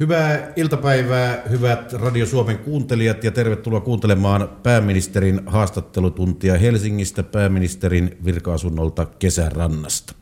Hyvää 0.00 0.52
iltapäivää, 0.56 1.42
hyvät 1.50 1.92
Radio 1.92 2.26
Suomen 2.26 2.58
kuuntelijat 2.58 3.24
ja 3.24 3.30
tervetuloa 3.30 3.80
kuuntelemaan 3.80 4.48
pääministerin 4.62 5.40
haastattelutuntia 5.46 6.58
Helsingistä 6.58 7.22
pääministerin 7.22 8.18
virka-asunnolta 8.24 9.06
Kesärannasta. 9.06 10.14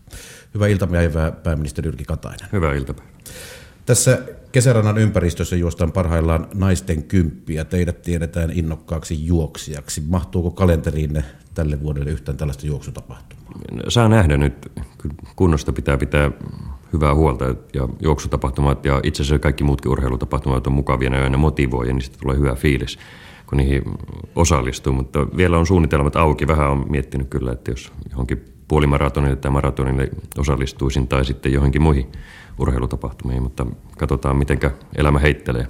Hyvää 0.54 0.68
iltapäivää, 0.68 1.32
pääministeri 1.32 1.86
Jyrki 1.86 2.04
Katainen. 2.04 2.48
Hyvää 2.52 2.74
iltapäivää. 2.74 3.14
Tässä 3.86 4.18
kesärannan 4.52 4.98
ympäristössä 4.98 5.56
juostaan 5.56 5.92
parhaillaan 5.92 6.46
naisten 6.54 7.02
kymppiä. 7.02 7.64
Teidät 7.64 8.02
tiedetään 8.02 8.50
innokkaaksi 8.50 9.26
juoksijaksi. 9.26 10.02
Mahtuuko 10.08 10.50
kalenteriinne 10.50 11.24
tälle 11.54 11.80
vuodelle 11.80 12.10
yhtään 12.10 12.38
tällaista 12.38 12.66
juoksutapahtumaa? 12.66 13.52
Saa 13.88 14.08
nähdä 14.08 14.36
nyt. 14.36 14.72
Kunnosta 15.36 15.72
pitää 15.72 15.98
pitää 15.98 16.30
hyvää 16.92 17.14
huolta 17.14 17.44
ja 17.74 17.88
juoksutapahtumat 18.00 18.84
ja 18.84 19.00
itse 19.02 19.22
asiassa 19.22 19.38
kaikki 19.38 19.64
muutkin 19.64 19.92
urheilutapahtumat 19.92 20.66
on 20.66 20.72
mukavia 20.72 21.16
ja 21.16 21.28
ne 21.28 21.36
motivoi 21.36 21.88
ja 21.88 21.94
niistä 21.94 22.18
tulee 22.20 22.36
hyvä 22.36 22.54
fiilis, 22.54 22.98
kun 23.46 23.58
niihin 23.58 23.82
osallistuu. 24.36 24.92
Mutta 24.92 25.26
vielä 25.36 25.58
on 25.58 25.66
suunnitelmat 25.66 26.16
auki. 26.16 26.46
Vähän 26.46 26.70
on 26.70 26.86
miettinyt 26.88 27.28
kyllä, 27.28 27.52
että 27.52 27.70
jos 27.70 27.92
johonkin 28.10 28.44
puolimaratonille 28.68 29.36
tai 29.36 29.50
maratonille 29.50 30.10
osallistuisin 30.38 31.08
tai 31.08 31.24
sitten 31.24 31.52
johonkin 31.52 31.82
muihin 31.82 32.06
urheilutapahtumiin, 32.58 33.42
mutta 33.42 33.66
katsotaan 33.98 34.36
miten 34.36 34.58
elämä 34.96 35.18
heittelee. 35.18 35.66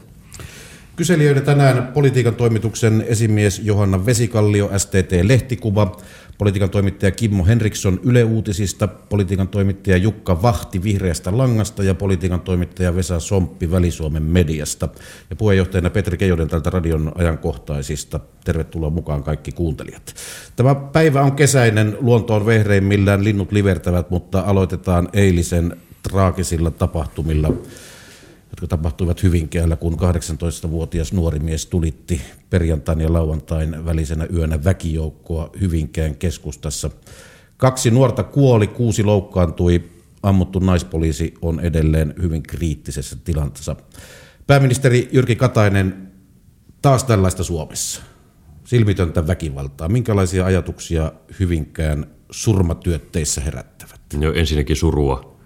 Kyselijöiden 0.96 1.42
tänään 1.42 1.86
politiikan 1.94 2.34
toimituksen 2.34 3.04
esimies 3.08 3.60
Johanna 3.64 4.06
Vesikallio, 4.06 4.70
STT 4.76 5.12
Lehtikuva, 5.22 5.96
politiikan 6.38 6.70
toimittaja 6.70 7.10
Kimmo 7.10 7.44
Henriksson 7.44 8.00
Yle 8.02 8.24
Uutisista, 8.24 8.88
politiikan 8.88 9.48
toimittaja 9.48 9.96
Jukka 9.96 10.42
Vahti 10.42 10.82
Vihreästä 10.82 11.38
Langasta 11.38 11.82
ja 11.82 11.94
politiikan 11.94 12.40
toimittaja 12.40 12.96
Vesa 12.96 13.20
Somppi 13.20 13.70
Väli-Suomen 13.70 14.22
mediasta. 14.22 14.88
Ja 15.30 15.36
puheenjohtajana 15.36 15.90
Petri 15.90 16.16
Keijonen 16.16 16.48
tältä 16.48 16.70
radion 16.70 17.12
ajankohtaisista. 17.14 18.20
Tervetuloa 18.44 18.90
mukaan 18.90 19.22
kaikki 19.22 19.52
kuuntelijat. 19.52 20.14
Tämä 20.56 20.74
päivä 20.74 21.22
on 21.22 21.32
kesäinen, 21.32 21.96
luonto 22.00 22.34
on 22.34 22.46
vehreimmillään, 22.46 23.24
linnut 23.24 23.52
livertävät, 23.52 24.10
mutta 24.10 24.40
aloitetaan 24.40 25.08
eilisen 25.12 25.76
traagisilla 26.02 26.70
tapahtumilla 26.70 27.52
jotka 28.50 28.66
tapahtuivat 28.66 29.22
Hyvinkäällä, 29.22 29.76
kun 29.76 29.94
18-vuotias 29.94 31.12
nuori 31.12 31.38
mies 31.38 31.66
tulitti 31.66 32.20
perjantain 32.50 33.00
ja 33.00 33.12
lauantain 33.12 33.84
välisenä 33.84 34.26
yönä 34.34 34.64
väkijoukkoa 34.64 35.50
Hyvinkään 35.60 36.14
keskustassa. 36.14 36.90
Kaksi 37.56 37.90
nuorta 37.90 38.22
kuoli, 38.22 38.66
kuusi 38.66 39.04
loukkaantui, 39.04 39.84
ammuttu 40.22 40.58
naispoliisi 40.58 41.34
on 41.42 41.60
edelleen 41.60 42.14
hyvin 42.22 42.42
kriittisessä 42.42 43.16
tilanteessa. 43.24 43.76
Pääministeri 44.46 45.08
Jyrki 45.12 45.36
Katainen, 45.36 46.12
taas 46.82 47.04
tällaista 47.04 47.44
Suomessa. 47.44 48.02
Silmitöntä 48.64 49.26
väkivaltaa. 49.26 49.88
Minkälaisia 49.88 50.44
ajatuksia 50.44 51.12
Hyvinkään 51.40 52.06
surmatyötteissä 52.30 53.40
herättävät? 53.40 54.00
No, 54.16 54.32
ensinnäkin 54.32 54.76
surua. 54.76 55.36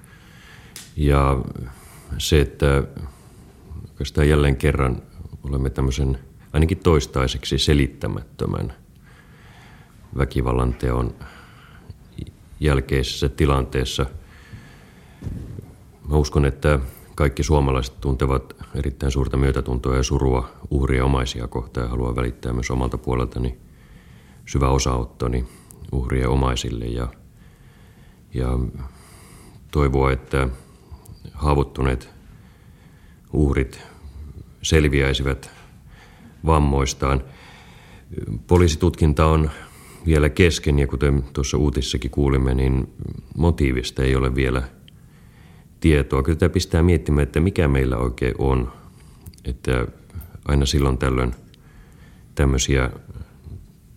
Ja 0.97 1.41
se, 2.18 2.41
että 2.41 2.82
oikeastaan 3.88 4.28
jälleen 4.28 4.56
kerran 4.56 5.02
olemme 5.42 5.70
tämmöisen 5.70 6.18
ainakin 6.52 6.78
toistaiseksi 6.78 7.58
selittämättömän 7.58 8.72
väkivallan 10.16 10.74
teon 10.74 11.14
jälkeisessä 12.60 13.28
tilanteessa. 13.28 14.06
Mä 16.08 16.16
uskon, 16.16 16.44
että 16.44 16.78
kaikki 17.14 17.42
suomalaiset 17.42 18.00
tuntevat 18.00 18.56
erittäin 18.74 19.12
suurta 19.12 19.36
myötätuntoa 19.36 19.96
ja 19.96 20.02
surua 20.02 20.50
uhria 20.70 21.05
omaisia 21.05 21.48
kohtaan 21.48 21.84
ja 21.84 21.90
haluan 21.90 22.17
välittää 22.17 22.52
myös 22.52 22.70
omalta 22.70 22.98
puoleltani 22.98 23.58
syvä 24.46 24.68
osanottoni 24.68 25.46
uhrien 25.92 26.29
omaisille 26.29 26.84
ja, 26.84 27.08
ja 28.34 28.58
toivoa, 29.70 30.12
että 30.12 30.48
haavoittuneet 31.42 32.08
uhrit 33.33 33.83
selviäisivät 34.63 35.51
vammoistaan. 36.47 37.25
Poliisitutkinta 38.47 39.27
on 39.27 39.51
vielä 40.07 40.29
kesken 40.29 40.79
ja 40.79 40.86
kuten 40.86 41.25
tuossa 41.33 41.57
uutissakin 41.57 42.11
kuulimme, 42.11 42.55
niin 42.55 42.89
motiivista 43.36 44.03
ei 44.03 44.17
ole 44.17 44.35
vielä 44.35 44.63
tietoa. 45.80 46.23
Kyllä 46.23 46.39
tämä 46.39 46.48
pistää 46.48 46.83
miettimään, 46.83 47.23
että 47.23 47.41
mikä 47.41 47.69
meillä 47.69 47.97
oikein 47.97 48.35
on. 48.39 48.73
Että 49.45 49.86
aina 50.45 50.67
silloin 50.67 50.98
tällöin 50.98 51.35
tämmöisiä 52.35 52.91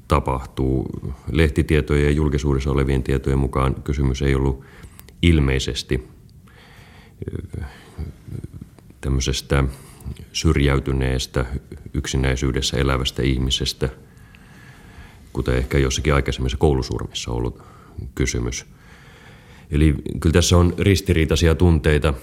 tapahtuu. 0.07 0.87
Lehtitietojen 1.31 2.05
ja 2.05 2.11
julkisuudessa 2.11 2.71
olevien 2.71 3.03
tietojen 3.03 3.39
mukaan 3.39 3.75
kysymys 3.75 4.21
ei 4.21 4.35
ollut 4.35 4.63
ilmeisesti 5.21 6.14
tämmöisestä 9.01 9.63
syrjäytyneestä, 10.33 11.45
yksinäisyydessä 11.93 12.77
elävästä 12.77 13.21
ihmisestä, 13.21 13.89
kuten 15.33 15.55
ehkä 15.55 15.77
jossakin 15.77 16.13
aikaisemmissa 16.13 16.57
koulusurmissa 16.57 17.31
ollut 17.31 17.63
kysymys. 18.15 18.65
Eli 19.71 19.95
kyllä 20.19 20.33
tässä 20.33 20.57
on 20.57 20.73
ristiriitaisia 20.79 21.55
tunteita 21.55 22.13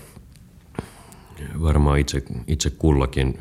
varmaan 1.61 1.99
itse, 1.99 2.23
itse 2.47 2.71
kullakin 2.71 3.39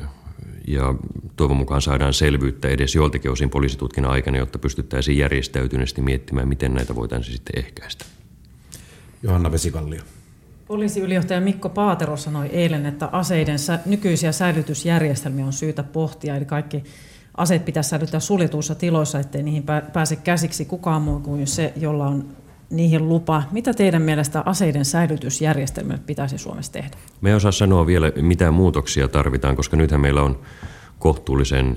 ja 0.66 0.94
toivon 1.36 1.56
mukaan 1.56 1.82
saadaan 1.82 2.14
selvyyttä 2.14 2.68
edes 2.68 2.94
joiltakin 2.94 3.30
osin 3.30 3.50
poliisitutkinnan 3.50 4.12
aikana, 4.12 4.38
jotta 4.38 4.58
pystyttäisiin 4.58 5.18
järjestäytyneesti 5.18 6.02
miettimään, 6.02 6.48
miten 6.48 6.74
näitä 6.74 6.94
voitaisiin 6.94 7.32
sitten 7.32 7.64
ehkäistä. 7.64 8.04
Johanna 9.22 9.52
Vesikallio. 9.52 10.02
Poliisiylijohtaja 10.72 11.40
Mikko 11.40 11.68
Paatero 11.68 12.16
sanoi 12.16 12.46
eilen, 12.46 12.86
että 12.86 13.08
aseiden 13.12 13.58
nykyisiä 13.86 14.32
säilytysjärjestelmiä 14.32 15.46
on 15.46 15.52
syytä 15.52 15.82
pohtia, 15.82 16.36
eli 16.36 16.44
kaikki 16.44 16.84
aseet 17.36 17.64
pitäisi 17.64 17.90
säilyttää 17.90 18.20
suljetuissa 18.20 18.74
tiloissa, 18.74 19.18
ettei 19.18 19.42
niihin 19.42 19.64
pääse 19.92 20.16
käsiksi 20.16 20.64
kukaan 20.64 21.02
muu 21.02 21.20
kuin 21.20 21.46
se, 21.46 21.72
jolla 21.76 22.06
on 22.06 22.24
niihin 22.70 23.08
lupa. 23.08 23.42
Mitä 23.50 23.74
teidän 23.74 24.02
mielestä 24.02 24.42
aseiden 24.46 24.84
säilytysjärjestelmät 24.84 26.06
pitäisi 26.06 26.38
Suomessa 26.38 26.72
tehdä? 26.72 26.96
Me 27.20 27.28
ei 27.28 27.34
osaa 27.34 27.52
sanoa 27.52 27.86
vielä, 27.86 28.12
mitä 28.20 28.50
muutoksia 28.50 29.08
tarvitaan, 29.08 29.56
koska 29.56 29.76
nythän 29.76 30.00
meillä 30.00 30.22
on 30.22 30.40
kohtuullisen 30.98 31.76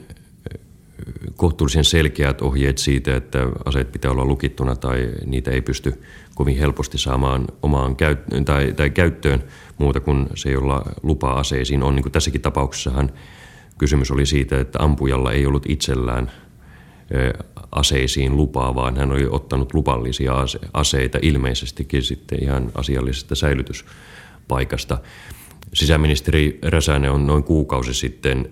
kohtuullisen 1.35 1.83
selkeät 1.83 2.41
ohjeet 2.41 2.77
siitä, 2.77 3.15
että 3.15 3.39
aseet 3.65 3.91
pitää 3.91 4.11
olla 4.11 4.25
lukittuna 4.25 4.75
tai 4.75 5.09
niitä 5.25 5.51
ei 5.51 5.61
pysty 5.61 6.01
kovin 6.35 6.57
helposti 6.57 6.97
saamaan 6.97 7.47
omaan 7.61 7.95
käyt- 7.95 8.45
tai, 8.45 8.73
tai 8.73 8.89
käyttöön 8.89 9.43
muuta 9.77 9.99
kuin 9.99 10.27
se, 10.35 10.51
jolla 10.51 10.83
lupa 11.03 11.31
aseisiin 11.31 11.83
on. 11.83 11.95
Niin 11.95 12.03
kuin 12.03 12.11
tässäkin 12.11 12.41
tapauksessahan 12.41 13.11
kysymys 13.77 14.11
oli 14.11 14.25
siitä, 14.25 14.59
että 14.59 14.79
ampujalla 14.81 15.31
ei 15.31 15.45
ollut 15.45 15.65
itsellään 15.69 16.31
aseisiin 17.71 18.37
lupaa, 18.37 18.75
vaan 18.75 18.97
hän 18.97 19.11
oli 19.11 19.27
ottanut 19.29 19.73
lupallisia 19.73 20.33
aseita 20.73 21.19
ilmeisestikin 21.21 22.03
sitten 22.03 22.43
ihan 22.43 22.71
asiallisesta 22.75 23.35
säilytyspaikasta. 23.35 24.97
Sisäministeri 25.73 26.59
Räsänen 26.63 27.11
on 27.11 27.27
noin 27.27 27.43
kuukausi 27.43 27.93
sitten 27.93 28.47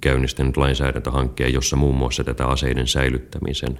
käynnistänyt 0.00 0.56
lainsäädäntöhankkeen, 0.56 1.52
jossa 1.52 1.76
muun 1.76 1.94
muassa 1.94 2.24
tätä 2.24 2.46
aseiden 2.46 2.86
säilyttämisen 2.86 3.78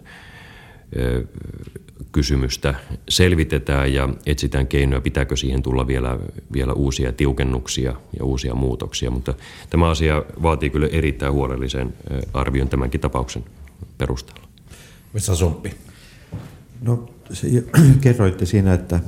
kysymystä 2.12 2.74
selvitetään 3.08 3.94
ja 3.94 4.08
etsitään 4.26 4.66
keinoja, 4.66 5.00
pitääkö 5.00 5.36
siihen 5.36 5.62
tulla 5.62 5.86
vielä, 5.86 6.18
vielä 6.52 6.72
uusia 6.72 7.12
tiukennuksia 7.12 7.94
ja 8.18 8.24
uusia 8.24 8.54
muutoksia. 8.54 9.10
Mutta 9.10 9.34
tämä 9.70 9.90
asia 9.90 10.22
vaatii 10.42 10.70
kyllä 10.70 10.86
erittäin 10.86 11.32
huolellisen 11.32 11.94
arvion 12.34 12.68
tämänkin 12.68 13.00
tapauksen 13.00 13.44
perusteella. 13.98 14.48
Vesa 15.14 15.34
Somppi. 15.34 15.74
No 16.80 17.08
se, 17.32 17.48
kerroitte 18.00 18.46
siinä, 18.46 18.74
että, 18.74 19.00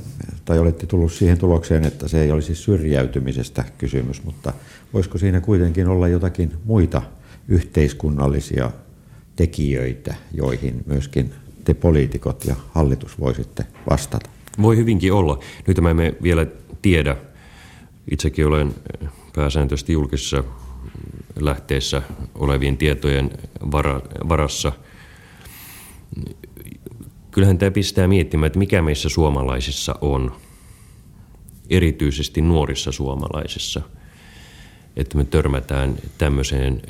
tai 0.45 0.59
olette 0.59 0.85
tullut 0.85 1.11
siihen 1.11 1.37
tulokseen, 1.37 1.83
että 1.83 2.07
se 2.07 2.21
ei 2.21 2.31
olisi 2.31 2.55
syrjäytymisestä 2.55 3.65
kysymys, 3.77 4.23
mutta 4.23 4.53
voisiko 4.93 5.17
siinä 5.17 5.41
kuitenkin 5.41 5.87
olla 5.87 6.07
jotakin 6.07 6.53
muita 6.65 7.01
yhteiskunnallisia 7.47 8.71
tekijöitä, 9.35 10.15
joihin 10.33 10.83
myöskin 10.85 11.33
te 11.63 11.73
poliitikot 11.73 12.45
ja 12.45 12.55
hallitus 12.69 13.19
voisitte 13.19 13.65
vastata? 13.89 14.29
Voi 14.61 14.77
hyvinkin 14.77 15.13
olla. 15.13 15.39
Nyt 15.67 15.81
mä 15.81 15.89
emme 15.89 16.15
vielä 16.23 16.45
tiedä. 16.81 17.15
Itsekin 18.11 18.47
olen 18.47 18.75
pääsääntöisesti 19.35 19.93
julkisessa 19.93 20.43
lähteessä 21.39 22.01
olevien 22.35 22.77
tietojen 22.77 23.31
varassa– 24.29 24.71
kyllähän 27.37 27.57
tämä 27.57 27.71
pistää 27.71 28.07
miettimään, 28.07 28.47
että 28.47 28.59
mikä 28.59 28.81
meissä 28.81 29.09
suomalaisissa 29.09 29.95
on, 30.01 30.35
erityisesti 31.69 32.41
nuorissa 32.41 32.91
suomalaisissa, 32.91 33.81
että 34.95 35.17
me 35.17 35.25
törmätään 35.25 35.97
tämmöiseen, 36.17 36.81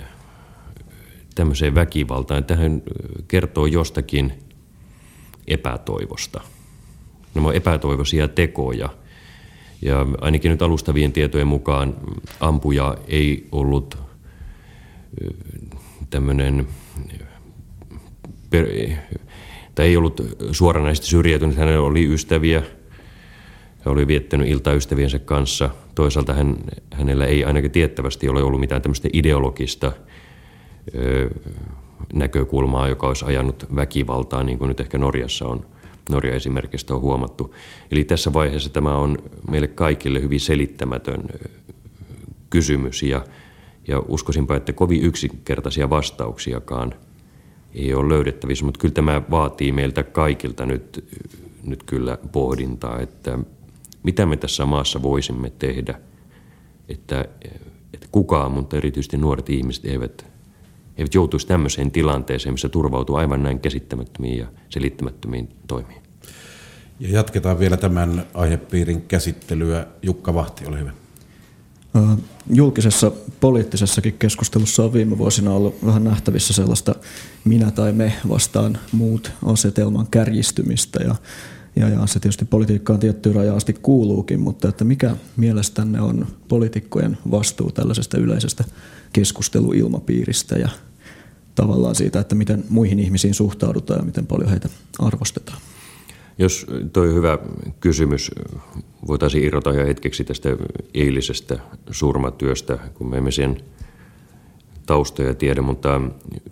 tämmöiseen 1.35 1.75
väkivaltaan. 1.75 2.43
Tähän 2.43 2.81
kertoo 3.27 3.65
jostakin 3.65 4.33
epätoivosta. 5.47 6.41
Nämä 7.35 7.47
on 7.47 7.55
epätoivoisia 7.55 8.27
tekoja. 8.27 8.89
Ja 9.81 10.05
ainakin 10.21 10.51
nyt 10.51 10.61
alustavien 10.61 11.11
tietojen 11.11 11.47
mukaan 11.47 11.95
ampuja 12.39 12.97
ei 13.07 13.47
ollut 13.51 13.97
tämmöinen 16.09 16.67
tai 19.77 19.85
ei 19.85 19.97
ollut 19.97 20.21
suoranaisesti 20.51 21.07
syrjäytynyt. 21.07 21.57
Hänellä 21.57 21.81
oli 21.81 22.13
ystäviä, 22.13 22.63
hän 23.79 23.93
oli 23.93 24.07
viettänyt 24.07 24.47
iltaa 24.47 24.73
ystäviensä 24.73 25.19
kanssa. 25.19 25.69
Toisaalta 25.95 26.33
hän, 26.33 26.57
hänellä 26.93 27.25
ei 27.25 27.45
ainakin 27.45 27.71
tiettävästi 27.71 28.29
ole 28.29 28.43
ollut 28.43 28.59
mitään 28.59 28.81
tämmöistä 28.81 29.09
ideologista 29.13 29.91
ö, 30.95 31.29
näkökulmaa, 32.13 32.87
joka 32.87 33.07
olisi 33.07 33.25
ajanut 33.25 33.65
väkivaltaa, 33.75 34.43
niin 34.43 34.57
kuin 34.57 34.67
nyt 34.67 34.79
ehkä 34.79 34.97
Norjassa 34.97 35.47
on, 35.47 35.65
Norja 36.09 36.35
esimerkistä 36.35 36.93
on 36.93 37.01
huomattu. 37.01 37.55
Eli 37.91 38.03
tässä 38.03 38.33
vaiheessa 38.33 38.69
tämä 38.69 38.97
on 38.97 39.17
meille 39.49 39.67
kaikille 39.67 40.21
hyvin 40.21 40.39
selittämätön 40.39 41.23
kysymys 42.49 43.03
ja, 43.03 43.25
ja 43.87 44.01
uskoisinpa, 44.07 44.55
että 44.55 44.73
kovin 44.73 45.01
yksinkertaisia 45.01 45.89
vastauksiakaan 45.89 46.93
ei 47.77 47.93
ole 47.93 48.09
löydettävissä, 48.09 48.65
mutta 48.65 48.79
kyllä 48.79 48.93
tämä 48.93 49.21
vaatii 49.31 49.71
meiltä 49.71 50.03
kaikilta 50.03 50.65
nyt, 50.65 51.05
nyt 51.63 51.83
kyllä 51.83 52.17
pohdintaa, 52.31 52.99
että 52.99 53.39
mitä 54.03 54.25
me 54.25 54.37
tässä 54.37 54.65
maassa 54.65 55.03
voisimme 55.03 55.49
tehdä, 55.49 55.99
että, 56.89 57.25
että 57.93 58.07
kukaan, 58.11 58.51
mutta 58.51 58.77
erityisesti 58.77 59.17
nuoret 59.17 59.49
ihmiset 59.49 59.85
eivät, 59.85 60.25
eivät 60.97 61.13
joutuisi 61.13 61.47
tämmöiseen 61.47 61.91
tilanteeseen, 61.91 62.53
missä 62.53 62.69
turvautuu 62.69 63.15
aivan 63.15 63.43
näin 63.43 63.59
käsittämättömiin 63.59 64.37
ja 64.37 64.47
selittämättömiin 64.69 65.49
toimiin. 65.67 66.01
Ja 66.99 67.09
jatketaan 67.09 67.59
vielä 67.59 67.77
tämän 67.77 68.25
aihepiirin 68.33 69.01
käsittelyä. 69.01 69.87
Jukka 70.01 70.33
Vahti, 70.33 70.67
ole 70.67 70.79
hyvä. 70.79 70.91
Julkisessa 72.53 73.11
poliittisessakin 73.39 74.13
keskustelussa 74.13 74.83
on 74.83 74.93
viime 74.93 75.17
vuosina 75.17 75.53
ollut 75.53 75.85
vähän 75.85 76.03
nähtävissä 76.03 76.53
sellaista 76.53 76.95
minä 77.45 77.71
tai 77.71 77.91
me 77.91 78.13
vastaan 78.29 78.77
muut 78.91 79.31
asetelman 79.45 80.07
kärjistymistä 80.07 81.03
ja 81.03 81.15
ja, 81.75 81.89
ja 81.89 82.07
se 82.07 82.19
tietysti 82.19 82.45
politiikkaan 82.45 82.99
tiettyyn 82.99 83.35
rajaan 83.35 83.57
asti 83.57 83.73
kuuluukin, 83.73 84.39
mutta 84.39 84.69
että 84.69 84.83
mikä 84.83 85.15
mielestänne 85.37 86.01
on 86.01 86.27
poliitikkojen 86.47 87.17
vastuu 87.31 87.71
tällaisesta 87.71 88.17
yleisestä 88.17 88.63
keskusteluilmapiiristä 89.13 90.55
ja 90.55 90.69
tavallaan 91.55 91.95
siitä, 91.95 92.19
että 92.19 92.35
miten 92.35 92.63
muihin 92.69 92.99
ihmisiin 92.99 93.33
suhtaudutaan 93.33 93.99
ja 93.99 94.05
miten 94.05 94.27
paljon 94.27 94.49
heitä 94.49 94.69
arvostetaan? 94.99 95.57
Jos 96.37 96.65
toi 96.93 97.13
hyvä 97.13 97.37
kysymys, 97.79 98.31
voitaisiin 99.07 99.43
irrota 99.43 99.71
ihan 99.71 99.87
hetkeksi 99.87 100.23
tästä 100.23 100.49
eilisestä 100.93 101.59
surmatyöstä, 101.91 102.77
kun 102.93 103.09
me 103.09 103.17
emme 103.17 103.31
sen 103.31 103.57
taustoja 104.85 105.35
tiedä, 105.35 105.61
mutta 105.61 106.01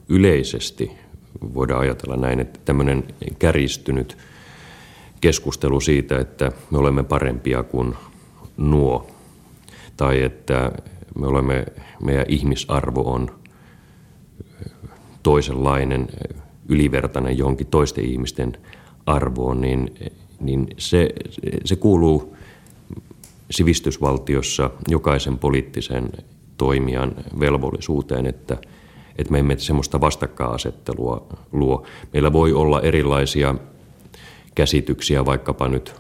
yleisesti 0.10 0.92
voidaan 1.54 1.82
ajatella 1.82 2.16
näin, 2.16 2.40
että 2.40 2.60
tämmöinen 2.66 3.04
kärjistynyt– 3.40 4.18
keskustelu 5.26 5.80
siitä, 5.80 6.20
että 6.20 6.52
me 6.72 6.78
olemme 6.78 7.04
parempia 7.04 7.64
kuin 7.64 7.96
nuo, 8.58 9.08
tai 9.98 10.24
että 10.24 10.72
me 11.20 11.28
olemme, 11.28 11.66
meidän 12.04 12.26
ihmisarvo 12.28 13.14
on 13.14 13.32
toisenlainen, 15.24 16.08
ylivertainen 16.70 17.38
johonkin 17.38 17.68
toisten 17.68 18.06
ihmisten 18.06 18.58
arvoon, 19.06 19.62
niin, 19.62 19.96
niin 20.40 20.68
se, 20.78 21.10
se 21.66 21.76
kuuluu 21.76 22.36
sivistysvaltiossa 23.52 24.70
jokaisen 24.88 25.38
poliittisen 25.38 26.10
toimijan 26.58 27.16
velvollisuuteen, 27.40 28.26
että, 28.26 28.58
että 29.18 29.32
me 29.32 29.40
emme 29.40 29.58
semmoista 29.58 30.02
vastakkainasettelua 30.02 31.28
luo. 31.52 31.86
Meillä 32.14 32.34
voi 32.34 32.54
olla 32.54 32.82
erilaisia 32.82 33.56
käsityksiä 34.56 35.26
vaikkapa 35.26 35.68
nyt 35.68 35.96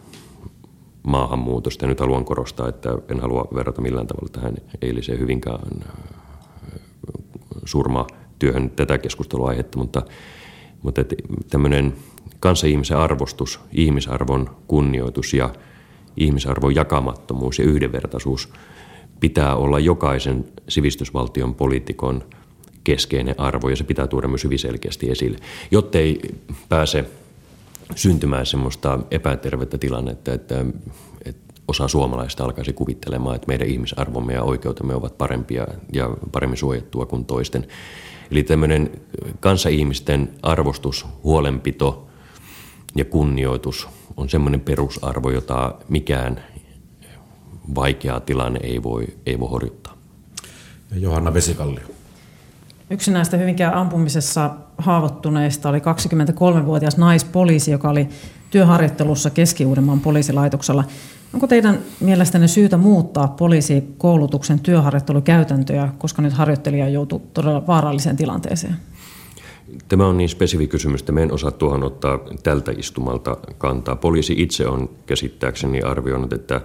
maahanmuutosta. 1.03 1.85
Ja 1.85 1.89
nyt 1.89 1.99
haluan 1.99 2.25
korostaa, 2.25 2.69
että 2.69 2.89
en 3.09 3.19
halua 3.19 3.47
verrata 3.55 3.81
millään 3.81 4.07
tavalla 4.07 4.29
tähän 4.31 4.55
eiliseen 4.81 5.19
hyvinkään 5.19 5.59
äh, 5.85 5.95
surmatyöhön 7.65 8.69
tätä 8.69 8.97
keskusteluaihetta, 8.97 9.77
mutta, 9.77 10.01
mutta 10.81 11.01
tämmöinen 11.49 11.93
kanssa-ihmisen 12.45 12.97
arvostus, 12.97 13.59
ihmisarvon 13.71 14.49
kunnioitus 14.67 15.33
ja 15.33 15.49
ihmisarvon 16.17 16.75
jakamattomuus 16.75 17.59
ja 17.59 17.65
yhdenvertaisuus 17.65 18.49
pitää 19.19 19.55
olla 19.55 19.79
jokaisen 19.79 20.45
sivistysvaltion 20.69 21.55
poliitikon 21.55 22.23
keskeinen 22.83 23.39
arvo 23.39 23.69
ja 23.69 23.75
se 23.75 23.83
pitää 23.83 24.07
tuoda 24.07 24.27
myös 24.27 24.43
hyvin 24.43 24.59
selkeästi 24.59 25.11
esille, 25.11 25.37
jottei 25.71 26.21
pääse 26.69 27.05
syntymään 27.95 28.45
semmoista 28.45 28.99
epätervettä 29.11 29.77
tilannetta, 29.77 30.33
että, 30.33 30.65
että 31.25 31.41
osa 31.67 31.87
suomalaista 31.87 32.43
alkaisi 32.43 32.73
kuvittelemaan, 32.73 33.35
että 33.35 33.47
meidän 33.47 33.67
ihmisarvomme 33.67 34.33
ja 34.33 34.43
oikeutemme 34.43 34.95
ovat 34.95 35.17
parempia 35.17 35.67
ja 35.93 36.09
paremmin 36.31 36.57
suojattua 36.57 37.05
kuin 37.05 37.25
toisten. 37.25 37.67
Eli 38.31 38.43
tämmöinen 38.43 38.91
kanssa-ihmisten 39.39 40.29
arvostus, 40.41 41.05
huolenpito 41.23 42.05
ja 42.95 43.05
kunnioitus 43.05 43.87
on 44.17 44.29
semmoinen 44.29 44.61
perusarvo, 44.61 45.29
jota 45.29 45.73
mikään 45.89 46.39
vaikea 47.75 48.19
tilanne 48.19 48.59
ei 48.63 48.83
voi, 48.83 49.07
ei 49.25 49.39
voi 49.39 49.49
horjuttaa. 49.49 49.93
Ja 50.91 50.97
Johanna 50.99 51.33
Vesikallio. 51.33 51.83
Yksi 52.89 53.11
näistä 53.11 53.37
hyvinkään 53.37 53.73
ampumisessa 53.73 54.49
haavoittuneista 54.77 55.69
oli 55.69 55.79
23-vuotias 55.79 56.97
naispoliisi, 56.97 57.71
joka 57.71 57.89
oli 57.89 58.09
työharjoittelussa 58.49 59.29
Keski-Uudenmaan 59.29 59.99
poliisilaitoksella. 59.99 60.83
Onko 61.33 61.47
teidän 61.47 61.79
mielestänne 61.99 62.47
syytä 62.47 62.77
muuttaa 62.77 63.27
poliisikoulutuksen 63.27 64.59
työharjoittelukäytäntöjä, 64.59 65.89
koska 65.97 66.21
nyt 66.21 66.33
harjoittelija 66.33 66.89
joutuu 66.89 67.19
todella 67.33 67.67
vaaralliseen 67.67 68.17
tilanteeseen? 68.17 68.75
Tämä 69.87 70.07
on 70.07 70.17
niin 70.17 70.29
spesifi 70.29 70.67
kysymys, 70.67 71.01
että 71.01 71.11
me 71.11 71.23
en 71.23 71.31
osaa 71.31 71.51
tuohon 71.51 71.83
ottaa 71.83 72.19
tältä 72.43 72.71
istumalta 72.77 73.37
kantaa. 73.57 73.95
Poliisi 73.95 74.33
itse 74.37 74.67
on 74.67 74.89
käsittääkseni 75.05 75.81
arvioinut, 75.81 76.33
että 76.33 76.61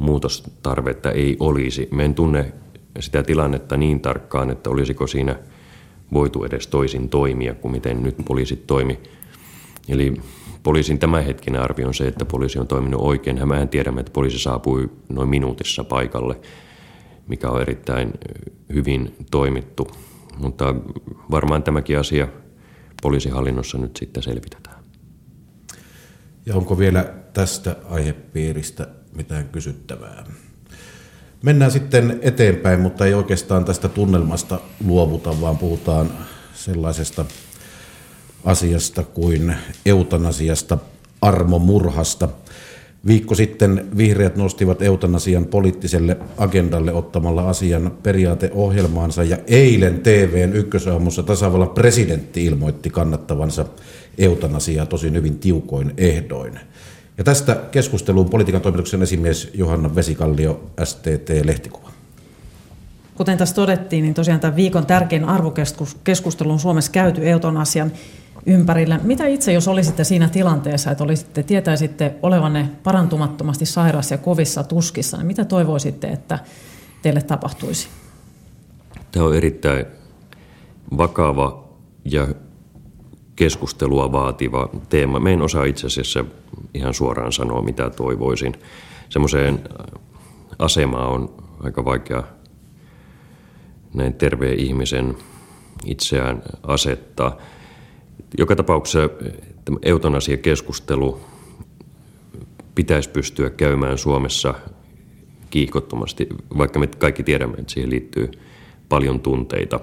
muutostarvetta 0.00 1.10
ei 1.10 1.36
olisi. 1.40 1.88
Me 1.90 2.04
en 2.04 2.14
tunne 2.14 2.52
sitä 3.00 3.22
tilannetta 3.22 3.76
niin 3.76 4.00
tarkkaan, 4.00 4.50
että 4.50 4.70
olisiko 4.70 5.06
siinä 5.06 5.36
voitu 6.12 6.44
edes 6.44 6.66
toisin 6.66 7.08
toimia 7.08 7.54
kuin 7.54 7.72
miten 7.72 8.02
nyt 8.02 8.16
poliisit 8.24 8.66
toimi. 8.66 8.98
Eli 9.88 10.14
poliisin 10.62 10.98
tämänhetkinen 10.98 11.62
arvio 11.62 11.86
on 11.86 11.94
se, 11.94 12.06
että 12.06 12.24
poliisi 12.24 12.58
on 12.58 12.66
toiminut 12.66 13.00
oikein. 13.00 13.48
Mehän 13.48 13.68
tiedämme, 13.68 14.00
että 14.00 14.12
poliisi 14.12 14.38
saapui 14.38 14.90
noin 15.08 15.28
minuutissa 15.28 15.84
paikalle, 15.84 16.40
mikä 17.28 17.50
on 17.50 17.62
erittäin 17.62 18.10
hyvin 18.74 19.14
toimittu. 19.30 19.88
Mutta 20.36 20.74
varmaan 21.30 21.62
tämäkin 21.62 21.98
asia 21.98 22.28
poliisihallinnossa 23.02 23.78
nyt 23.78 23.96
sitten 23.96 24.22
selvitetään. 24.22 24.84
Ja 26.46 26.54
onko 26.54 26.78
vielä 26.78 27.14
tästä 27.32 27.76
aihepiiristä 27.90 28.88
mitään 29.16 29.48
kysyttävää? 29.48 30.24
Mennään 31.42 31.70
sitten 31.70 32.18
eteenpäin, 32.22 32.80
mutta 32.80 33.06
ei 33.06 33.14
oikeastaan 33.14 33.64
tästä 33.64 33.88
tunnelmasta 33.88 34.60
luovuta, 34.84 35.40
vaan 35.40 35.58
puhutaan 35.58 36.10
sellaisesta 36.54 37.24
asiasta 38.44 39.02
kuin 39.02 39.56
eutanasiasta, 39.86 40.78
armomurhasta. 41.22 42.28
Viikko 43.06 43.34
sitten 43.34 43.86
vihreät 43.96 44.36
nostivat 44.36 44.82
eutanasian 44.82 45.44
poliittiselle 45.44 46.16
agendalle 46.38 46.92
ottamalla 46.92 47.48
asian 47.48 47.92
periaateohjelmaansa 48.02 49.24
ja 49.24 49.38
eilen 49.46 50.00
TVn 50.00 50.52
ykkösaamussa 50.52 51.22
tasavallan 51.22 51.68
presidentti 51.68 52.44
ilmoitti 52.44 52.90
kannattavansa 52.90 53.64
eutanasiaa 54.18 54.86
tosin 54.86 55.14
hyvin 55.14 55.38
tiukoin 55.38 55.94
ehdoin. 55.96 56.60
Ja 57.18 57.24
tästä 57.24 57.60
keskusteluun 57.70 58.30
politiikan 58.30 58.62
toimituksen 58.62 59.02
esimies 59.02 59.50
Johanna 59.54 59.94
Vesikallio, 59.94 60.70
STT-lehtikuva. 60.84 61.90
Kuten 63.14 63.38
tässä 63.38 63.54
todettiin, 63.54 64.02
niin 64.02 64.14
tosiaan 64.14 64.40
tämän 64.40 64.56
viikon 64.56 64.86
tärkein 64.86 65.24
arvokeskustelu 65.24 66.50
on 66.50 66.58
Suomessa 66.58 66.92
käyty 66.92 67.28
eutanasian 67.28 67.92
ympärillä. 68.46 69.00
Mitä 69.02 69.26
itse, 69.26 69.52
jos 69.52 69.68
olisitte 69.68 70.04
siinä 70.04 70.28
tilanteessa, 70.28 70.90
että 70.90 71.04
olisitte, 71.04 71.42
tietäisitte 71.42 72.14
olevanne 72.22 72.68
parantumattomasti 72.82 73.66
sairas 73.66 74.10
ja 74.10 74.18
kovissa 74.18 74.64
tuskissa, 74.64 75.16
niin 75.16 75.26
mitä 75.26 75.44
toivoisitte, 75.44 76.06
että 76.06 76.38
teille 77.02 77.22
tapahtuisi? 77.22 77.88
Tämä 79.12 79.26
on 79.26 79.36
erittäin 79.36 79.86
vakava 80.96 81.68
ja 82.04 82.28
keskustelua 83.36 84.12
vaativa 84.12 84.68
teema. 84.88 85.20
Me 85.20 85.32
en 85.32 85.42
osaa 85.42 85.64
itse 85.64 85.86
asiassa 85.86 86.24
ihan 86.74 86.94
suoraan 86.94 87.32
sanoa, 87.32 87.62
mitä 87.62 87.90
toivoisin. 87.90 88.54
Semmoiseen 89.08 89.68
asemaan 90.58 91.08
on 91.08 91.34
aika 91.62 91.84
vaikea 91.84 92.22
näin 93.94 94.14
terveen 94.14 94.60
ihmisen 94.60 95.16
itseään 95.84 96.42
asettaa. 96.62 97.36
Joka 98.38 98.56
tapauksessa 98.56 99.10
eutanasiakeskustelu 99.82 101.20
pitäisi 102.74 103.10
pystyä 103.10 103.50
käymään 103.50 103.98
Suomessa 103.98 104.54
kiihkottomasti, 105.50 106.28
vaikka 106.58 106.78
me 106.78 106.86
kaikki 106.86 107.22
tiedämme, 107.22 107.56
että 107.58 107.72
siihen 107.72 107.90
liittyy 107.90 108.30
paljon 108.88 109.20
tunteita 109.20 109.80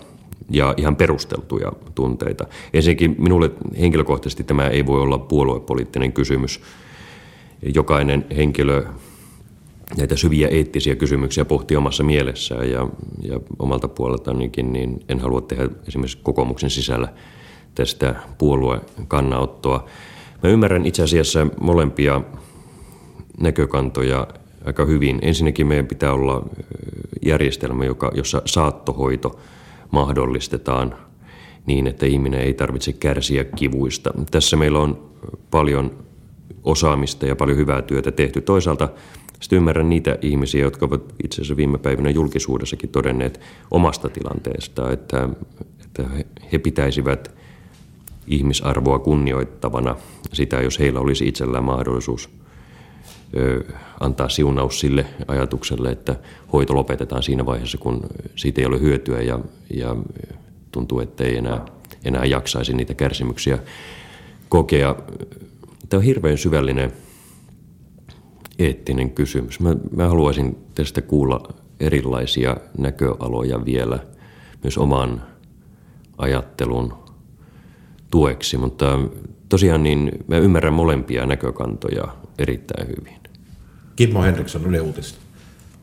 ja 0.50 0.74
ihan 0.78 0.96
perusteltuja 0.96 1.72
tunteita. 1.96 2.46
Ensinnäkin 2.74 3.16
minulle 3.18 3.52
henkilökohtaisesti 3.80 4.44
tämä 4.44 4.68
ei 4.68 4.86
voi 4.86 5.02
olla 5.02 5.18
puoluepoliittinen 5.18 6.14
kysymys. 6.14 6.62
Jokainen 7.76 8.26
henkilö 8.36 8.86
näitä 9.98 10.16
syviä 10.16 10.48
eettisiä 10.48 10.96
kysymyksiä 10.96 11.46
pohtii 11.46 11.78
omassa 11.78 12.04
mielessään 12.04 12.70
ja, 12.70 12.88
ja 13.22 13.40
omalta 13.60 13.88
puoleltanikin, 13.88 14.74
niin 14.74 15.00
en 15.10 15.20
halua 15.20 15.42
tehdä 15.42 15.70
esimerkiksi 15.88 16.18
kokoomuksen 16.24 16.70
sisällä 16.70 17.14
tästä 17.76 18.16
puoluekannanottoa. 18.38 19.86
Mä 20.44 20.50
ymmärrän 20.50 20.86
itse 20.86 21.04
asiassa 21.04 21.48
molempia 21.62 22.22
näkökantoja 23.40 24.28
aika 24.66 24.86
hyvin. 24.86 25.20
Ensinnäkin 25.22 25.68
meidän 25.68 25.88
pitää 25.88 26.14
olla 26.14 26.46
järjestelmä, 27.26 27.86
joka, 27.86 28.12
jossa 28.16 28.42
saattohoito 28.46 29.40
mahdollistetaan 29.92 30.96
niin, 31.66 31.88
että 31.88 32.06
ihminen 32.06 32.42
ei 32.42 32.54
tarvitse 32.54 32.94
kärsiä 32.94 33.44
kivuista. 33.44 34.12
Tässä 34.32 34.58
meillä 34.58 34.80
on 34.80 35.10
paljon 35.52 35.92
osaamista 36.64 37.26
ja 37.26 37.36
paljon 37.36 37.58
hyvää 37.58 37.82
työtä 37.82 38.12
tehty. 38.12 38.42
Toisaalta 38.42 38.90
sitten 39.40 39.58
ymmärrän 39.58 39.90
niitä 39.90 40.18
ihmisiä, 40.22 40.62
jotka 40.62 40.86
ovat 40.86 41.14
itse 41.24 41.36
asiassa 41.36 41.58
viime 41.58 41.78
päivinä 41.78 42.10
julkisuudessakin 42.10 42.90
todenneet 42.90 43.40
omasta 43.72 44.10
tilanteesta, 44.10 44.92
että, 44.92 45.30
että 45.86 46.04
he 46.52 46.58
pitäisivät 46.58 47.43
ihmisarvoa 48.28 49.00
kunnioittavana 49.00 49.96
sitä, 50.34 50.62
jos 50.62 50.80
heillä 50.80 51.00
olisi 51.00 51.28
itsellään 51.28 51.64
mahdollisuus 51.64 52.30
antaa 54.00 54.30
siunaus 54.30 54.80
sille 54.80 55.06
ajatukselle, 55.28 55.92
että 55.92 56.16
hoito 56.54 56.76
lopetetaan 56.76 57.24
siinä 57.24 57.46
vaiheessa, 57.46 57.78
kun 57.78 58.02
siitä 58.36 58.62
ei 58.62 58.68
ole 58.68 58.80
hyötyä 58.80 59.22
ja, 59.22 59.40
ja 59.74 59.96
tuntuu, 60.72 61.00
että 61.00 61.24
ei 61.24 61.38
enää, 61.38 61.66
enää 62.06 62.26
jaksaisi 62.26 62.74
niitä 62.74 62.94
kärsimyksiä 62.94 63.60
kokea. 64.50 64.96
Tämä 65.90 66.00
on 66.00 66.06
hirveän 66.06 66.38
syvällinen 66.38 66.92
eettinen 68.60 69.12
kysymys. 69.12 69.60
Mä, 69.60 69.76
mä 69.96 70.10
haluaisin 70.10 70.58
tästä 70.76 71.02
kuulla 71.02 71.54
erilaisia 71.80 72.58
näköaloja 72.78 73.66
vielä 73.66 74.00
myös 74.64 74.78
oman 74.78 75.22
ajattelun 76.18 77.03
tueksi, 78.14 78.58
mutta 78.58 79.00
tosiaan 79.50 79.84
niin 79.84 80.12
mä 80.28 80.38
ymmärrän 80.38 80.74
molempia 80.74 81.26
näkökantoja 81.26 82.04
erittäin 82.40 82.88
hyvin. 82.88 83.20
Kimmo 83.96 84.22
Henriksson, 84.22 84.66
Yle 84.66 84.82
Uutista. 84.82 85.20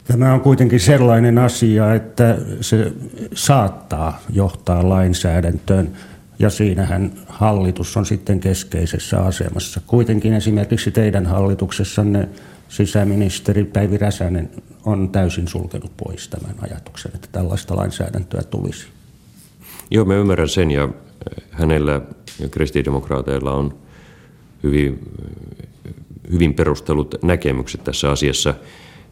Tämä 0.04 0.34
on 0.34 0.40
kuitenkin 0.40 0.80
sellainen 0.80 1.38
asia, 1.38 1.94
että 1.94 2.38
se 2.60 2.92
saattaa 3.34 4.20
johtaa 4.32 4.88
lainsäädäntöön 4.88 5.90
ja 6.38 6.50
siinähän 6.50 7.12
hallitus 7.28 7.96
on 7.96 8.06
sitten 8.06 8.40
keskeisessä 8.40 9.20
asemassa. 9.20 9.80
Kuitenkin 9.87 10.32
esimerkiksi 10.32 10.90
teidän 10.90 11.26
hallituksessanne 11.26 12.28
sisäministeri 12.68 13.64
Päivi 13.64 13.99
Räsänen 13.99 14.50
on 14.84 15.08
täysin 15.08 15.49
sulkenut 15.49 15.92
pois 15.96 16.28
tämän 16.28 16.54
ajatuksen, 16.60 17.12
että 17.14 17.28
tällaista 17.32 17.76
lainsäädäntöä 17.76 18.42
tulisi. 18.42 18.87
Joo, 19.90 20.04
mä 20.04 20.14
ymmärrän 20.14 20.49
sen 20.49 20.70
ja 20.70 20.88
hänellä 21.50 22.00
ja 22.40 22.48
kristillisdemokraateilla 22.48 23.52
on 23.52 23.74
hyvin, 24.62 24.98
hyvin 26.32 26.54
perustelut 26.54 27.14
näkemykset 27.22 27.84
tässä 27.84 28.10
asiassa. 28.10 28.54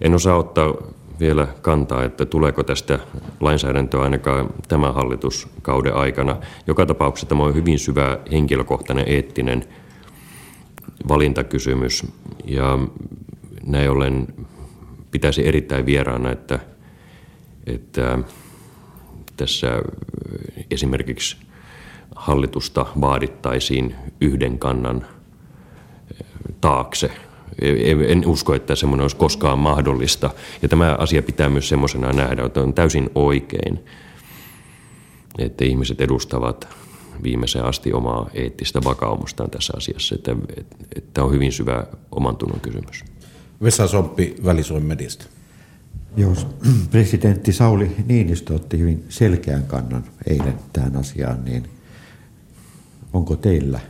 En 0.01 0.15
osaa 0.15 0.37
ottaa 0.37 0.75
vielä 1.21 1.49
kantaa, 1.63 2.05
että 2.05 2.27
tuleeko 2.27 2.63
tästä 2.63 2.99
lainsäädäntöä 3.41 4.01
ainakaan 4.01 4.51
tämän 4.69 4.95
hallituskauden 4.95 5.95
aikana. 5.95 6.37
Joka 6.67 6.87
tapauksessa 6.87 7.29
tämä 7.29 7.43
on 7.43 7.55
hyvin 7.55 7.79
syvä 7.79 8.19
henkilökohtainen 8.33 9.05
eettinen 9.09 9.65
valintakysymys 11.09 12.07
ja 12.45 12.79
näin 13.67 13.91
ollen 13.91 14.27
pitäisi 15.11 15.47
erittäin 15.49 15.87
vieraana, 15.87 16.31
että, 16.31 16.59
että 17.67 18.19
tässä 19.37 19.83
esimerkiksi 20.71 21.37
hallitusta 22.19 22.87
vaadittaisiin 23.01 23.95
yhden 24.21 24.59
kannan 24.59 25.07
taakse. 26.61 27.11
En 28.09 28.27
usko, 28.27 28.55
että 28.55 28.75
semmoinen 28.75 29.03
olisi 29.03 29.17
koskaan 29.17 29.59
mahdollista. 29.59 30.31
Ja 30.63 30.69
tämä 30.69 30.97
asia 30.99 31.23
pitää 31.23 31.49
myös 31.49 31.69
semmoisena 31.69 32.13
nähdä, 32.13 32.45
että 32.45 32.61
on 32.61 32.75
täysin 32.75 33.11
oikein, 33.15 33.85
että 35.39 35.65
ihmiset 35.65 36.01
edustavat 36.01 36.69
viimeiseen 37.23 37.65
asti 37.65 37.93
omaa 37.93 38.31
eettistä 38.35 38.81
vakaumustaan 38.85 39.51
tässä 39.51 39.73
asiassa. 39.77 40.15
Että, 40.15 40.37
että 40.97 41.25
on 41.25 41.33
hyvin 41.33 41.53
syvä 41.53 41.87
oman 42.11 42.37
tunnon 42.37 42.61
kysymys. 42.61 43.05
Vesa 43.63 43.87
Somppi 43.87 44.37
Välisuomen 44.45 44.87
mediasta. 44.87 45.27
Joo, 46.17 46.35
presidentti 46.91 47.53
Sauli 47.53 47.97
Niinistö 48.07 48.55
otti 48.55 48.79
hyvin 48.79 49.05
selkeän 49.09 49.63
kannan 49.63 50.05
eilen 50.27 50.55
tähän 50.73 50.97
asiaan, 50.97 51.45
niin 51.45 51.78
onko 53.19 53.37
teillä, 53.37 53.81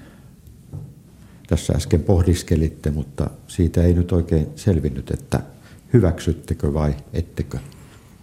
tässä 1.46 1.72
äsken 1.72 2.02
pohdiskelitte, 2.02 2.90
mutta 2.90 3.30
siitä 3.46 3.82
ei 3.82 3.94
nyt 3.94 4.12
oikein 4.12 4.46
selvinnyt, 4.56 5.10
että 5.10 5.40
hyväksyttekö 5.92 6.74
vai 6.74 6.94
ettekö? 7.12 7.58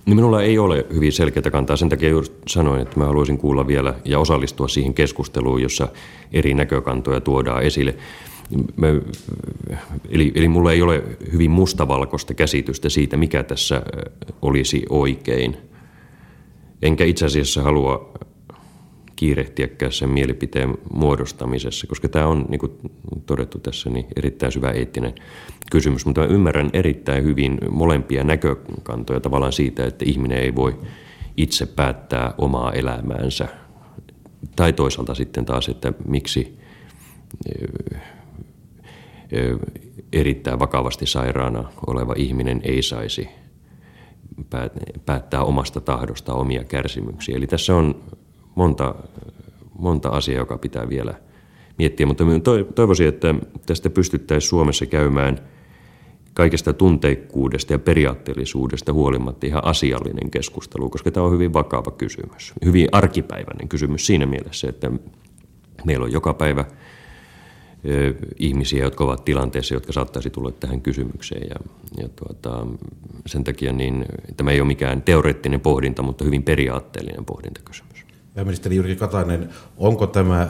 Niin 0.05 0.15
minulla 0.15 0.41
ei 0.41 0.57
ole 0.57 0.85
hyvin 0.93 1.11
selkeää 1.11 1.51
kantaa. 1.51 1.75
Sen 1.75 1.89
takia 1.89 2.09
juuri 2.09 2.27
sanoin, 2.47 2.81
että 2.81 2.99
mä 2.99 3.05
haluaisin 3.05 3.37
kuulla 3.37 3.67
vielä 3.67 3.93
ja 4.05 4.19
osallistua 4.19 4.67
siihen 4.67 4.93
keskusteluun, 4.93 5.61
jossa 5.61 5.87
eri 6.33 6.53
näkökantoja 6.53 7.21
tuodaan 7.21 7.63
esille. 7.63 7.95
Mä, 8.75 8.87
eli, 10.09 10.31
eli 10.35 10.47
mulla 10.47 10.71
ei 10.71 10.81
ole 10.81 11.03
hyvin 11.31 11.51
mustavalkoista 11.51 12.33
käsitystä 12.33 12.89
siitä, 12.89 13.17
mikä 13.17 13.43
tässä 13.43 13.81
olisi 14.41 14.85
oikein. 14.89 15.57
Enkä 16.81 17.03
itse 17.03 17.25
asiassa 17.25 17.61
halua 17.61 18.11
kiirehtiäkään 19.15 19.91
sen 19.91 20.09
mielipiteen 20.09 20.77
muodostamisessa, 20.93 21.87
koska 21.87 22.09
tämä 22.09 22.27
on, 22.27 22.45
niin 22.49 22.59
kuin 22.59 22.71
todettu 23.25 23.59
tässä, 23.59 23.89
niin 23.89 24.05
erittäin 24.15 24.51
syvä 24.51 24.71
eettinen 24.71 25.13
kysymys. 25.71 26.05
Mutta 26.05 26.21
mä 26.21 26.27
ymmärrän 26.27 26.69
erittäin 26.73 27.23
hyvin 27.23 27.57
molempia 27.69 28.23
näkökantoja 28.23 29.19
tavallaan 29.19 29.53
siitä, 29.53 29.85
että 29.85 30.05
ihminen 30.07 30.37
ei 30.37 30.55
voi 30.55 30.79
itse 31.37 31.65
päättää 31.65 32.33
omaa 32.37 32.73
elämäänsä. 32.73 33.47
Tai 34.55 34.73
toisaalta 34.73 35.15
sitten 35.15 35.45
taas, 35.45 35.69
että 35.69 35.93
miksi 36.07 36.59
erittäin 40.13 40.59
vakavasti 40.59 41.05
sairaana 41.05 41.69
oleva 41.87 42.13
ihminen 42.17 42.61
ei 42.63 42.81
saisi 42.81 43.27
päättää 45.05 45.43
omasta 45.43 45.81
tahdosta 45.81 46.33
omia 46.33 46.63
kärsimyksiä. 46.63 47.37
Eli 47.37 47.47
tässä 47.47 47.75
on 47.75 48.03
monta, 48.55 48.95
monta 49.79 50.09
asiaa, 50.09 50.39
joka 50.39 50.57
pitää 50.57 50.89
vielä 50.89 51.13
miettiä, 51.77 52.05
mutta 52.05 52.23
toivoisin, 52.75 53.07
että 53.07 53.35
tästä 53.65 53.89
pystyttäisiin 53.89 54.49
Suomessa 54.49 54.85
käymään 54.85 55.39
kaikesta 56.33 56.73
tunteikkuudesta 56.73 57.73
ja 57.73 57.79
periaatteellisuudesta 57.79 58.93
huolimatta 58.93 59.47
ihan 59.47 59.65
asiallinen 59.65 60.31
keskustelu, 60.31 60.89
koska 60.89 61.11
tämä 61.11 61.25
on 61.25 61.31
hyvin 61.31 61.53
vakava 61.53 61.91
kysymys, 61.91 62.53
hyvin 62.65 62.87
arkipäiväinen 62.91 63.67
kysymys 63.67 64.05
siinä 64.05 64.25
mielessä, 64.25 64.69
että 64.69 64.91
meillä 65.85 66.03
on 66.03 66.11
joka 66.11 66.33
päivä– 66.33 66.65
ihmisiä, 68.39 68.83
jotka 68.83 69.03
ovat 69.03 69.25
tilanteessa, 69.25 69.73
jotka 69.73 69.93
saattaisi 69.93 70.29
tulla 70.29 70.51
tähän 70.51 70.81
kysymykseen. 70.81 71.47
Ja, 71.49 71.55
ja 71.97 72.09
tuota, 72.09 72.67
sen 73.25 73.43
takia 73.43 73.73
niin, 73.73 74.05
tämä 74.37 74.51
ei 74.51 74.61
ole 74.61 74.67
mikään 74.67 75.01
teoreettinen 75.01 75.61
pohdinta, 75.61 76.01
mutta 76.01 76.23
hyvin 76.25 76.43
periaatteellinen 76.43 77.25
pohdintakysymys. 77.25 77.94
Pääministeri 78.35 78.75
Jyrki 78.75 78.95
Katainen, 78.95 79.49
onko 79.77 80.07
tämä 80.07 80.47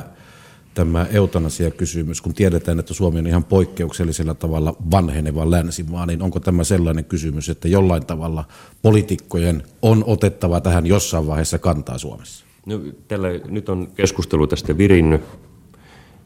tämä 0.73 1.05
eutanasia-kysymys, 1.11 2.21
kun 2.21 2.33
tiedetään, 2.33 2.79
että 2.79 2.93
Suomi 2.93 3.19
on 3.19 3.27
ihan 3.27 3.43
poikkeuksellisella 3.43 4.33
tavalla 4.33 4.75
vanheneva 4.91 5.51
länsimaa, 5.51 6.05
niin 6.05 6.21
onko 6.21 6.39
tämä 6.39 6.63
sellainen 6.63 7.05
kysymys, 7.05 7.49
että 7.49 7.67
jollain 7.67 8.05
tavalla 8.05 8.45
poliitikkojen 8.81 9.63
on 9.81 10.03
otettava 10.07 10.61
tähän 10.61 10.85
jossain 10.85 11.27
vaiheessa 11.27 11.59
kantaa 11.59 11.97
Suomessa? 11.97 12.45
No, 12.65 12.79
tällä, 13.07 13.27
nyt 13.47 13.69
on 13.69 13.87
keskustelu 13.95 14.47
tästä 14.47 14.77
virinnyt 14.77 15.21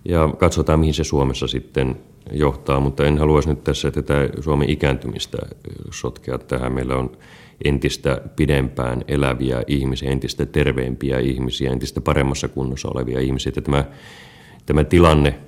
ja 0.05 0.29
katsotaan, 0.37 0.79
mihin 0.79 0.93
se 0.93 1.03
Suomessa 1.03 1.47
sitten 1.47 1.95
johtaa, 2.31 2.79
mutta 2.79 3.05
en 3.05 3.17
haluaisi 3.17 3.49
nyt 3.49 3.63
tässä 3.63 3.91
tätä 3.91 4.29
Suomen 4.39 4.69
ikääntymistä 4.69 5.37
sotkea 5.91 6.37
tähän. 6.37 6.73
Meillä 6.73 6.95
on 6.95 7.11
entistä 7.65 8.21
pidempään 8.35 9.03
eläviä 9.07 9.63
ihmisiä, 9.67 10.11
entistä 10.11 10.45
terveempiä 10.45 11.19
ihmisiä, 11.19 11.71
entistä 11.71 12.01
paremmassa 12.01 12.47
kunnossa 12.47 12.89
olevia 12.93 13.19
ihmisiä. 13.19 13.49
Että 13.49 13.61
tämä, 13.61 13.83
tämä 14.65 14.83
tilanne, 14.83 15.39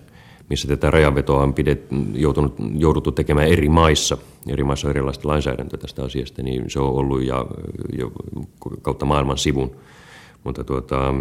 missä 0.49 0.67
tätä 0.67 0.91
rajanvetoa 0.91 1.43
on 1.43 1.53
pidet, 1.53 1.87
joutunut, 2.13 2.55
jouduttu 2.75 3.11
tekemään 3.11 3.47
eri 3.47 3.69
maissa, 3.69 4.17
eri 4.47 4.63
maissa 4.63 4.87
on 4.87 4.91
erilaista 4.91 5.27
lainsäädäntöä 5.27 5.79
tästä 5.79 6.03
asiasta, 6.03 6.43
niin 6.43 6.69
se 6.69 6.79
on 6.79 6.93
ollut 6.93 7.23
ja, 7.23 7.45
jo 7.97 8.11
kautta 8.81 9.05
maailman 9.05 9.37
sivun. 9.37 9.75
Mutta 10.43 10.63
tuota, 10.63 11.13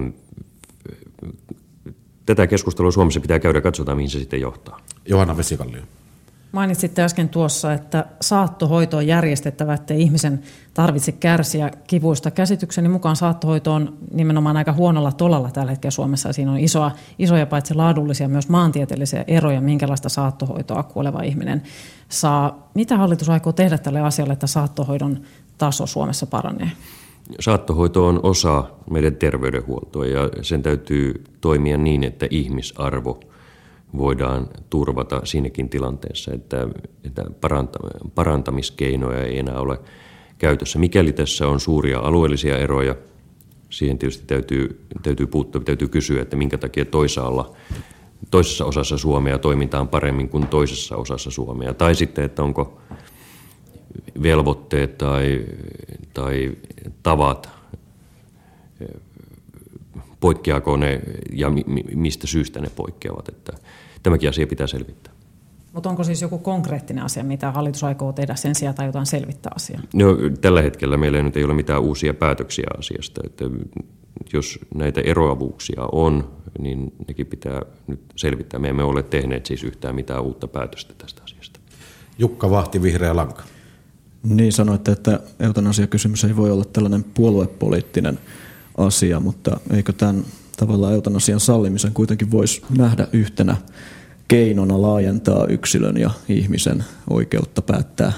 tätä 2.26 2.46
keskustelua 2.46 2.90
Suomessa 2.90 3.20
pitää 3.20 3.38
käydä, 3.38 3.60
katsotaan 3.60 3.96
mihin 3.96 4.10
se 4.10 4.18
sitten 4.18 4.40
johtaa. 4.40 4.80
Johanna 5.04 5.36
Vesikallio. 5.36 5.82
Mainitsitte 6.52 7.02
äsken 7.02 7.28
tuossa, 7.28 7.72
että 7.72 8.06
saattohoito 8.20 8.96
on 8.96 9.06
järjestettävä, 9.06 9.74
että 9.74 9.94
ihmisen 9.94 10.40
tarvitse 10.74 11.12
kärsiä 11.12 11.70
kivuista. 11.86 12.30
Käsitykseni 12.30 12.88
mukaan 12.88 13.16
saattohoito 13.16 13.72
on 13.72 13.98
nimenomaan 14.12 14.56
aika 14.56 14.72
huonolla 14.72 15.12
tolalla 15.12 15.50
tällä 15.50 15.70
hetkellä 15.70 15.90
Suomessa. 15.90 16.32
Siinä 16.32 16.52
on 16.52 16.58
isoa, 16.58 16.90
isoja 17.18 17.46
paitsi 17.46 17.74
laadullisia 17.74 18.28
myös 18.28 18.48
maantieteellisiä 18.48 19.24
eroja, 19.26 19.60
minkälaista 19.60 20.08
saattohoitoa 20.08 20.82
kuoleva 20.82 21.22
ihminen 21.22 21.62
saa. 22.08 22.70
Mitä 22.74 22.96
hallitus 22.96 23.28
aikoo 23.28 23.52
tehdä 23.52 23.78
tälle 23.78 24.00
asialle, 24.00 24.32
että 24.32 24.46
saattohoidon 24.46 25.20
taso 25.58 25.86
Suomessa 25.86 26.26
paranee? 26.26 26.70
Saattohoito 27.40 28.06
on 28.06 28.20
osa 28.22 28.64
meidän 28.90 29.16
terveydenhuoltoa 29.16 30.06
ja 30.06 30.28
sen 30.42 30.62
täytyy 30.62 31.24
toimia 31.40 31.76
niin, 31.76 32.04
että 32.04 32.26
ihmisarvo 32.30 33.20
voidaan 33.96 34.48
turvata 34.70 35.20
siinäkin 35.24 35.68
tilanteessa, 35.68 36.32
että, 36.34 36.68
että 37.04 37.24
parantamiskeinoja 38.14 39.24
ei 39.24 39.38
enää 39.38 39.60
ole 39.60 39.78
käytössä. 40.38 40.78
Mikäli 40.78 41.12
tässä 41.12 41.48
on 41.48 41.60
suuria 41.60 41.98
alueellisia 41.98 42.58
eroja, 42.58 42.94
siihen 43.70 43.98
tietysti 43.98 44.24
täytyy, 44.26 44.86
täytyy 45.02 45.26
puuttua, 45.26 45.60
täytyy 45.60 45.88
kysyä, 45.88 46.22
että 46.22 46.36
minkä 46.36 46.58
takia 46.58 46.84
toisaalla, 46.84 47.54
toisessa 48.30 48.64
osassa 48.64 48.98
Suomea 48.98 49.38
toimitaan 49.38 49.88
paremmin 49.88 50.28
kuin 50.28 50.46
toisessa 50.46 50.96
osassa 50.96 51.30
Suomea. 51.30 51.74
Tai 51.74 51.94
sitten, 51.94 52.24
että 52.24 52.42
onko 52.42 52.80
velvoitteet 54.22 54.98
tai, 54.98 55.46
tai 56.14 56.52
tavat, 57.02 57.48
poikkeako 60.20 60.76
ne 60.76 61.00
ja 61.32 61.50
mistä 61.94 62.26
syystä 62.26 62.60
ne 62.60 62.70
poikkeavat. 62.76 63.28
Että 63.28 63.52
tämäkin 64.02 64.28
asia 64.28 64.46
pitää 64.46 64.66
selvittää. 64.66 65.12
Mutta 65.72 65.88
onko 65.90 66.04
siis 66.04 66.22
joku 66.22 66.38
konkreettinen 66.38 67.04
asia, 67.04 67.24
mitä 67.24 67.50
hallitus 67.50 67.84
aikoo 67.84 68.12
tehdä 68.12 68.34
sen 68.34 68.54
sijaan 68.54 68.74
tai 68.74 68.86
jotain 68.86 69.06
selvittää 69.06 69.52
asiaa? 69.56 69.82
No, 69.94 70.06
tällä 70.40 70.62
hetkellä 70.62 70.96
meillä 70.96 71.22
nyt 71.22 71.36
ei 71.36 71.44
ole 71.44 71.54
mitään 71.54 71.82
uusia 71.82 72.14
päätöksiä 72.14 72.66
asiasta. 72.78 73.20
Että 73.24 73.44
jos 74.32 74.58
näitä 74.74 75.00
eroavuuksia 75.00 75.82
on, 75.92 76.30
niin 76.58 76.92
nekin 77.08 77.26
pitää 77.26 77.62
nyt 77.86 78.00
selvittää. 78.16 78.60
Me 78.60 78.68
emme 78.68 78.82
ole 78.82 79.02
tehneet 79.02 79.46
siis 79.46 79.64
yhtään 79.64 79.94
mitään 79.94 80.22
uutta 80.22 80.48
päätöstä 80.48 80.94
tästä 80.98 81.22
asiasta. 81.24 81.60
Jukka 82.18 82.50
Vahti, 82.50 82.82
Vihreä 82.82 83.16
Lanka. 83.16 83.42
Niin 84.22 84.52
sanoitte, 84.52 84.92
että 84.92 85.20
eutanasiakysymys 85.40 86.24
ei 86.24 86.36
voi 86.36 86.50
olla 86.50 86.64
tällainen 86.64 87.04
puoluepoliittinen 87.04 88.18
asia, 88.86 89.20
mutta 89.20 89.60
eikö 89.72 89.92
tämän 89.92 90.24
tavallaan 90.56 90.92
eutanasian 90.92 91.40
sallimisen 91.40 91.92
kuitenkin 91.92 92.30
voisi 92.30 92.62
nähdä 92.78 93.08
yhtenä 93.12 93.56
keinona 94.28 94.82
laajentaa 94.82 95.46
yksilön 95.46 95.96
ja 95.96 96.10
ihmisen 96.28 96.84
oikeutta 97.10 97.62
päättää 97.62 98.12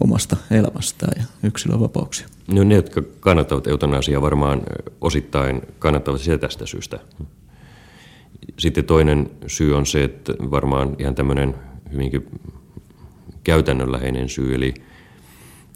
omasta 0.00 0.36
elämästään 0.50 1.12
ja 1.16 1.24
yksilön 1.48 1.80
vapauksia. 1.80 2.26
No 2.52 2.64
ne, 2.64 2.74
jotka 2.74 3.02
kannattavat 3.20 3.66
eutanasiaa 3.66 4.22
varmaan 4.22 4.62
osittain 5.00 5.62
kannattavat 5.78 6.20
sitä 6.20 6.38
tästä 6.38 6.66
syystä. 6.66 6.98
Sitten 8.58 8.84
toinen 8.84 9.30
syy 9.46 9.76
on 9.76 9.86
se, 9.86 10.04
että 10.04 10.32
varmaan 10.50 10.96
ihan 10.98 11.14
tämmöinen 11.14 11.54
hyvinkin 11.92 12.40
käytännönläheinen 13.44 14.28
syy, 14.28 14.54
eli 14.54 14.74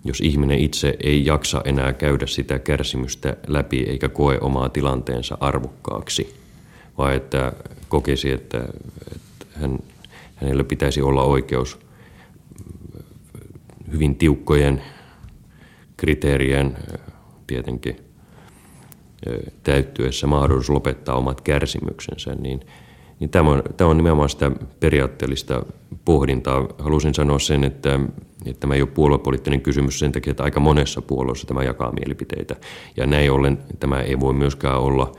jos 0.04 0.20
ihminen 0.20 0.58
itse 0.58 0.96
ei 1.02 1.26
jaksa 1.26 1.62
enää 1.64 1.92
käydä 1.92 2.26
sitä 2.26 2.58
kärsimystä 2.58 3.36
läpi 3.46 3.80
eikä 3.80 4.08
koe 4.08 4.38
omaa 4.40 4.68
tilanteensa 4.68 5.38
arvokkaaksi, 5.40 6.34
vaan 6.98 7.14
että 7.14 7.52
kokisi, 7.88 8.30
että, 8.30 8.68
että 9.14 9.46
hän, 9.60 9.78
hänellä 10.36 10.64
pitäisi 10.64 11.02
olla 11.02 11.22
oikeus 11.22 11.78
hyvin 13.92 14.14
tiukkojen 14.14 14.82
kriteerien 15.96 16.78
tietenkin 17.46 17.96
täyttyessä 19.62 20.26
mahdollisuus 20.26 20.70
lopettaa 20.70 21.16
omat 21.16 21.40
kärsimyksensä, 21.40 22.34
niin, 22.34 22.60
niin 23.22 23.30
tämä, 23.30 23.50
on, 23.50 23.62
tämä 23.76 23.90
on 23.90 23.96
nimenomaan 23.96 24.28
sitä 24.28 24.50
periaatteellista 24.80 25.62
pohdintaa. 26.04 26.66
Halusin 26.78 27.14
sanoa 27.14 27.38
sen, 27.38 27.64
että 27.64 28.00
että 28.46 28.60
tämä 28.60 28.74
ei 28.74 28.82
ole 28.82 28.90
puoluepoliittinen 28.94 29.60
kysymys 29.60 29.98
sen 29.98 30.12
takia, 30.12 30.30
että 30.30 30.42
aika 30.42 30.60
monessa 30.60 31.02
puolueessa 31.02 31.46
tämä 31.46 31.62
jakaa 31.62 31.92
mielipiteitä. 31.92 32.56
Ja 32.96 33.06
näin 33.06 33.32
ollen 33.32 33.58
tämä 33.80 34.00
ei 34.00 34.20
voi 34.20 34.32
myöskään 34.32 34.78
olla 34.78 35.12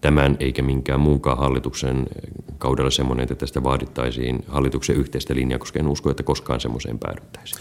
tämän 0.00 0.36
eikä 0.40 0.62
minkään 0.62 1.00
muunkaan 1.00 1.38
hallituksen 1.38 2.06
kaudella 2.58 2.90
semmoinen, 2.90 3.22
että 3.22 3.34
tästä 3.34 3.62
vaadittaisiin 3.62 4.44
hallituksen 4.48 4.96
yhteistä 4.96 5.34
linjaa, 5.34 5.58
koska 5.58 5.78
en 5.78 5.88
usko, 5.88 6.10
että 6.10 6.22
koskaan 6.22 6.60
semmoiseen 6.60 6.98
päädyttäisiin. 6.98 7.60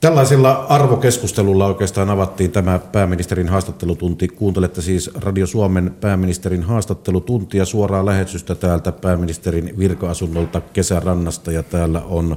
Tällaisilla 0.00 0.66
arvokeskustelulla 0.68 1.66
oikeastaan 1.66 2.10
avattiin 2.10 2.52
tämä 2.52 2.78
pääministerin 2.78 3.48
haastattelutunti. 3.48 4.28
Kuuntelette 4.28 4.82
siis 4.82 5.10
Radio 5.14 5.46
Suomen 5.46 5.96
pääministerin 6.00 6.62
haastattelutuntia 6.62 7.64
suoraa 7.64 8.06
lähetystä 8.06 8.54
täältä 8.54 8.92
pääministerin 8.92 9.74
virka-asunnolta 9.78 10.60
kesärannasta 10.60 11.52
ja 11.52 11.62
täällä 11.62 12.00
on 12.00 12.36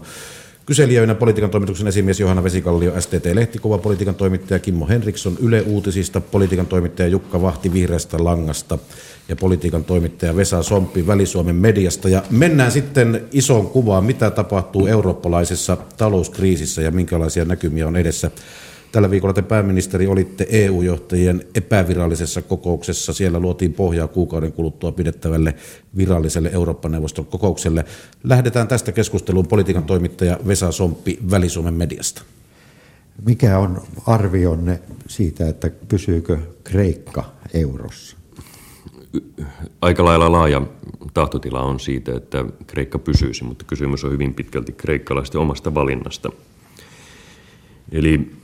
Kyselijöinä 0.65 1.15
politiikan 1.15 1.49
toimituksen 1.49 1.87
esimies 1.87 2.19
Johanna 2.19 2.43
Vesikallio, 2.43 2.91
STT-lehtikuva, 2.99 3.77
politiikan 3.77 4.15
toimittaja 4.15 4.59
Kimmo 4.59 4.87
Henriksson 4.87 5.37
Yle 5.41 5.61
Uutisista, 5.61 6.21
politiikan 6.21 6.65
toimittaja 6.65 7.07
Jukka 7.07 7.41
Vahti 7.41 7.73
Vihreästä 7.73 8.23
Langasta 8.23 8.77
ja 9.29 9.35
politiikan 9.35 9.83
toimittaja 9.83 10.35
Vesa 10.35 10.63
Somppi 10.63 11.07
Väli-Suomen 11.07 11.55
mediasta. 11.55 12.09
Ja 12.09 12.23
mennään 12.29 12.71
sitten 12.71 13.25
isoon 13.31 13.67
kuvaan, 13.67 14.03
mitä 14.03 14.31
tapahtuu 14.31 14.87
eurooppalaisessa 14.87 15.77
talouskriisissä 15.97 16.81
ja 16.81 16.91
minkälaisia 16.91 17.45
näkymiä 17.45 17.87
on 17.87 17.95
edessä. 17.95 18.31
Tällä 18.91 19.11
viikolla 19.11 19.33
te 19.33 19.41
pääministeri 19.41 20.07
olitte 20.07 20.47
EU-johtajien 20.49 21.45
epävirallisessa 21.55 22.41
kokouksessa. 22.41 23.13
Siellä 23.13 23.39
luotiin 23.39 23.73
pohjaa 23.73 24.07
kuukauden 24.07 24.51
kuluttua 24.51 24.91
pidettävälle 24.91 25.55
viralliselle 25.97 26.49
Eurooppa-neuvoston 26.53 27.25
kokoukselle. 27.25 27.85
Lähdetään 28.23 28.67
tästä 28.67 28.91
keskusteluun 28.91 29.47
politiikan 29.47 29.83
toimittaja 29.83 30.39
Vesa 30.47 30.71
Somppi 30.71 31.19
Väli-Suomen 31.31 31.73
mediasta. 31.73 32.21
Mikä 33.25 33.59
on 33.59 33.81
arvionne 34.07 34.79
siitä, 35.07 35.49
että 35.49 35.71
pysyykö 35.87 36.37
Kreikka 36.63 37.31
eurossa? 37.53 38.17
Aika 39.81 40.05
lailla 40.05 40.31
laaja 40.31 40.61
tahtotila 41.13 41.61
on 41.61 41.79
siitä, 41.79 42.15
että 42.15 42.45
Kreikka 42.67 42.99
pysyisi, 42.99 43.43
mutta 43.43 43.65
kysymys 43.65 44.03
on 44.03 44.11
hyvin 44.11 44.33
pitkälti 44.33 44.71
kreikkalaisten 44.71 45.41
omasta 45.41 45.73
valinnasta. 45.73 46.29
Eli 47.91 48.40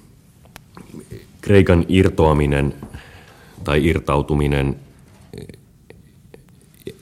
Kreikan 1.42 1.86
irtoaminen 1.88 2.74
tai 3.64 3.86
irtautuminen 3.86 4.76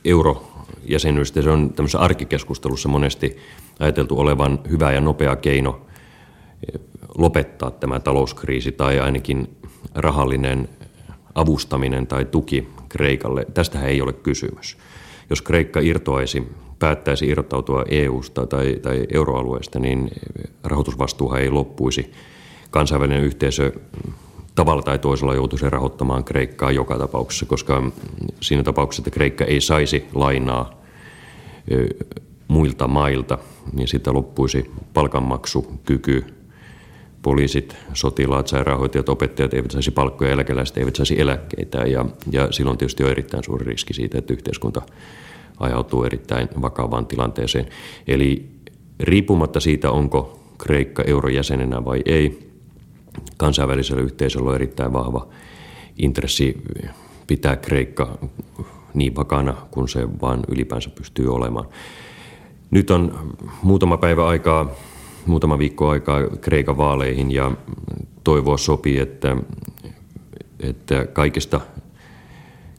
eurojäsenyydestä, 0.06 1.41
se 1.41 1.50
on 1.50 1.74
tämmöisessä 1.74 2.00
arkikeskustelussa 2.00 2.89
monesti 2.89 3.38
ajateltu 3.80 4.19
olevan 4.19 4.60
hyvä 4.69 4.91
ja 4.91 5.02
nopea 5.02 5.36
keino 5.36 5.82
lopettaa 7.17 7.71
tämä 7.71 8.00
talouskriisi 8.00 8.71
tai 8.71 9.00
ainakin 9.00 9.58
rahallinen 9.95 10.69
avustaminen 11.36 12.08
tai 12.08 12.26
tuki 12.26 12.67
Kreikalle. 12.89 13.45
Tästähän 13.54 13.89
ei 13.89 14.02
ole 14.02 14.13
kysymys. 14.13 14.78
Jos 15.30 15.41
Kreikka 15.41 15.80
irtoaisi, 15.80 16.48
päättäisi 16.80 17.28
irrottautua 17.28 17.86
EU-sta 17.89 18.48
tai, 18.48 18.80
tai 18.82 19.06
euroalueesta, 19.13 19.80
niin 19.80 20.12
rahoitusvastuuhan 20.63 21.41
ei 21.41 21.50
loppuisi. 21.50 22.12
Kansainvälinen 22.71 23.23
yhteisö 23.23 23.71
tavalla 24.56 24.82
tai 24.82 24.99
toisella 24.99 25.36
joutuisi 25.36 25.69
rahoittamaan 25.69 26.23
Kreikkaa 26.23 26.71
joka 26.71 26.97
tapauksessa, 26.97 27.45
koska 27.45 27.84
siinä 28.41 28.63
tapauksessa, 28.63 29.01
että 29.01 29.12
Kreikka 29.12 29.45
ei 29.45 29.62
saisi 29.62 30.06
lainaa 30.13 30.82
muilta 32.47 32.88
mailta, 32.88 33.38
niin 33.73 33.88
siitä 33.88 34.13
loppuisi 34.13 34.71
palkanmaksukyky. 34.93 36.25
Poliisit, 37.21 37.75
sotilaat, 37.93 38.47
sairaanhoitajat, 38.47 39.10
opettajat 39.10 39.54
eivät 39.54 39.71
saisi 39.71 39.91
palkkoja, 39.91 40.32
eläkeläiset 40.32 40.78
eivät 40.78 40.95
saisi 40.95 41.21
eläkkeitä 41.21 41.78
ja, 41.78 42.06
ja 42.32 42.51
silloin 42.51 42.78
tietysti 42.78 43.04
on 43.04 43.12
erittäin 43.12 43.43
suuri 43.43 43.65
riski 43.65 43.93
siitä, 43.93 44.17
että 44.17 44.34
yhteiskunta 44.34 44.82
ajautuu 45.60 46.04
erittäin 46.04 46.49
vakavaan 46.62 47.06
tilanteeseen. 47.06 47.65
Eli 48.08 48.49
riippumatta 48.99 49.60
siitä, 49.60 49.91
onko 49.91 50.39
Kreikka 50.58 51.04
eurojäsenenä 51.04 51.86
vai 51.86 52.01
ei, 52.06 52.51
kansainvälisellä 53.38 54.01
yhteisöllä 54.01 54.49
on 54.49 54.56
erittäin 54.56 54.93
vahva 54.93 55.28
intressi 55.97 56.62
pitää 57.28 57.56
Kreikka 57.56 58.17
niin 58.93 59.15
vakana 59.15 59.54
kuin 59.71 59.89
se 59.89 60.08
vaan 60.21 60.39
ylipäänsä 60.47 60.89
pystyy 60.89 61.34
olemaan. 61.34 61.65
Nyt 62.71 62.91
on 62.91 63.34
muutama 63.63 63.97
päivä 63.97 64.28
aikaa, 64.28 64.69
muutama 65.25 65.60
viikko 65.60 65.89
aikaa 65.89 66.30
Kreikan 66.41 66.78
vaaleihin 66.78 67.32
ja 67.32 67.51
toivoa 68.23 68.58
sopii, 68.58 68.99
että, 68.99 69.38
että 70.60 71.06
kaikesta 71.13 71.62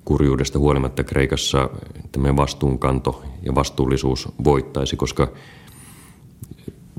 kurjuudesta 0.05 0.59
huolimatta 0.59 1.05
Kreikassa 1.05 1.71
tämä 2.13 2.37
vastuunkanto 2.37 3.23
ja 3.43 3.55
vastuullisuus 3.55 4.29
voittaisi, 4.45 4.97
koska 4.97 5.29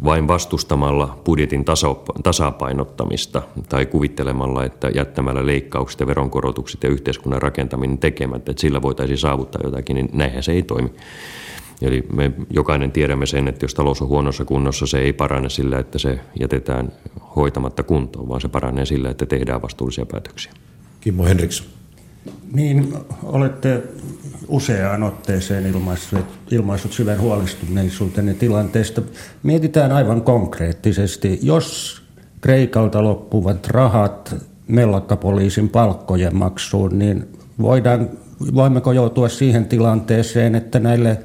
vain 0.04 0.28
vastustamalla 0.28 1.20
budjetin 1.26 1.66
tasapainottamista 2.24 3.42
tai 3.70 3.86
kuvittelemalla, 3.86 4.66
että 4.66 4.90
jättämällä 4.90 5.46
leikkaukset 5.46 6.00
ja 6.00 6.08
veronkorotukset 6.08 6.84
ja 6.84 6.90
yhteiskunnan 6.90 7.42
rakentaminen 7.42 7.98
tekemättä, 7.98 8.52
että 8.52 8.62
sillä 8.62 8.82
voitaisiin 8.82 9.18
saavuttaa 9.18 9.62
jotakin, 9.64 9.96
niin 9.96 10.10
näinhän 10.14 10.44
se 10.44 10.52
ei 10.52 10.64
toimi. 10.64 10.92
Eli 11.82 12.06
me 12.14 12.32
jokainen 12.50 12.92
tiedämme 12.92 13.26
sen, 13.26 13.48
että 13.48 13.64
jos 13.64 13.74
talous 13.74 14.02
on 14.02 14.08
huonossa 14.08 14.46
kunnossa, 14.46 14.88
se 14.88 15.00
ei 15.00 15.14
parane 15.14 15.50
sillä, 15.50 15.80
että 15.80 16.00
se 16.00 16.20
jätetään 16.40 16.92
hoitamatta 17.36 17.84
kuntoon, 17.84 18.30
vaan 18.30 18.42
se 18.42 18.48
paranee 18.48 18.86
sillä, 18.86 19.10
että 19.10 19.26
tehdään 19.26 19.62
vastuullisia 19.62 20.06
päätöksiä. 20.06 20.52
Kimmo 21.02 21.24
Henriksson. 21.24 21.68
Niin, 22.54 22.94
olette 23.24 23.84
useaan 24.48 25.04
otteeseen 25.04 25.66
ilmaissut, 25.66 26.26
ilmaissut 26.52 26.94
syvän 26.94 27.22
huolestuneisuutenne 27.22 28.34
tilanteesta. 28.34 29.02
Mietitään 29.44 29.92
aivan 29.92 30.22
konkreettisesti, 30.22 31.40
jos 31.42 32.02
Kreikalta 32.42 33.04
loppuvat 33.04 33.68
rahat 33.68 34.36
mellakkapoliisin 34.68 35.70
palkkojen 35.70 36.36
maksuun, 36.36 37.00
niin 37.00 37.28
voidaan, 37.62 38.10
voimmeko 38.56 38.92
joutua 38.92 39.30
siihen 39.30 39.66
tilanteeseen, 39.66 40.56
että 40.56 40.80
näille 40.80 41.20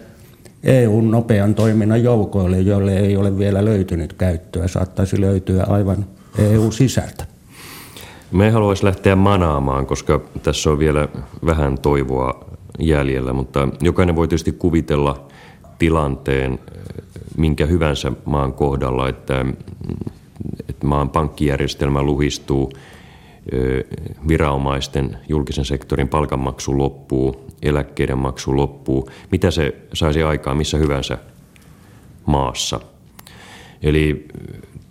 EUn 0.63 1.11
nopean 1.11 1.55
toiminnan 1.55 2.03
joukoille, 2.03 2.61
joille 2.61 2.97
ei 2.97 3.17
ole 3.17 3.39
vielä 3.39 3.65
löytynyt 3.65 4.13
käyttöä, 4.13 4.69
saattaisi 4.69 5.21
löytyä 5.21 5.65
aivan 5.69 6.07
EU-sisältä? 6.39 7.25
Me 8.33 8.51
haluaisi 8.51 8.85
lähteä 8.85 9.17
manaamaan, 9.17 9.87
koska 9.87 10.21
tässä 10.43 10.71
on 10.71 10.79
vielä 10.79 11.09
vähän 11.47 11.79
toivoa 11.79 12.52
jäljellä, 12.79 13.33
mutta 13.33 13.69
jokainen 13.81 14.17
voi 14.17 14.29
tietysti 14.29 14.53
kuvitella 14.53 15.27
tilanteen 15.79 16.59
minkä 17.37 17.67
hyvänsä 17.67 18.13
maan 18.25 18.53
kohdalla, 18.53 19.09
että, 19.09 19.45
että 20.69 20.87
maan 20.87 21.11
pankkijärjestelmä 21.11 22.03
luhistuu, 22.03 22.73
viranomaisten 24.29 25.19
julkisen 25.29 25.65
sektorin 25.65 26.09
palkanmaksu 26.09 26.79
loppuu, 26.79 27.47
eläkkeiden 27.63 28.19
maksu 28.19 28.57
loppuu, 28.57 29.11
mitä 29.31 29.51
se 29.51 29.77
saisi 29.95 30.23
aikaa 30.23 30.55
missä 30.55 30.79
hyvänsä 30.79 31.19
maassa. 32.27 32.81
Eli 33.83 34.29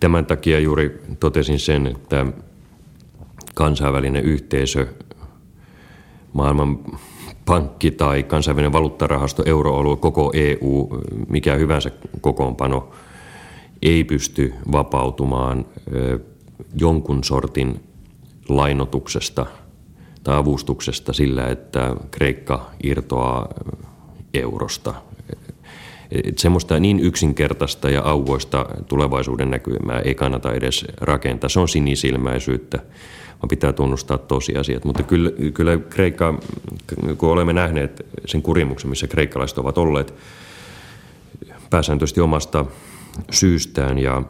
tämän 0.00 0.26
takia 0.26 0.58
juuri 0.60 1.02
totesin 1.20 1.58
sen, 1.58 1.86
että 1.86 2.26
kansainvälinen 3.54 4.24
yhteisö, 4.24 4.86
maailman 6.32 6.78
pankki 7.44 7.90
tai 7.90 8.22
kansainvälinen 8.22 8.72
valuuttarahasto, 8.72 9.42
euroalue, 9.46 9.96
koko 9.96 10.30
EU, 10.34 10.88
mikä 11.28 11.54
hyvänsä 11.54 11.90
kokoonpano 12.20 12.90
ei 13.82 14.04
pysty 14.04 14.54
vapautumaan 14.72 15.64
jonkun 16.80 17.24
sortin 17.24 17.80
lainotuksesta 18.48 19.46
tai 20.24 20.36
avustuksesta 20.36 21.12
sillä, 21.12 21.48
että 21.48 21.96
Kreikka 22.10 22.70
irtoaa 22.82 23.48
eurosta. 24.34 24.94
Et 26.10 26.38
semmoista 26.38 26.80
niin 26.80 27.00
yksinkertaista 27.00 27.90
ja 27.90 28.02
auvoista 28.04 28.66
tulevaisuuden 28.88 29.50
näkymää 29.50 30.00
ei 30.00 30.14
kannata 30.14 30.52
edes 30.52 30.86
rakentaa. 31.00 31.48
Se 31.48 31.60
on 31.60 31.68
sinisilmäisyyttä 31.68 32.78
vaan 33.42 33.48
pitää 33.48 33.72
tunnustaa 33.72 34.18
tosiasiat. 34.18 34.84
Mutta 34.84 35.02
kyllä, 35.02 35.30
kyllä 35.54 35.76
Kreikka, 35.76 36.38
kun 37.18 37.30
olemme 37.30 37.52
nähneet 37.52 38.06
sen 38.26 38.42
kurimuksen, 38.42 38.90
missä 38.90 39.06
kreikkalaiset 39.06 39.58
ovat 39.58 39.78
olleet 39.78 40.14
pääsääntöisesti 41.70 42.20
omasta 42.20 42.66
syystään 43.30 43.98
ja, 43.98 44.22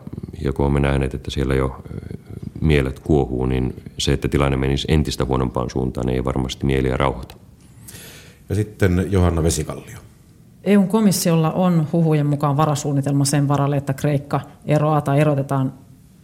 ja 0.45 0.53
kun 0.53 0.65
olemme 0.65 0.81
nähneet, 0.81 1.15
että 1.15 1.31
siellä 1.31 1.55
jo 1.55 1.83
mielet 2.61 2.99
kuohuu, 2.99 3.47
niin 3.47 3.75
se, 3.99 4.13
että 4.13 4.29
tilanne 4.29 4.57
menisi 4.57 4.87
entistä 4.91 5.25
huonompaan 5.25 5.71
suuntaan, 5.71 6.09
ei 6.09 6.25
varmasti 6.25 6.67
mieliä 6.67 6.97
rauhoita. 6.97 7.35
Ja 8.49 8.55
sitten 8.55 9.07
Johanna 9.11 9.43
Vesikallio. 9.43 9.99
EUn 10.65 10.89
komissiolla 10.89 11.53
on 11.53 11.89
huhujen 11.93 12.27
mukaan 12.27 12.57
varasuunnitelma 12.57 13.25
sen 13.25 13.49
varalle, 13.49 13.77
että 13.77 13.95
Kreikka 13.95 14.41
eroaa 14.65 15.01
tai 15.01 15.21
erotetaan 15.21 15.73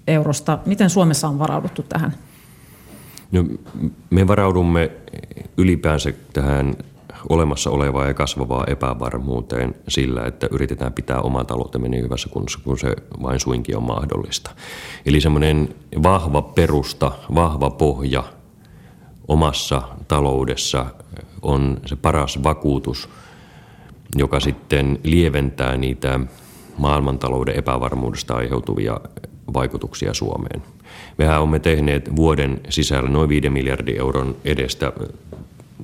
eurosta. 0.07 0.59
Miten 0.66 0.90
Suomessa 0.90 1.29
on 1.29 1.38
varauduttu 1.38 1.83
tähän? 1.83 2.14
No, 3.32 3.44
me 4.10 4.26
varaudumme 4.26 4.90
ylipäänsä 5.56 6.12
tähän 6.32 6.76
olemassa 7.28 7.70
olevaa 7.70 8.06
ja 8.06 8.14
kasvavaa 8.14 8.64
epävarmuuteen 8.66 9.74
sillä, 9.88 10.26
että 10.26 10.48
yritetään 10.50 10.92
pitää 10.92 11.20
oma 11.20 11.44
taloutemme 11.44 11.88
niin 11.88 12.04
hyvässä 12.04 12.28
kunnossa 12.28 12.60
kuin 12.64 12.78
se 12.78 12.96
vain 13.22 13.40
suinkin 13.40 13.76
on 13.76 13.82
mahdollista. 13.82 14.50
Eli 15.06 15.20
semmoinen 15.20 15.74
vahva 16.02 16.42
perusta, 16.42 17.12
vahva 17.34 17.70
pohja 17.70 18.24
omassa 19.28 19.82
taloudessa 20.08 20.86
on 21.42 21.80
se 21.86 21.96
paras 21.96 22.42
vakuutus, 22.42 23.08
joka 24.16 24.40
sitten 24.40 24.98
lieventää 25.02 25.76
niitä 25.76 26.20
maailmantalouden 26.78 27.56
epävarmuudesta 27.56 28.36
aiheutuvia 28.36 29.00
vaikutuksia 29.54 30.14
Suomeen. 30.14 30.62
Mehän 31.18 31.40
olemme 31.40 31.58
tehneet 31.58 32.16
vuoden 32.16 32.61
sisällä 32.68 33.11
noin 33.11 33.28
5 33.28 33.50
miljardin 33.50 33.98
euron 33.98 34.37
edestä 34.44 34.92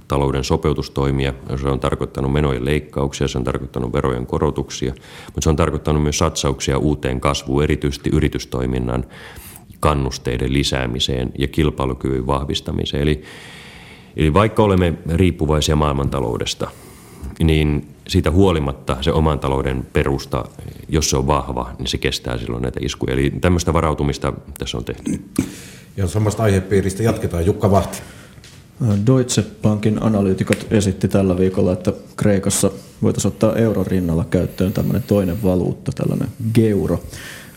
talouden 0.08 0.44
sopeutustoimia. 0.44 1.32
Se 1.60 1.68
on 1.68 1.80
tarkoittanut 1.80 2.32
menojen 2.32 2.64
leikkauksia, 2.64 3.28
se 3.28 3.38
on 3.38 3.44
tarkoittanut 3.44 3.92
verojen 3.92 4.26
korotuksia, 4.26 4.94
mutta 5.26 5.40
se 5.40 5.50
on 5.50 5.56
tarkoittanut 5.56 6.02
myös 6.02 6.18
satsauksia 6.18 6.78
uuteen 6.78 7.20
kasvuun, 7.20 7.62
erityisesti 7.62 8.10
yritystoiminnan 8.10 9.04
kannusteiden 9.80 10.52
lisäämiseen 10.52 11.32
ja 11.38 11.48
kilpailukyvyn 11.48 12.26
vahvistamiseen. 12.26 13.02
Eli, 13.02 13.22
eli 14.16 14.34
vaikka 14.34 14.62
olemme 14.62 14.94
riippuvaisia 15.14 15.76
maailmantaloudesta, 15.76 16.70
niin 17.42 17.93
siitä 18.08 18.30
huolimatta 18.30 18.96
se 19.00 19.12
oman 19.12 19.38
talouden 19.38 19.86
perusta, 19.92 20.44
jos 20.88 21.10
se 21.10 21.16
on 21.16 21.26
vahva, 21.26 21.72
niin 21.78 21.86
se 21.86 21.98
kestää 21.98 22.38
silloin 22.38 22.62
näitä 22.62 22.80
iskuja. 22.82 23.12
Eli 23.12 23.30
tämmöistä 23.40 23.72
varautumista 23.72 24.32
tässä 24.58 24.78
on 24.78 24.84
tehty. 24.84 25.24
Ja 25.96 26.06
samasta 26.06 26.42
aihepiiristä 26.42 27.02
jatketaan. 27.02 27.46
Jukka 27.46 27.70
Vahti. 27.70 27.98
Deutsche 29.06 29.44
Bankin 29.62 30.02
analyytikot 30.02 30.66
esitti 30.70 31.08
tällä 31.08 31.38
viikolla, 31.38 31.72
että 31.72 31.92
Kreikassa 32.16 32.70
voitaisiin 33.02 33.32
ottaa 33.32 33.56
euron 33.56 33.86
rinnalla 33.86 34.24
käyttöön 34.24 34.72
tämmöinen 34.72 35.02
toinen 35.02 35.42
valuutta, 35.42 35.92
tällainen 35.92 36.28
geuro, 36.54 37.02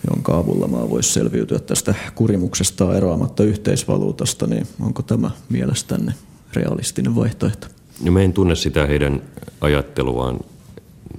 jonka 0.09 0.37
avulla 0.37 0.67
maa 0.67 0.89
voisi 0.89 1.13
selviytyä 1.13 1.59
tästä 1.59 1.95
kurimuksesta 2.15 2.97
eroamatta 2.97 3.43
yhteisvaluutasta, 3.43 4.47
niin 4.47 4.67
onko 4.81 5.01
tämä 5.01 5.31
mielestänne 5.49 6.13
realistinen 6.53 7.15
vaihtoehto? 7.15 7.67
No 8.03 8.11
me 8.11 8.23
en 8.23 8.33
tunne 8.33 8.55
sitä 8.55 8.85
heidän 8.85 9.21
ajatteluaan 9.61 10.39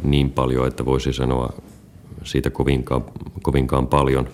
niin 0.03 0.31
paljon, 0.31 0.67
että 0.67 0.85
voisi 0.85 1.13
sanoa 1.13 1.53
siitä 2.25 2.51
kovinkaan, 2.51 3.05
kovinkaan 3.43 3.87
paljon. 3.87 4.29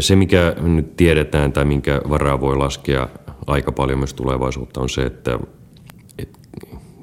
Se, 0.00 0.16
mikä 0.16 0.56
nyt 0.60 0.96
tiedetään 0.96 1.52
tai 1.52 1.64
minkä 1.64 2.00
varaa 2.08 2.40
voi 2.40 2.56
laskea 2.56 3.08
aika 3.46 3.72
paljon 3.72 3.98
myös 3.98 4.14
tulevaisuutta, 4.14 4.80
on 4.80 4.88
se, 4.88 5.02
että, 5.02 5.38
että 6.18 6.38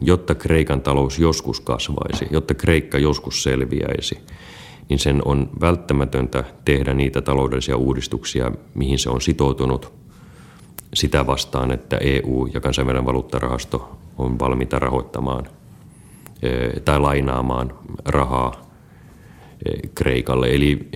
jotta 0.01 0.35
Kreikan 0.35 0.81
talous 0.81 1.19
joskus 1.19 1.59
kasvaisi, 1.59 2.27
jotta 2.31 2.53
Kreikka 2.53 2.97
joskus 2.97 3.43
selviäisi, 3.43 4.19
niin 4.89 4.99
sen 4.99 5.21
on 5.25 5.49
välttämätöntä 5.61 6.43
tehdä 6.65 6.93
niitä 6.93 7.21
taloudellisia 7.21 7.77
uudistuksia, 7.77 8.51
mihin 8.73 8.99
se 8.99 9.09
on 9.09 9.21
sitoutunut– 9.21 9.91
sitä 10.95 11.27
vastaan, 11.27 11.71
että 11.71 11.97
EU 11.97 12.49
ja 12.53 12.61
kansainvälinen 12.61 13.05
valuuttarahasto 13.05 13.97
on 14.17 14.39
valmiita 14.39 14.79
rahoittamaan 14.79 15.47
tai 16.85 16.99
lainaamaan 16.99 17.73
rahaa 18.05 18.65
Kreikalle. 19.95 20.47
Eli 20.47 20.89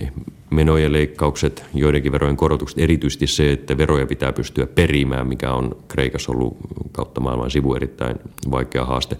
menojen 0.50 0.92
leikkaukset, 0.92 1.64
joidenkin 1.74 2.12
verojen 2.12 2.36
korotukset, 2.36 2.78
erityisesti 2.78 3.26
se, 3.26 3.52
että 3.52 3.78
veroja 3.78 4.06
pitää 4.06 4.32
pystyä 4.32 4.66
perimään, 4.66 5.26
mikä 5.26 5.52
on 5.52 5.76
Kreikassa 5.88 6.32
ollut 6.32 6.56
kautta 6.92 7.20
maailman 7.20 7.50
sivu 7.50 7.74
erittäin 7.74 8.16
vaikea 8.50 8.84
haaste. 8.84 9.16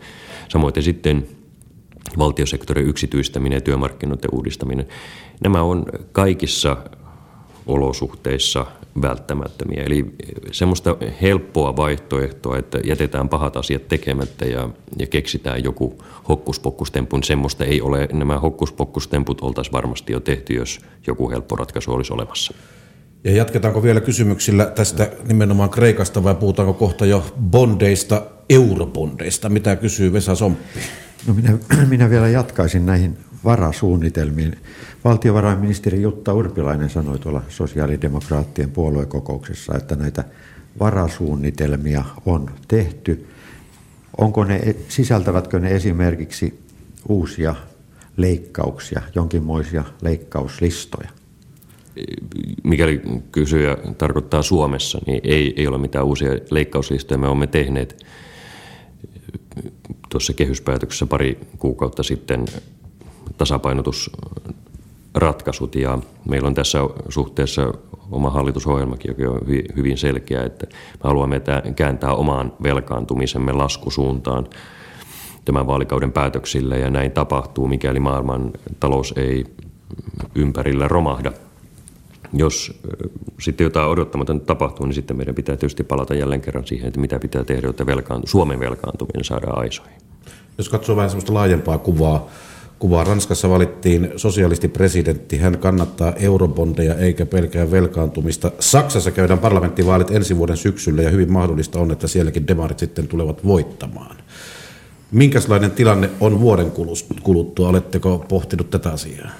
Samoin 0.49 0.75
sitten 0.81 1.27
valtiosektorin 2.19 2.87
yksityistäminen 2.87 3.57
ja 3.57 3.61
työmarkkinoiden 3.61 4.31
uudistaminen. 4.33 4.89
Nämä 5.43 5.63
on 5.63 5.87
kaikissa 6.13 6.77
olosuhteissa 7.67 8.67
välttämättömiä. 9.03 9.83
Eli 9.83 10.15
semmoista 10.53 10.97
helppoa 11.23 11.77
vaihtoehtoa, 11.77 12.59
että 12.59 12.79
jätetään 12.85 13.29
pahat 13.29 13.57
asiat 13.57 13.89
tekemättä 13.89 14.45
ja, 14.45 14.69
ja 14.99 15.07
keksitään 15.07 15.65
joku 15.65 15.99
hokkuspokkustemppu, 16.29 17.17
niin 17.17 17.25
semmoista 17.25 17.65
ei 17.65 17.81
ole. 17.81 18.09
Nämä 18.13 18.39
hokkuspokkustemput 18.39 19.41
oltaisiin 19.41 19.73
varmasti 19.73 20.13
jo 20.13 20.21
tehty, 20.21 20.55
jos 20.55 20.81
joku 21.07 21.31
helppo 21.31 21.57
ratkaisu 21.57 21.93
olisi 21.93 22.13
olemassa. 22.13 22.55
Ja 23.25 23.33
jatketaanko 23.33 23.83
vielä 23.83 24.01
kysymyksillä 24.01 24.67
tästä 24.67 25.11
nimenomaan 25.29 25.71
Kreikasta 25.71 26.25
vai 26.25 26.35
puhutaanko 26.35 26.75
kohta 26.75 27.07
jo 27.07 27.25
bondeista, 27.51 28.23
eurobondeista? 28.49 29.49
Mitä 29.49 29.77
kysyy 29.77 30.13
Vesa 30.13 30.35
Somppi? 30.35 30.81
No 31.27 31.35
minä, 31.35 31.59
minä 31.91 32.11
vielä 32.11 32.29
jatkaisin 32.29 32.87
näihin 32.87 33.19
varasuunnitelmiin. 33.45 34.57
Valtiovarainministeri 35.05 36.03
Jutta 36.03 36.35
Urpilainen 36.35 36.91
sanoi 36.91 37.19
tuolla 37.19 37.43
sosiaalidemokraattien 37.49 38.71
puoluekokouksessa, 38.71 39.75
että 39.77 39.97
näitä 39.97 40.25
varasuunnitelmia 40.81 42.05
on 42.27 42.51
tehty. 42.69 43.27
Onko 44.19 44.45
ne, 44.45 44.77
sisältävätkö 44.89 45.59
ne 45.59 45.75
esimerkiksi 45.75 46.61
uusia 47.09 47.55
leikkauksia, 48.17 49.03
jonkinmoisia 49.15 49.85
leikkauslistoja? 50.03 51.09
Mikäli 52.65 53.03
kysyjä 53.33 53.77
tarkoittaa 53.99 54.43
Suomessa, 54.43 54.99
niin 55.07 55.21
ei, 55.25 55.55
ei 55.57 55.67
ole 55.67 55.79
mitään 55.79 56.05
uusia 56.05 56.31
leikkauslistoja. 56.51 57.19
Me 57.19 57.27
olemme 57.27 57.47
tehneet 57.47 58.07
tuossa 60.09 60.33
kehyspäätöksessä 60.33 61.07
pari 61.07 61.39
kuukautta 61.59 62.03
sitten 62.03 62.45
tasapainotusratkaisut 63.39 65.75
ja 65.75 65.99
meillä 66.29 66.47
on 66.47 66.55
tässä 66.55 66.79
suhteessa 67.09 67.73
oma 68.11 68.31
hallitusohjelmakin, 68.31 69.15
joka 69.19 69.33
on 69.33 69.41
hyvin 69.77 69.99
selkeä, 69.99 70.45
että 70.45 70.67
me 70.67 70.73
haluamme 71.05 71.41
kääntää 71.77 72.15
omaan 72.15 72.53
velkaantumisemme 72.63 73.53
laskusuuntaan 73.53 74.47
tämän 75.45 75.67
vaalikauden 75.67 76.13
päätöksillä 76.13 76.77
ja 76.77 76.91
näin 76.91 77.13
tapahtuu, 77.13 77.69
mikäli 77.69 78.01
maailman 78.01 78.51
talous 78.81 79.15
ei 79.17 79.45
ympärillä 80.35 80.89
romahda. 80.89 81.33
Jos 82.33 82.81
sitten 83.41 83.65
jotain 83.65 83.89
odottamatonta 83.89 84.47
tapahtuu, 84.47 84.87
niin 84.87 84.95
sitten 84.95 85.17
meidän 85.17 85.35
pitää 85.35 85.57
tietysti 85.57 85.85
palata 85.85 86.15
jälleen 86.15 86.41
kerran 86.41 86.67
siihen, 86.67 86.89
että 86.89 87.01
mitä 87.01 87.19
pitää 87.19 87.45
tehdä, 87.45 87.67
jotta 87.67 87.87
velkaantu, 87.87 88.27
Suomen 88.27 88.61
velkaantuminen 88.61 89.25
saadaan 89.25 89.59
aisoihin. 89.59 89.97
Jos 90.59 90.69
katsoo 90.69 90.97
vähän 90.97 91.11
sellaista 91.11 91.35
laajempaa 91.35 91.79
kuvaa, 91.79 92.29
kuvaa. 92.81 93.05
Ranskassa 93.05 93.51
valittiin 93.51 94.13
sosialistipresidentti. 94.17 95.39
Hän 95.39 95.59
kannattaa 95.59 96.13
eurobondeja 96.13 96.95
eikä 96.95 97.27
pelkää 97.27 97.71
velkaantumista. 97.71 98.53
Saksassa 98.59 99.11
käydään 99.11 99.39
parlamenttivaalit 99.39 100.11
ensi 100.11 100.37
vuoden 100.37 100.57
syksyllä 100.57 101.03
ja 101.03 101.11
hyvin 101.11 101.33
mahdollista 101.33 101.79
on, 101.79 101.91
että 101.91 102.09
sielläkin 102.09 102.47
demarit 102.47 102.79
sitten 102.79 103.09
tulevat 103.09 103.47
voittamaan. 103.47 104.17
Minkälainen 105.13 105.71
tilanne 105.71 106.11
on 106.21 106.41
vuoden 106.41 106.73
kuluttua? 107.23 107.69
Oletteko 107.69 108.25
pohtinut 108.29 108.71
tätä 108.71 108.91
asiaa? 108.91 109.31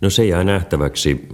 No 0.00 0.10
se 0.10 0.24
jää 0.24 0.44
nähtäväksi. 0.44 1.28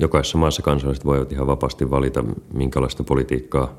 Jokaisessa 0.00 0.38
maassa 0.38 0.62
kansalaiset 0.62 1.04
voivat 1.04 1.32
ihan 1.32 1.46
vapaasti 1.46 1.90
valita, 1.90 2.24
minkälaista 2.54 3.04
politiikkaa 3.04 3.74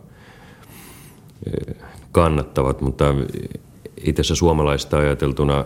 eh, 1.48 1.76
kannattavat, 2.12 2.82
mutta 2.82 3.16
itse 4.04 4.24
suomalaista 4.24 4.98
ajateltuna 4.98 5.66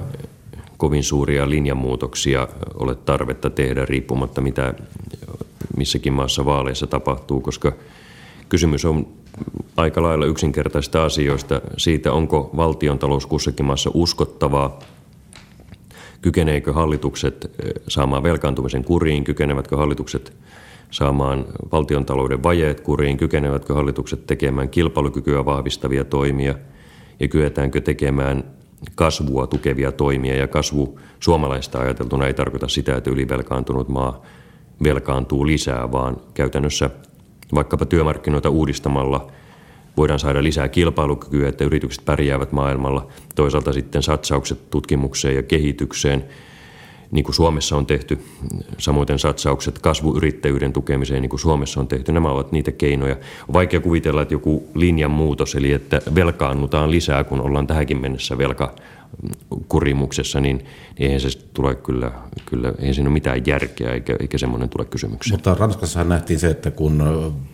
kovin 0.83 1.03
suuria 1.03 1.49
linjanmuutoksia 1.49 2.47
ole 2.73 2.95
tarvetta 2.95 3.49
tehdä 3.49 3.85
riippumatta 3.85 4.41
mitä 4.41 4.73
missäkin 5.77 6.13
maassa 6.13 6.45
vaaleissa 6.45 6.87
tapahtuu, 6.87 7.41
koska 7.41 7.71
kysymys 8.49 8.85
on 8.85 9.07
aika 9.77 10.03
lailla 10.03 10.25
yksinkertaisista 10.25 11.05
asioista. 11.05 11.61
Siitä, 11.77 12.11
onko 12.13 12.49
valtion 12.57 12.99
talous 12.99 13.25
kussakin 13.25 13.65
maassa 13.65 13.91
uskottavaa, 13.93 14.79
kykeneekö 16.21 16.73
hallitukset 16.73 17.45
eh, 17.45 17.71
saamaan 17.87 18.23
velkaantumisen 18.23 18.83
kuriin, 18.83 19.23
kykenevätkö 19.23 19.77
hallitukset 19.77 20.33
saamaan 20.91 21.45
valtiontalouden 21.71 22.43
vajeet 22.43 22.81
kuriin, 22.81 23.17
kykenevätkö 23.17 23.73
hallitukset 23.73 24.27
tekemään 24.27 24.69
kilpailukykyä 24.69 25.45
vahvistavia 25.45 26.05
toimia 26.05 26.55
ja 27.19 27.27
kyetäänkö 27.27 27.81
tekemään 27.81 28.43
kasvua 28.95 29.47
tukevia 29.47 29.91
toimia 29.91 30.35
ja 30.35 30.47
kasvu 30.47 30.99
suomalaista 31.19 31.79
ajateltuna 31.79 32.27
ei 32.27 32.33
tarkoita 32.33 32.67
sitä, 32.67 32.97
että 32.97 33.09
ylivelkaantunut 33.09 33.89
maa 33.89 34.21
velkaantuu 34.83 35.47
lisää, 35.47 35.91
vaan 35.91 36.17
käytännössä 36.33 36.89
vaikkapa 37.55 37.85
työmarkkinoita 37.85 38.49
uudistamalla 38.49 39.31
voidaan 39.97 40.19
saada 40.19 40.43
lisää 40.43 40.67
kilpailukykyä, 40.67 41.49
että 41.49 41.63
yritykset 41.63 42.05
pärjäävät 42.05 42.51
maailmalla. 42.51 43.07
Toisaalta 43.35 43.73
sitten 43.73 44.03
satsaukset 44.03 44.69
tutkimukseen 44.69 45.35
ja 45.35 45.43
kehitykseen– 45.43 46.23
niin 47.13 47.23
kuin 47.23 47.35
Suomessa 47.35 47.77
on 47.77 47.85
tehty, 47.85 48.19
samoin 48.77 49.19
satsaukset 49.19 49.79
kasvuyrittäjyyden 49.79 50.73
tukemiseen, 50.73 51.21
niin 51.21 51.29
kuin 51.29 51.39
Suomessa 51.39 51.79
on 51.79 51.87
tehty, 51.87 52.11
nämä 52.11 52.31
ovat 52.31 52.51
niitä 52.51 52.71
keinoja. 52.71 53.15
On 53.47 53.53
vaikea 53.53 53.79
kuvitella, 53.79 54.21
että 54.21 54.33
joku 54.33 54.69
linjan 54.75 55.11
muutos, 55.11 55.55
eli 55.55 55.71
että 55.71 56.01
velkaannutaan 56.15 56.91
lisää, 56.91 57.23
kun 57.23 57.41
ollaan 57.41 57.67
tähänkin 57.67 58.01
mennessä 58.01 58.37
velkakurimuksessa, 58.37 60.41
niin, 60.41 60.57
niin 60.57 61.07
eihän 61.07 61.21
se 61.21 61.29
tule 61.53 61.75
kyllä, 61.75 62.11
kyllä 62.45 62.73
eihän 62.79 62.95
siinä 62.95 63.07
ole 63.07 63.13
mitään 63.13 63.41
järkeä, 63.47 63.93
eikä, 63.93 64.15
eikä 64.19 64.37
semmoinen 64.37 64.69
tule 64.69 64.85
kysymykseen. 64.85 65.33
Mutta 65.33 65.55
Ranskassahan 65.59 66.09
nähtiin 66.09 66.39
se, 66.39 66.47
että 66.47 66.71
kun 66.71 67.03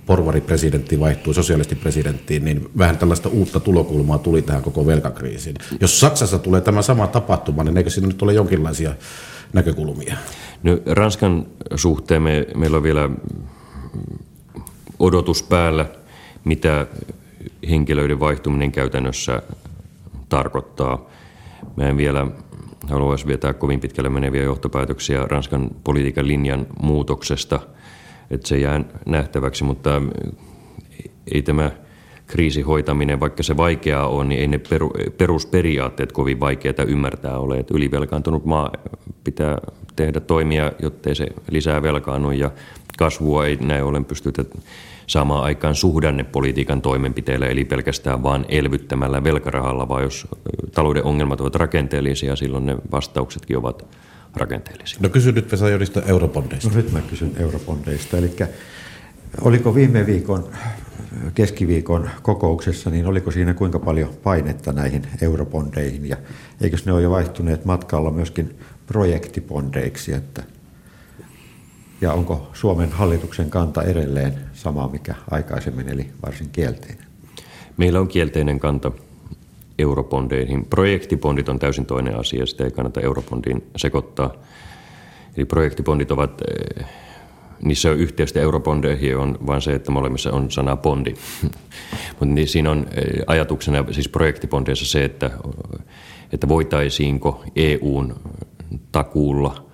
porvaripresidentti 0.05 0.99
vaihtui 0.99 1.33
sosialistipresidenttiin, 1.33 2.45
niin 2.45 2.69
vähän 2.77 2.97
tällaista 2.97 3.29
uutta 3.29 3.59
tulokulmaa 3.59 4.17
tuli 4.17 4.41
tähän 4.41 4.61
koko 4.61 4.85
velkakriisiin. 4.85 5.55
Jos 5.81 5.99
Saksassa 5.99 6.39
tulee 6.39 6.61
tämä 6.61 6.81
sama 6.81 7.07
tapahtuma, 7.07 7.63
niin 7.63 7.77
eikö 7.77 7.89
siinä 7.89 8.07
nyt 8.07 8.21
ole 8.21 8.33
jonkinlaisia 8.33 8.93
näkökulmia? 9.53 10.15
No, 10.63 10.77
Ranskan 10.85 11.45
suhteen 11.75 12.21
me, 12.21 12.47
meillä 12.55 12.77
on 12.77 12.83
vielä 12.83 13.09
odotus 14.99 15.43
päällä, 15.43 15.85
mitä 16.43 16.87
henkilöiden 17.69 18.19
vaihtuminen 18.19 18.71
käytännössä 18.71 19.41
tarkoittaa. 20.29 21.09
Mä 21.75 21.83
en 21.83 21.97
vielä 21.97 22.27
haluaisi 22.87 23.27
vetää 23.27 23.53
kovin 23.53 23.79
pitkälle 23.79 24.09
meneviä 24.09 24.43
johtopäätöksiä 24.43 25.25
Ranskan 25.27 25.69
politiikan 25.83 26.27
linjan 26.27 26.67
muutoksesta, 26.81 27.59
että 28.31 28.47
se 28.47 28.57
jää 28.57 28.83
nähtäväksi, 29.05 29.63
mutta 29.63 30.01
ei 31.31 31.41
tämä 31.41 31.71
kriisihoitaminen, 32.29 33.19
vaikka 33.19 33.43
se 33.43 33.57
vaikeaa 33.57 34.07
on, 34.07 34.29
niin 34.29 34.41
ei 34.41 34.47
ne 34.47 34.61
perusperiaatteet 35.17 36.11
kovin 36.11 36.39
vaikeita 36.39 36.83
ymmärtää 36.83 37.37
ole. 37.37 37.57
Että 37.57 37.73
ylivelkaantunut 37.73 38.45
maa 38.45 38.71
pitää 39.23 39.57
tehdä 39.95 40.19
toimia, 40.19 40.71
jottei 40.81 41.15
se 41.15 41.27
lisää 41.51 41.81
velkaannu 41.81 42.31
ja 42.31 42.51
kasvua 42.97 43.45
ei 43.45 43.55
näin 43.55 43.83
ollen 43.83 44.05
pystytä 44.05 44.45
saamaan 45.07 45.43
aikaan 45.43 45.75
suhdannepolitiikan 45.75 46.81
toimenpiteillä, 46.81 47.47
eli 47.47 47.65
pelkästään 47.65 48.23
vain 48.23 48.45
elvyttämällä 48.49 49.23
velkarahalla, 49.23 49.87
vaan 49.89 50.03
jos 50.03 50.27
talouden 50.73 51.03
ongelmat 51.03 51.41
ovat 51.41 51.55
rakenteellisia, 51.55 52.35
silloin 52.35 52.65
ne 52.65 52.77
vastauksetkin 52.91 53.57
ovat 53.57 53.85
rakenteellisia. 54.35 54.99
No 55.01 55.09
kysy 55.09 55.31
nyt 55.31 55.51
Vesa 55.51 55.69
Jodista 55.69 56.01
eurobondeista. 56.01 56.69
No 56.69 56.75
nyt 56.75 56.91
mä 56.91 57.01
kysyn 57.01 57.31
eurobondeista, 57.39 58.17
eli 58.17 58.31
oliko 59.41 59.75
viime 59.75 60.05
viikon 60.05 60.49
keskiviikon 61.35 62.09
kokouksessa, 62.21 62.89
niin 62.89 63.05
oliko 63.05 63.31
siinä 63.31 63.53
kuinka 63.53 63.79
paljon 63.79 64.09
painetta 64.23 64.71
näihin 64.71 65.07
eurobondeihin 65.21 66.09
ja 66.09 66.17
eikö 66.61 66.77
ne 66.85 66.93
ole 66.93 67.01
jo 67.01 67.11
vaihtuneet 67.11 67.65
matkalla 67.65 68.11
myöskin 68.11 68.59
projektibondeiksi, 68.87 70.13
että 70.13 70.43
ja 72.01 72.13
onko 72.13 72.49
Suomen 72.53 72.91
hallituksen 72.91 73.49
kanta 73.49 73.83
edelleen 73.83 74.33
sama, 74.53 74.87
mikä 74.87 75.15
aikaisemmin, 75.31 75.89
eli 75.89 76.09
varsin 76.25 76.49
kielteinen? 76.49 77.05
Meillä 77.77 77.99
on 77.99 78.07
kielteinen 78.07 78.59
kanta 78.59 78.91
eurobondeihin. 79.79 80.65
Projektibondit 80.65 81.49
on 81.49 81.59
täysin 81.59 81.85
toinen 81.85 82.19
asia, 82.19 82.45
sitä 82.45 82.63
ei 82.63 82.71
kannata 82.71 83.01
eurobondiin 83.01 83.63
sekoittaa. 83.75 84.33
Eli 85.37 85.45
projektibondit 85.45 86.11
ovat 86.11 86.41
eh, 86.41 86.85
niissä 87.63 87.91
on 87.91 87.97
yhteistä 87.97 88.39
eurobondeihin 88.39 89.17
on 89.17 89.37
vain 89.47 89.61
se, 89.61 89.73
että 89.73 89.91
molemmissa 89.91 90.31
on 90.31 90.51
sana 90.51 90.77
bondi. 90.77 91.13
Mutta 92.19 92.25
niin 92.25 92.47
siinä 92.47 92.71
on 92.71 92.87
eh, 92.95 93.23
ajatuksena 93.27 93.85
siis 93.91 94.09
projektibondeissa 94.09 94.85
se, 94.85 95.05
että 95.05 95.31
että 96.33 96.47
voitaisiinko 96.47 97.43
EUn 97.55 98.15
takuulla 98.91 99.65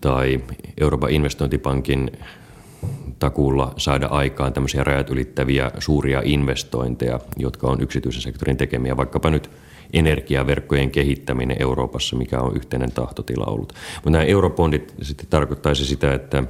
tai 0.00 0.40
Euroopan 0.80 1.10
investointipankin 1.10 2.10
takuulla 3.18 3.74
saada 3.76 4.06
aikaan 4.06 4.52
tämmöisiä 4.52 4.84
rajat 4.84 5.10
ylittäviä 5.10 5.70
suuria 5.78 6.22
investointeja, 6.24 7.20
jotka 7.36 7.66
on 7.66 7.82
yksityisen 7.82 8.22
sektorin 8.22 8.56
tekemiä, 8.56 8.96
vaikkapa 8.96 9.30
nyt 9.30 9.50
energiaverkkojen 9.92 10.90
kehittäminen 10.90 11.56
Euroopassa, 11.60 12.16
mikä 12.16 12.40
on 12.40 12.56
yhteinen 12.56 12.92
tahtotila 12.92 13.44
ollut. 13.44 13.72
Mutta 13.94 14.10
nämä 14.10 14.24
eurobondit 14.24 14.94
sitten 15.02 15.26
tarkoittaisi 15.30 15.84
sitä, 15.84 16.14
että, 16.14 16.44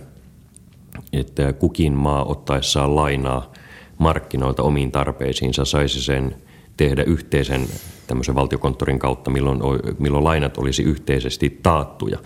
että 1.12 1.52
kukin 1.52 1.92
maa 1.92 2.24
ottaessaan 2.24 2.96
lainaa 2.96 3.52
markkinoilta 3.98 4.62
omiin 4.62 4.92
tarpeisiinsa 4.92 5.64
saisi 5.64 6.02
sen 6.02 6.36
tehdä 6.76 7.02
yhteisen 7.02 7.66
tämmöisen 8.06 8.34
valtiokonttorin 8.34 8.98
kautta, 8.98 9.30
milloin, 9.30 9.60
milloin 9.98 10.24
lainat 10.24 10.58
olisi 10.58 10.82
yhteisesti 10.82 11.58
taattuja. 11.62 12.18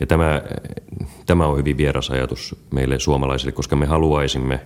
Ja 0.00 0.06
tämä, 0.06 0.42
tämä 1.26 1.46
on 1.46 1.58
hyvin 1.58 1.76
vieras 1.76 2.10
ajatus 2.10 2.56
meille 2.70 2.98
suomalaisille, 2.98 3.52
koska 3.52 3.76
me 3.76 3.86
haluaisimme, 3.86 4.60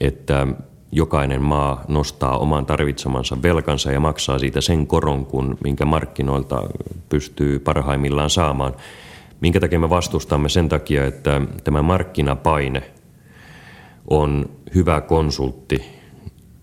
että 0.00 0.46
jokainen 0.92 1.42
maa 1.42 1.84
nostaa 1.88 2.38
oman 2.38 2.66
tarvitsemansa 2.66 3.42
velkansa 3.42 3.92
ja 3.92 4.00
maksaa 4.00 4.38
siitä 4.38 4.60
sen 4.60 4.86
koron, 4.86 5.26
kun, 5.26 5.58
minkä 5.64 5.84
markkinoilta 5.84 6.62
pystyy 7.08 7.58
parhaimmillaan 7.58 8.30
saamaan. 8.30 8.74
Minkä 9.40 9.60
takia 9.60 9.78
me 9.78 9.90
vastustamme 9.90 10.48
sen 10.48 10.68
takia, 10.68 11.06
että 11.06 11.40
tämä 11.64 11.82
markkinapaine 11.82 12.82
on 14.10 14.50
hyvä 14.74 15.00
konsultti 15.00 15.82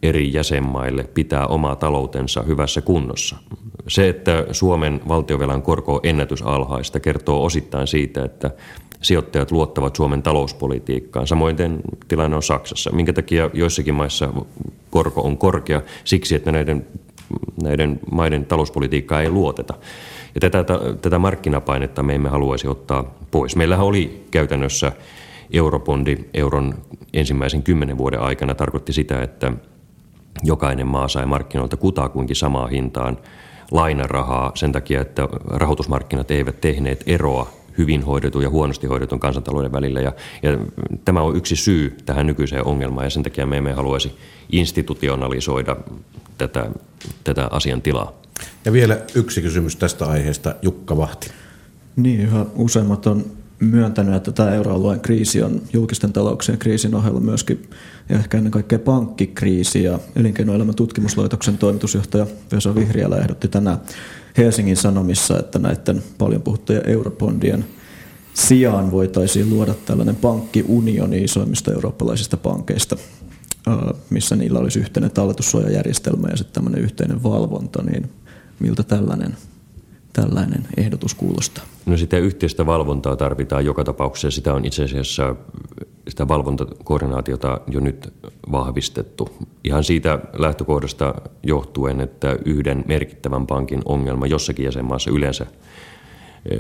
eri 0.04 0.34
jäsenmaille 0.34 1.04
pitää 1.04 1.48
omaa 1.48 1.76
taloutensa 1.76 2.44
hyvässä 2.44 2.82
kunnossa. 2.82 3.36
Se, 3.88 4.10
että 4.10 4.46
Suomen 4.52 5.02
valtiovelan 5.08 5.62
korko 5.62 5.94
on 5.94 6.00
ennätysalhaista, 6.04 7.00
kertoo 7.00 7.46
osittain 7.46 7.88
siitä, 7.88 8.26
että 8.26 8.52
sijoittajat 9.02 9.52
luottavat 9.52 9.96
Suomen 9.96 10.24
talouspolitiikkaan. 10.24 11.28
Samoin 11.28 11.56
tilanne 12.08 12.36
on 12.36 12.44
Saksassa. 12.44 12.92
Minkä 12.92 13.14
takia 13.14 13.50
joissakin 13.54 13.94
maissa 13.94 14.34
korko 14.90 15.22
on 15.22 15.38
korkea? 15.38 15.82
Siksi, 16.04 16.36
että 16.36 16.52
näiden, 16.52 16.88
näiden 17.64 18.00
maiden 18.12 18.46
talouspolitiikkaa 18.46 19.22
ei 19.22 19.30
luoteta. 19.30 19.74
Ja 20.36 20.50
tätä, 20.50 20.64
tätä 21.02 21.20
markkinapainetta 21.20 22.04
me 22.04 22.16
emme 22.16 22.30
haluaisi 22.30 22.68
ottaa 22.68 23.16
pois. 23.32 23.56
Meillähän 23.56 23.86
oli 23.86 24.26
käytännössä 24.32 24.92
europondi 25.54 26.18
euron 26.34 26.74
ensimmäisen 27.14 27.64
kymmenen 27.64 27.98
vuoden 27.98 28.20
aikana 28.20 28.56
tarkoitti 28.56 28.94
sitä, 28.94 29.22
että 29.22 29.52
jokainen 30.44 30.88
maa 30.88 31.08
sai 31.08 31.26
markkinoilta 31.26 31.78
kutakuinkin 31.78 32.36
samaa 32.36 32.68
hintaan 32.68 33.18
lainarahaa 33.72 34.52
sen 34.56 34.72
takia, 34.72 35.02
että 35.02 35.28
rahoitusmarkkinat 35.48 36.32
eivät 36.32 36.62
tehneet 36.62 37.04
eroa 37.08 37.50
hyvin 37.78 38.04
hoidetun 38.04 38.44
ja 38.44 38.50
huonosti 38.50 38.88
hoidetun 38.88 39.20
kansantalouden 39.20 39.72
välillä. 39.72 40.02
Ja, 40.02 40.14
ja 40.44 40.58
tämä 41.06 41.22
on 41.22 41.36
yksi 41.36 41.56
syy 41.56 41.98
tähän 42.06 42.28
nykyiseen 42.28 42.66
ongelmaan 42.66 43.06
ja 43.06 43.10
sen 43.10 43.24
takia 43.24 43.46
me 43.46 43.58
emme 43.58 43.74
haluaisi 43.74 44.18
institutionalisoida 44.52 45.76
tätä, 46.38 46.70
tätä 47.24 47.48
asian 47.52 47.82
tilaa. 47.82 48.25
Ja 48.66 48.74
vielä 48.74 49.02
yksi 49.16 49.42
kysymys 49.42 49.76
tästä 49.76 50.06
aiheesta, 50.06 50.56
Jukka 50.62 50.98
Vahti. 50.98 51.28
Niin, 51.96 52.22
yhä 52.22 52.46
useimmat 52.56 53.08
on 53.08 53.26
myöntänyt, 53.60 54.16
että 54.16 54.32
tämä 54.32 54.52
euroalueen 54.52 55.00
kriisi 55.00 55.44
on 55.44 55.62
julkisten 55.74 56.14
talouksien 56.14 56.58
kriisin 56.58 56.96
ohella 56.96 57.20
myöskin 57.20 57.70
ja 58.10 58.16
ehkä 58.18 58.38
ennen 58.38 58.52
kaikkea 58.52 58.80
pankkikriisi. 58.80 59.84
Ja 59.84 60.00
elinkeinoelämän 60.16 60.76
tutkimuslaitoksen 60.76 61.58
toimitusjohtaja 61.58 62.28
Vesa 62.52 62.76
Vihriälä 62.76 63.18
ehdotti 63.18 63.48
tänään 63.48 63.78
Helsingin 64.38 64.78
Sanomissa, 64.78 65.40
että 65.40 65.60
näiden 65.60 66.04
paljon 66.18 66.42
puhuttujen 66.42 66.90
eurobondien 66.90 67.66
sijaan 68.34 68.92
voitaisiin 68.92 69.50
luoda 69.50 69.74
tällainen 69.74 70.16
pankkiunioni 70.16 71.24
isoimmista 71.24 71.74
eurooppalaisista 71.74 72.38
pankeista, 72.38 72.98
missä 74.10 74.36
niillä 74.36 74.60
olisi 74.60 74.80
yhteinen 74.80 75.12
talletussuojajärjestelmä 75.12 76.28
ja 76.28 76.38
sitten 76.38 76.54
tämmöinen 76.54 76.82
yhteinen 76.82 77.24
valvonta, 77.24 77.84
niin 77.84 78.10
miltä 78.60 78.84
tällainen 78.84 79.38
tällainen 80.16 80.68
ehdotus 80.78 81.14
kuulostaa? 81.14 81.64
No 81.86 81.98
sitä 81.98 82.18
yhteistä 82.18 82.66
valvontaa 82.66 83.16
tarvitaan 83.16 83.66
joka 83.66 83.84
tapauksessa. 83.84 84.32
Sitä 84.32 84.54
on 84.54 84.66
itse 84.66 84.84
asiassa 84.84 85.36
sitä 86.08 86.28
valvontakoordinaatiota 86.28 87.62
jo 87.68 87.80
nyt 87.80 88.14
vahvistettu. 88.52 89.30
Ihan 89.64 89.84
siitä 89.84 90.20
lähtökohdasta 90.34 91.14
johtuen, 91.44 92.02
että 92.02 92.38
yhden 92.46 92.84
merkittävän 92.88 93.48
pankin 93.48 93.82
ongelma 93.86 94.28
jossakin 94.28 94.66
jäsenmaassa 94.66 95.12
yleensä 95.12 95.46
eh, 96.52 96.60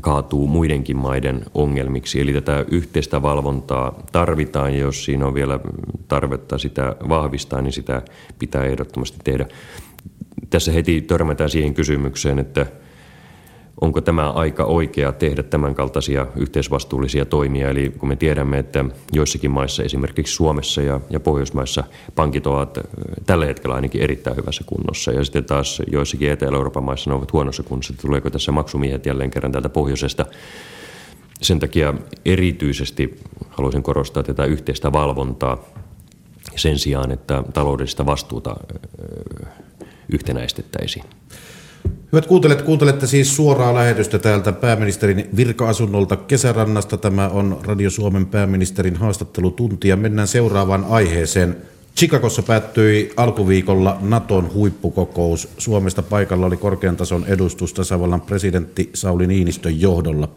kaatuu 0.00 0.46
muidenkin 0.46 0.96
maiden 0.96 1.44
ongelmiksi. 1.54 2.20
Eli 2.20 2.32
tätä 2.32 2.64
yhteistä 2.70 3.22
valvontaa 3.22 4.02
tarvitaan 4.12 4.74
ja 4.74 4.80
jos 4.80 5.04
siinä 5.04 5.26
on 5.26 5.34
vielä 5.34 5.60
tarvetta 6.08 6.58
sitä 6.58 6.96
vahvistaa, 7.08 7.62
niin 7.62 7.72
sitä 7.72 8.02
pitää 8.38 8.64
ehdottomasti 8.64 9.18
tehdä 9.24 9.46
tässä 10.50 10.72
heti 10.72 11.00
törmätään 11.00 11.50
siihen 11.50 11.74
kysymykseen, 11.74 12.38
että 12.38 12.66
onko 13.80 14.00
tämä 14.00 14.30
aika 14.30 14.64
oikea 14.64 15.12
tehdä 15.12 15.42
tämän 15.42 15.74
kaltaisia 15.74 16.26
yhteisvastuullisia 16.36 17.24
toimia. 17.24 17.70
Eli 17.70 17.94
kun 17.98 18.08
me 18.08 18.16
tiedämme, 18.16 18.58
että 18.58 18.84
joissakin 19.12 19.50
maissa, 19.50 19.82
esimerkiksi 19.82 20.34
Suomessa 20.34 20.82
ja, 20.82 21.00
ja 21.10 21.20
Pohjoismaissa, 21.20 21.84
pankit 22.14 22.46
ovat 22.46 22.78
tällä 23.26 23.46
hetkellä 23.46 23.74
ainakin 23.74 24.00
erittäin 24.00 24.36
hyvässä 24.36 24.64
kunnossa. 24.66 25.12
Ja 25.12 25.24
sitten 25.24 25.44
taas 25.44 25.82
joissakin 25.92 26.30
Etelä-Euroopan 26.30 26.84
maissa 26.84 27.10
ne 27.10 27.16
ovat 27.16 27.32
huonossa 27.32 27.62
kunnossa. 27.62 27.94
Tuleeko 28.00 28.30
tässä 28.30 28.52
maksumiehet 28.52 29.06
jälleen 29.06 29.30
kerran 29.30 29.52
täältä 29.52 29.68
pohjoisesta? 29.68 30.26
Sen 31.42 31.60
takia 31.60 31.94
erityisesti 32.24 33.20
haluaisin 33.48 33.82
korostaa 33.82 34.22
tätä 34.22 34.44
yhteistä 34.44 34.92
valvontaa 34.92 35.58
sen 36.56 36.78
sijaan, 36.78 37.10
että 37.10 37.44
taloudellista 37.52 38.06
vastuuta 38.06 38.56
yhtenäistettäisiin. 40.12 41.04
Hyvät 42.12 42.26
kuuntelet, 42.26 42.62
kuuntelette 42.62 43.06
siis 43.06 43.36
suoraa 43.36 43.74
lähetystä 43.74 44.18
täältä 44.18 44.52
pääministerin 44.52 45.28
virka-asunnolta 45.36 46.16
Kesärannasta. 46.16 46.96
Tämä 46.96 47.28
on 47.28 47.60
Radio 47.64 47.90
Suomen 47.90 48.26
pääministerin 48.26 48.96
haastattelutunti 48.96 49.88
ja 49.88 49.96
mennään 49.96 50.28
seuraavaan 50.28 50.86
aiheeseen. 50.88 51.56
Chicagossa 51.96 52.42
päättyi 52.42 53.12
alkuviikolla 53.16 53.98
Naton 54.00 54.54
huippukokous. 54.54 55.48
Suomesta 55.58 56.02
paikalla 56.02 56.46
oli 56.46 56.56
korkean 56.56 56.96
tason 56.96 57.24
edustus 57.26 57.72
tasavallan 57.72 58.20
presidentti 58.20 58.90
Sauli 58.94 59.26
Niinistön 59.26 59.80
johdolla. 59.80 60.28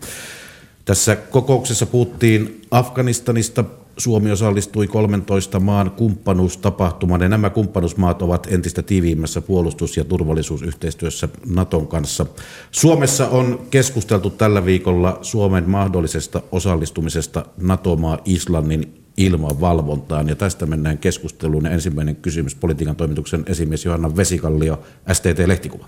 Tässä 0.86 1.16
kokouksessa 1.16 1.86
puhuttiin 1.86 2.62
Afganistanista, 2.72 3.64
Suomi 3.98 4.32
osallistui 4.32 4.88
13 4.88 5.60
maan 5.60 5.92
kumppanuustapahtumaan 5.92 7.22
ja 7.22 7.30
nämä 7.30 7.50
kumppanuusmaat 7.50 8.22
ovat 8.22 8.48
entistä 8.52 8.82
tiiviimmässä 8.82 9.42
puolustus- 9.42 9.98
ja 9.98 10.04
turvallisuusyhteistyössä 10.04 11.30
Naton 11.46 11.88
kanssa. 11.88 12.26
Suomessa 12.72 13.28
on 13.28 13.60
keskusteltu 13.70 14.30
tällä 14.30 14.66
viikolla 14.66 15.20
Suomen 15.22 15.70
mahdollisesta 15.70 16.42
osallistumisesta 16.52 17.46
NATO-maa 17.62 18.18
Islannin 18.26 19.04
ilmavalvontaan 19.18 20.30
ja 20.30 20.36
tästä 20.36 20.66
mennään 20.66 20.98
keskusteluun. 20.98 21.66
Ja 21.66 21.72
ensimmäinen 21.72 22.16
kysymys 22.16 22.56
politiikan 22.56 22.96
toimituksen 22.96 23.44
esimies 23.48 23.86
Johanna 23.86 24.16
Vesikallio, 24.16 24.80
STT-lehtikuva. 25.14 25.86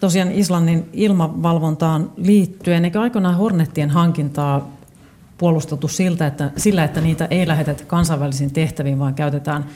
Tosiaan 0.00 0.32
Islannin 0.32 0.88
ilmavalvontaan 0.92 2.12
liittyen, 2.16 2.84
eikö 2.84 3.00
aikoinaan 3.00 3.36
Hornettien 3.36 3.90
hankintaa 3.90 4.77
puolustettu 5.38 5.88
siltä, 5.88 6.26
että, 6.26 6.50
sillä, 6.56 6.84
että 6.84 7.00
niitä 7.00 7.26
ei 7.30 7.48
lähetetä 7.48 7.84
kansainvälisiin 7.84 8.52
tehtäviin, 8.52 8.98
vaan 8.98 9.14
käytetään 9.14 9.66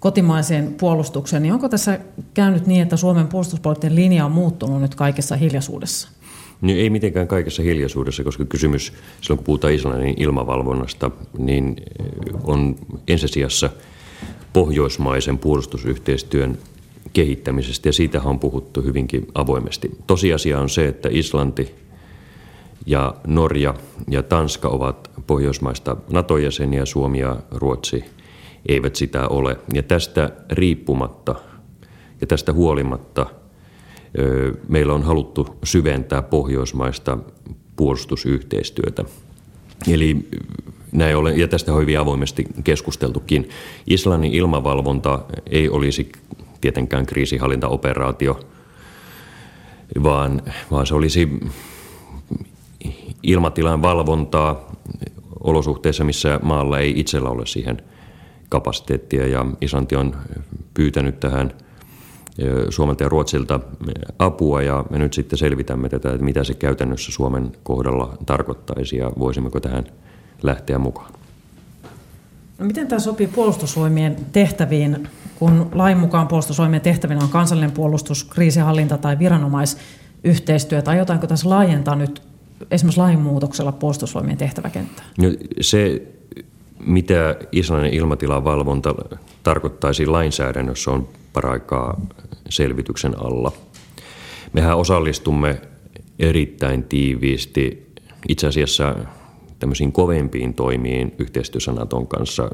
kotimaiseen 0.00 0.74
puolustukseen, 0.74 1.42
niin 1.42 1.52
onko 1.52 1.68
tässä 1.68 1.98
käynyt 2.34 2.66
niin, 2.66 2.82
että 2.82 2.96
Suomen 2.96 3.28
puolustuspoliittinen 3.28 3.96
linja 3.96 4.24
on 4.24 4.32
muuttunut 4.32 4.80
nyt 4.80 4.94
kaikessa 4.94 5.36
hiljaisuudessa? 5.36 6.08
Niin 6.60 6.78
ei 6.78 6.90
mitenkään 6.90 7.28
kaikessa 7.28 7.62
hiljaisuudessa, 7.62 8.24
koska 8.24 8.44
kysymys, 8.44 8.92
silloin 9.20 9.38
kun 9.38 9.44
puhutaan 9.44 9.74
Islannin 9.74 10.14
ilmavalvonnasta, 10.16 11.10
niin 11.38 11.76
on 12.44 12.76
ensisijassa 13.08 13.70
pohjoismaisen 14.52 15.38
puolustusyhteistyön 15.38 16.58
kehittämisestä, 17.12 17.88
ja 17.88 17.92
siitä 17.92 18.20
on 18.24 18.38
puhuttu 18.38 18.82
hyvinkin 18.82 19.26
avoimesti. 19.34 19.90
Tosiasia 20.06 20.60
on 20.60 20.68
se, 20.68 20.88
että 20.88 21.08
Islanti 21.12 21.74
ja 22.86 23.14
Norja 23.26 23.74
ja 24.10 24.22
Tanska 24.22 24.68
ovat 24.68 25.10
pohjoismaista 25.26 25.96
NATO-jäseniä, 26.10 26.84
Suomi 26.84 27.18
ja 27.18 27.36
Ruotsi 27.50 28.04
eivät 28.68 28.96
sitä 28.96 29.28
ole. 29.28 29.58
Ja 29.74 29.82
tästä 29.82 30.30
riippumatta 30.50 31.34
ja 32.20 32.26
tästä 32.26 32.52
huolimatta 32.52 33.26
meillä 34.68 34.94
on 34.94 35.02
haluttu 35.02 35.58
syventää 35.64 36.22
pohjoismaista 36.22 37.18
puolustusyhteistyötä. 37.76 39.04
Eli 39.88 40.28
näin 40.92 41.16
ole, 41.16 41.32
ja 41.32 41.48
tästä 41.48 41.74
on 41.74 41.80
hyvin 41.80 41.98
avoimesti 41.98 42.46
keskusteltukin. 42.64 43.48
Islannin 43.86 44.32
ilmavalvonta 44.32 45.24
ei 45.50 45.68
olisi 45.68 46.12
tietenkään 46.60 47.06
kriisihallintaoperaatio, 47.06 48.40
vaan, 50.02 50.42
vaan 50.70 50.86
se 50.86 50.94
olisi 50.94 51.40
ilmatilan 53.22 53.82
valvontaa 53.82 54.72
olosuhteissa, 55.40 56.04
missä 56.04 56.40
maalla 56.42 56.78
ei 56.78 57.00
itsellä 57.00 57.28
ole 57.28 57.46
siihen 57.46 57.82
kapasiteettia. 58.48 59.26
Ja 59.26 59.46
Islanti 59.60 59.96
on 59.96 60.16
pyytänyt 60.74 61.20
tähän 61.20 61.52
Suomelta 62.70 63.02
ja 63.02 63.08
Ruotsilta 63.08 63.60
apua 64.18 64.62
ja 64.62 64.84
me 64.90 64.98
nyt 64.98 65.12
sitten 65.12 65.38
selvitämme 65.38 65.88
tätä, 65.88 66.12
että 66.12 66.24
mitä 66.24 66.44
se 66.44 66.54
käytännössä 66.54 67.12
Suomen 67.12 67.52
kohdalla 67.62 68.16
tarkoittaisi 68.26 68.96
ja 68.96 69.12
voisimmeko 69.18 69.60
tähän 69.60 69.84
lähteä 70.42 70.78
mukaan. 70.78 71.12
No 72.58 72.66
miten 72.66 72.88
tämä 72.88 72.98
sopii 72.98 73.26
puolustusvoimien 73.26 74.16
tehtäviin, 74.32 75.08
kun 75.38 75.68
lain 75.72 75.98
mukaan 75.98 76.28
puolustusvoimien 76.28 76.82
tehtävinä 76.82 77.20
on 77.22 77.28
kansallinen 77.28 77.72
puolustus, 77.72 78.24
kriisihallinta 78.24 78.98
tai 78.98 79.18
viranomaisyhteistyö, 79.18 80.82
tai 80.82 80.98
jotainko 80.98 81.26
tässä 81.26 81.48
laajentaa 81.48 81.96
nyt 81.96 82.22
esimerkiksi 82.70 83.00
lainmuutoksella 83.00 83.72
puolustusvoimien 83.72 84.38
tehtäväkenttää? 84.38 85.04
No, 85.18 85.28
se, 85.60 86.02
mitä 86.86 87.36
Islannin 87.52 87.94
ilmatilan 87.94 88.44
valvonta 88.44 88.94
tarkoittaisi 89.42 90.06
lainsäädännössä, 90.06 90.90
on 90.90 91.08
paraikaa 91.32 92.00
selvityksen 92.48 93.14
alla. 93.24 93.52
Mehän 94.52 94.76
osallistumme 94.76 95.60
erittäin 96.18 96.82
tiiviisti 96.82 97.92
itse 98.28 98.46
asiassa 98.46 98.94
tämmöisiin 99.62 99.92
kovempiin 99.92 100.54
toimiin 100.54 101.14
yhteistyössä 101.18 101.72
Naton 101.72 102.06
kanssa, 102.06 102.50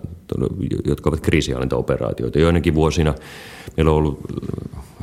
jotka 0.84 1.10
ovat 1.10 1.20
kriisihallintaoperaatioita. 1.20 2.38
Joinakin 2.38 2.74
vuosina 2.74 3.14
meillä 3.76 3.90
on 3.90 3.96
ollut 3.96 4.20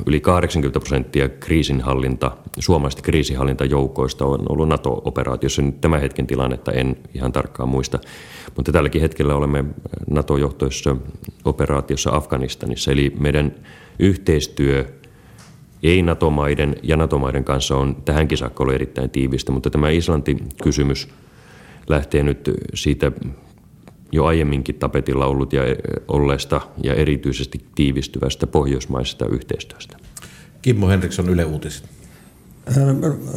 yli 0.06 0.20
80 0.20 0.80
prosenttia 0.80 1.28
kriisinhallinta, 1.28 2.36
suomalaisista 2.58 3.02
kriisinhallintajoukoista 3.02 4.24
on 4.24 4.46
ollut 4.48 4.68
NATO-operaatiossa. 4.68 5.62
Nyt 5.62 5.80
tämän 5.80 6.00
hetken 6.00 6.26
tilannetta 6.26 6.72
en 6.72 6.96
ihan 7.14 7.32
tarkkaan 7.32 7.68
muista, 7.68 7.98
mutta 8.56 8.72
tälläkin 8.72 9.00
hetkellä 9.00 9.34
olemme 9.34 9.64
NATO-johtoisessa 10.10 10.96
operaatiossa 11.44 12.10
Afganistanissa. 12.10 12.92
Eli 12.92 13.12
meidän 13.20 13.54
yhteistyö 13.98 14.84
ei 15.82 16.02
NATO-maiden 16.02 16.76
ja 16.82 16.96
NATO-maiden 16.96 17.44
kanssa 17.44 17.76
on 17.76 17.96
tähänkin 18.04 18.38
saakka 18.38 18.62
ollut 18.62 18.74
erittäin 18.74 19.10
tiivistä, 19.10 19.52
mutta 19.52 19.70
tämä 19.70 19.90
Islanti-kysymys 19.90 21.08
lähtee 21.88 22.22
nyt 22.22 22.50
siitä 22.74 23.12
jo 24.12 24.24
aiemminkin 24.24 24.74
tapetilla 24.74 25.26
ollut 25.26 25.52
ja 25.52 25.62
olleesta 26.08 26.60
ja 26.82 26.94
erityisesti 26.94 27.60
tiivistyvästä 27.74 28.46
pohjoismaisesta 28.46 29.26
yhteistyöstä. 29.26 29.96
Kimmo 30.62 30.88
Henriksson, 30.88 31.28
Yle 31.28 31.44
Uutiset. 31.44 31.84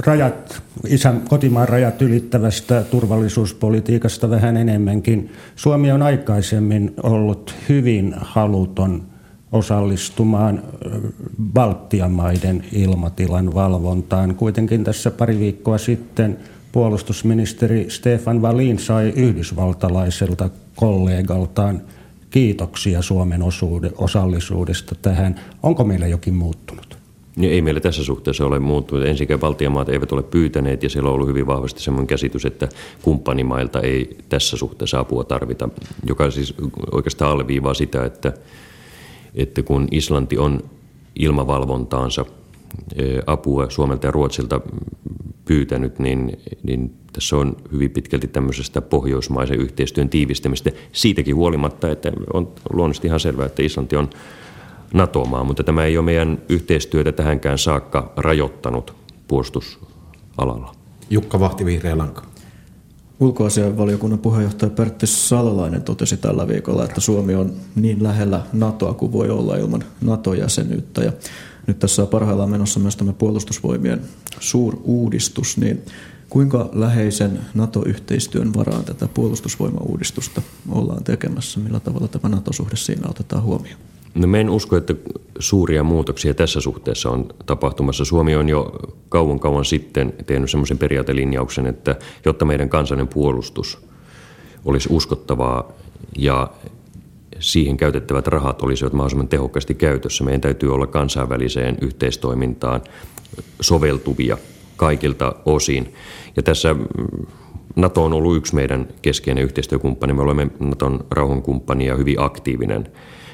Rajat, 0.06 0.62
isän 0.88 1.22
kotimaan 1.30 1.70
rajat 1.70 2.02
ylittävästä 2.02 2.84
turvallisuuspolitiikasta 2.92 4.30
vähän 4.30 4.58
enemmänkin. 4.58 5.32
Suomi 5.56 5.92
on 5.92 6.02
aikaisemmin 6.02 6.94
ollut 7.04 7.56
hyvin 7.70 8.16
haluton 8.18 9.04
osallistumaan 9.52 10.64
Baltian 11.54 12.12
maiden 12.12 12.66
ilmatilan 12.72 13.54
valvontaan. 13.54 14.36
Kuitenkin 14.36 14.84
tässä 14.84 15.12
pari 15.12 15.40
viikkoa 15.40 15.78
sitten 15.78 16.38
puolustusministeri 16.72 17.86
Stefan 17.90 18.42
Wallin 18.42 18.80
sai 18.80 19.14
yhdysvaltalaiselta 19.16 20.50
kollegaltaan 20.76 21.82
kiitoksia 22.30 23.02
Suomen 23.02 23.42
osallisuudesta 23.98 24.96
tähän. 25.02 25.40
Onko 25.64 25.84
meillä 25.84 26.08
jokin 26.08 26.34
muuttunut? 26.34 26.98
Niin 27.36 27.54
ei 27.54 27.62
meillä 27.62 27.80
tässä 27.80 28.04
suhteessa 28.04 28.46
ole 28.46 28.60
muuttunut. 28.60 29.06
Ensinnäkin 29.06 29.40
Baltiamaat 29.40 29.90
eivät 29.90 30.12
ole 30.12 30.24
pyytäneet 30.24 30.84
ja 30.84 30.90
siellä 30.90 31.10
on 31.10 31.16
ollut 31.16 31.28
hyvin 31.28 31.48
vahvasti 31.48 31.82
sellainen 31.82 32.08
käsitys, 32.08 32.46
että 32.46 32.70
kumppanimailta 33.02 33.82
ei 33.82 34.18
tässä 34.30 34.58
suhteessa 34.58 35.00
apua 35.00 35.24
tarvita, 35.24 35.70
joka 36.08 36.32
siis 36.32 36.54
oikeastaan 36.92 37.32
alleviivaa 37.32 37.74
sitä, 37.74 38.06
että, 38.06 38.34
että 39.36 39.64
kun 39.64 39.88
Islanti 39.92 40.38
on 40.38 40.64
ilmavalvontaansa 41.16 42.26
apua 43.28 43.70
Suomelta 43.70 44.08
ja 44.08 44.12
Ruotsilta 44.12 44.62
pyytänyt, 45.46 46.00
niin, 46.00 46.40
niin 46.64 46.94
tässä 47.14 47.38
on 47.38 47.56
hyvin 47.72 47.92
pitkälti 47.92 48.28
tämmöisestä 48.28 48.82
pohjoismaisen 48.82 49.60
yhteistyön 49.60 50.10
tiivistämistä. 50.10 50.72
Siitäkin 50.92 51.36
huolimatta, 51.36 51.92
että 51.92 52.12
on 52.34 52.48
luonnollisesti 52.74 53.08
ihan 53.08 53.20
selvää, 53.20 53.46
että 53.46 53.62
Islanti 53.64 53.96
on 53.96 54.10
NATO-maa, 54.94 55.44
mutta 55.44 55.64
tämä 55.64 55.86
ei 55.86 55.98
ole 55.98 56.06
meidän 56.06 56.42
yhteistyötä 56.50 57.12
tähänkään 57.12 57.58
saakka 57.58 58.14
rajoittanut 58.18 58.94
puolustusalalla. 59.28 60.76
Jukka 61.10 61.40
Vahti, 61.40 61.66
Vihreä 61.66 61.98
Lanka. 61.98 62.22
Ulkoasianvaliokunnan 63.20 64.20
puheenjohtaja 64.20 64.70
Pertti 64.70 65.08
Salolainen 65.08 65.82
totesi 65.82 66.18
tällä 66.18 66.48
viikolla, 66.48 66.86
että 66.86 67.02
Suomi 67.02 67.36
on 67.36 67.52
niin 67.76 68.04
lähellä 68.04 68.42
NATOa 68.54 68.94
kuin 68.94 69.12
voi 69.12 69.30
olla 69.30 69.56
ilman 69.56 69.84
NATO-jäsenyyttä. 70.02 71.04
Ja 71.04 71.12
nyt 71.70 71.80
tässä 71.80 72.02
on 72.02 72.08
parhaillaan 72.08 72.50
menossa 72.50 72.80
myös 72.80 72.96
tämä 72.96 73.14
puolustusvoimien 73.14 74.02
suuruudistus, 74.40 75.58
niin 75.58 75.82
kuinka 76.30 76.70
läheisen 76.74 77.40
NATO-yhteistyön 77.54 78.54
varaan 78.54 78.84
tätä 78.84 79.08
puolustusvoimauudistusta 79.14 80.42
ollaan 80.70 81.04
tekemässä? 81.04 81.60
Millä 81.60 81.80
tavalla 81.80 82.08
tämä 82.08 82.30
NATO-suhde 82.36 82.76
siinä 82.76 83.10
otetaan 83.10 83.44
huomioon? 83.44 83.80
No 84.16 84.28
me 84.28 84.42
en 84.42 84.50
usko, 84.50 84.78
että 84.78 84.96
suuria 85.40 85.84
muutoksia 85.84 86.34
tässä 86.34 86.62
suhteessa 86.62 87.10
on 87.10 87.30
tapahtumassa. 87.46 88.06
Suomi 88.06 88.36
on 88.36 88.50
jo 88.50 88.74
kauan 89.10 89.40
kauan 89.40 89.66
sitten 89.66 90.14
tehnyt 90.26 90.50
sellaisen 90.50 90.78
periaatelinjauksen, 90.78 91.66
että 91.68 91.96
jotta 92.26 92.46
meidän 92.46 92.70
kansallinen 92.70 93.08
puolustus 93.08 93.78
olisi 94.66 94.90
uskottavaa 94.92 95.72
ja 96.18 96.52
siihen 97.40 97.78
käytettävät 97.78 98.28
rahat 98.28 98.62
olisivat 98.62 98.94
mahdollisimman 98.94 99.28
tehokkaasti 99.28 99.76
käytössä. 99.76 100.24
Meidän 100.24 100.42
täytyy 100.42 100.74
olla 100.74 100.88
kansainväliseen 100.88 101.78
yhteistoimintaan 101.82 102.82
soveltuvia 103.62 104.38
kaikilta 104.78 105.36
osin. 105.46 105.94
Ja 106.36 106.44
tässä 106.44 106.74
mm, 106.74 106.82
NATO 107.76 108.06
on 108.06 108.14
ollut 108.14 108.38
yksi 108.38 108.56
meidän 108.56 108.88
keskeinen 109.02 109.44
yhteistyökumppani. 109.44 110.14
Me 110.14 110.22
olemme 110.22 110.48
Naton 110.60 111.06
rauhankumppani 111.12 111.86
ja 111.86 111.96
hyvin 111.96 112.20
aktiivinen 112.20 112.88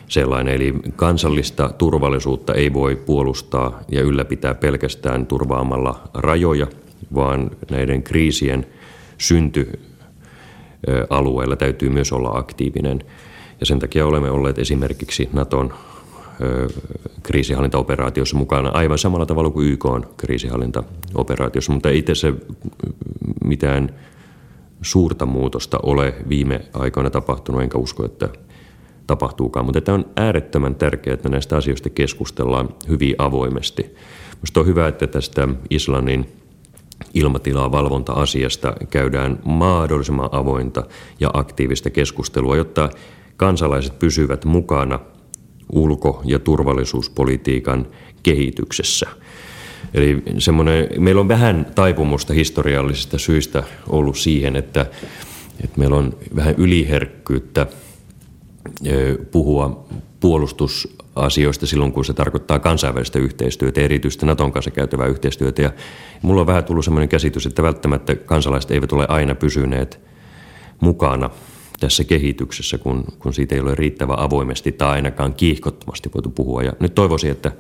sellainen. 0.08 0.56
Eli 0.56 0.74
kansallista 0.96 1.70
turvallisuutta 1.78 2.54
ei 2.54 2.74
voi 2.74 2.96
puolustaa 2.96 3.80
ja 3.92 4.02
ylläpitää 4.02 4.56
pelkästään 4.56 5.26
turvaamalla 5.26 6.02
rajoja, 6.14 6.68
vaan 7.16 7.52
näiden 7.72 8.04
kriisien 8.04 8.66
synty 9.18 9.80
täytyy 11.58 11.90
myös 11.90 12.14
olla 12.14 12.30
aktiivinen. 12.30 13.04
Ja 13.60 13.66
sen 13.66 13.80
takia 13.80 14.06
olemme 14.06 14.32
olleet 14.32 14.60
esimerkiksi 14.60 15.30
Naton 15.34 15.74
kriisihallintaoperaatiossa 17.24 18.38
mukana 18.38 18.70
aivan 18.70 18.98
samalla 18.98 19.26
tavalla 19.26 19.50
kuin 19.50 19.68
YK 19.68 19.86
on 19.86 20.06
kriisihallintaoperaatiossa, 20.18 21.74
mutta 21.74 21.90
ei 21.90 22.02
tässä 22.02 22.34
mitään 23.46 23.96
suurta 24.82 25.26
muutosta 25.26 25.80
ole 25.84 26.16
viime 26.30 26.62
aikoina 26.74 27.10
tapahtunut, 27.10 27.62
enkä 27.62 27.78
usko, 27.78 28.06
että 28.06 28.30
tapahtuukaan. 29.08 29.66
Mutta 29.66 29.82
tämä 29.82 29.96
on 29.96 30.06
äärettömän 30.16 30.76
tärkeää, 30.76 31.14
että 31.14 31.30
näistä 31.30 31.58
asioista 31.58 31.90
keskustellaan 31.90 32.70
hyvin 32.88 33.16
avoimesti. 33.18 33.96
Minusta 34.36 34.60
on 34.60 34.66
hyvä, 34.66 34.88
että 34.88 35.08
tästä 35.08 35.48
Islannin 35.70 36.26
ilmatilaa 37.14 37.72
valvonta-asiasta 37.72 38.74
käydään 38.90 39.40
mahdollisimman 39.46 40.30
avointa 40.32 40.84
ja 41.20 41.30
aktiivista 41.34 41.90
keskustelua, 41.90 42.58
jotta 42.58 42.90
kansalaiset 43.38 44.00
pysyvät 44.00 44.46
mukana 44.46 45.00
ulko- 45.72 46.22
ja 46.26 46.40
turvallisuuspolitiikan 46.40 47.88
kehityksessä. 48.24 49.08
Eli 49.94 50.24
semmoinen, 50.38 50.88
meillä 50.98 51.22
on 51.22 51.28
vähän 51.28 51.66
taipumusta 51.76 52.34
historiallisista 52.34 53.18
syistä 53.18 53.64
ollut 53.90 54.18
siihen, 54.18 54.56
että, 54.56 54.82
että 55.64 55.80
meillä 55.80 55.96
on 55.96 56.14
vähän 56.36 56.56
yliherkkyyttä 56.58 57.68
puhua 59.32 59.86
puolustusasioista 60.20 61.66
silloin, 61.66 61.92
kun 61.92 62.06
se 62.06 62.14
tarkoittaa 62.14 62.60
kansainvälistä 62.60 63.20
yhteistyötä, 63.20 63.82
erityisesti 63.82 64.26
Naton 64.26 64.52
kanssa 64.52 64.72
käytävää 64.72 65.08
yhteistyötä. 65.08 65.62
Ja 65.62 65.72
mulla 66.22 66.42
on 66.42 66.48
vähän 66.48 66.64
tullut 66.64 66.86
sellainen 66.86 67.10
käsitys, 67.10 67.46
että 67.46 67.64
välttämättä 67.64 68.16
kansalaiset 68.16 68.72
eivät 68.72 68.92
ole 68.92 69.06
aina 69.10 69.36
pysyneet 69.36 70.00
mukana 70.80 71.30
tässä 71.80 72.04
kehityksessä, 72.04 72.78
kun, 72.78 73.06
kun 73.20 73.34
siitä 73.34 73.56
ei 73.56 73.62
ole 73.62 73.76
riittävän 73.76 74.20
avoimesti 74.20 74.72
tai 74.72 74.90
ainakaan 74.90 75.34
kiihkottomasti 75.34 76.10
voitu 76.14 76.30
puhua. 76.30 76.64
Ja 76.64 76.74
nyt 76.80 76.96
toivoisin, 76.96 77.32
että, 77.32 77.52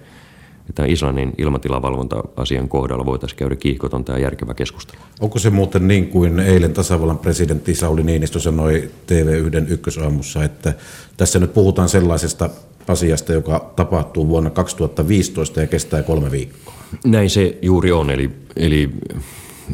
että 0.70 0.86
Islannin 0.86 1.34
ilmatilavalvonta-asian 1.38 2.70
kohdalla 2.70 3.05
voitaisiin 3.05 3.38
käydä 3.38 3.55
kiihkotonta 3.55 4.11
ja 4.11 4.18
järkevä 4.18 4.53
keskustelu. 4.53 5.01
Onko 5.20 5.39
se 5.39 5.49
muuten 5.49 5.88
niin 5.88 6.07
kuin 6.07 6.39
eilen 6.39 6.74
tasavallan 6.74 7.18
presidentti 7.18 7.76
Sauli 7.76 8.03
Niinistö 8.03 8.39
sanoi 8.39 8.89
TV1 9.07 9.72
ykkösaamussa, 9.72 10.43
että 10.43 10.74
tässä 11.18 11.39
nyt 11.39 11.53
puhutaan 11.53 11.89
sellaisesta 11.89 12.49
asiasta, 12.88 13.34
joka 13.34 13.72
tapahtuu 13.76 14.28
vuonna 14.28 14.49
2015 14.49 15.61
ja 15.61 15.68
kestää 15.68 16.03
kolme 16.03 16.32
viikkoa. 16.32 16.74
Näin 17.05 17.30
se 17.30 17.57
juuri 17.61 17.91
on. 17.91 18.09
Eli, 18.09 18.32
eli 18.55 18.89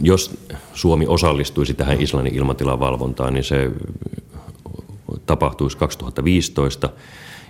jos 0.02 0.38
Suomi 0.74 1.06
osallistuisi 1.08 1.74
tähän 1.74 2.02
Islannin 2.02 2.36
ilmatilan 2.36 2.80
valvontaan, 2.80 3.34
niin 3.34 3.44
se 3.44 3.72
tapahtuisi 5.26 5.78
2015 5.78 6.90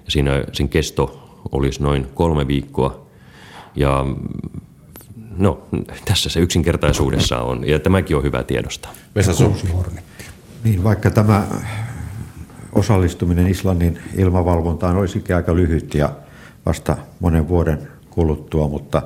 ja 0.06 0.12
siinä 0.12 0.44
sen 0.54 0.70
kesto 0.70 1.30
olisi 1.52 1.84
noin 1.84 2.08
kolme 2.14 2.48
viikkoa. 2.48 3.06
Ja 3.76 4.06
no, 5.38 5.62
tässä 6.06 6.30
se 6.30 6.40
yksinkertaisuudessa 6.40 7.40
on 7.40 7.68
ja 7.68 7.80
tämäkin 7.80 8.18
on 8.18 8.24
hyvä 8.24 8.44
tiedostaa. 8.44 8.92
Vesa 9.16 9.34
Niin, 10.64 10.84
vaikka 10.84 11.12
tämä 11.12 11.48
osallistuminen 12.72 13.48
Islannin 13.48 14.00
ilmavalvontaan 14.18 14.98
olisikin 14.98 15.36
aika 15.36 15.56
lyhyt 15.56 15.94
ja 15.94 16.12
vasta 16.66 16.98
monen 17.20 17.48
vuoden 17.48 17.88
kuluttua, 18.10 18.68
mutta 18.68 19.02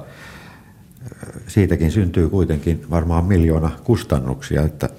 siitäkin 1.48 1.92
syntyy 1.92 2.30
kuitenkin 2.30 2.86
varmaan 2.90 3.26
miljoona 3.26 3.72
kustannuksia, 3.84 4.62
että 4.62 4.90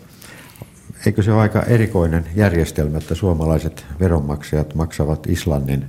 eikö 1.07 1.23
se 1.23 1.33
ole 1.33 1.41
aika 1.41 1.63
erikoinen 1.63 2.25
järjestelmä, 2.37 2.99
että 2.99 3.15
suomalaiset 3.15 3.87
veronmaksajat 4.01 4.75
maksavat 4.75 5.27
Islannin 5.27 5.85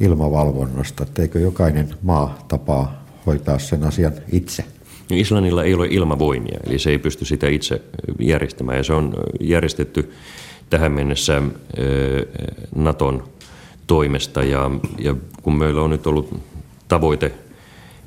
ilmavalvonnasta, 0.00 1.02
että 1.02 1.22
eikö 1.22 1.40
jokainen 1.40 1.94
maa 2.02 2.38
tapaa 2.48 3.04
hoitaa 3.26 3.58
sen 3.58 3.84
asian 3.84 4.12
itse? 4.32 4.64
No 5.10 5.16
Islannilla 5.16 5.64
ei 5.64 5.74
ole 5.74 5.86
ilmavoimia, 5.90 6.60
eli 6.66 6.78
se 6.78 6.90
ei 6.90 6.98
pysty 6.98 7.24
sitä 7.24 7.48
itse 7.48 7.82
järjestämään 8.18 8.78
ja 8.78 8.84
se 8.84 8.92
on 8.92 9.14
järjestetty 9.40 10.12
tähän 10.70 10.92
mennessä 10.92 11.42
Naton 12.74 13.24
toimesta 13.86 14.42
ja, 14.42 14.70
ja 14.98 15.14
kun 15.42 15.54
meillä 15.58 15.82
on 15.82 15.90
nyt 15.90 16.06
ollut 16.06 16.40
tavoite 16.88 17.32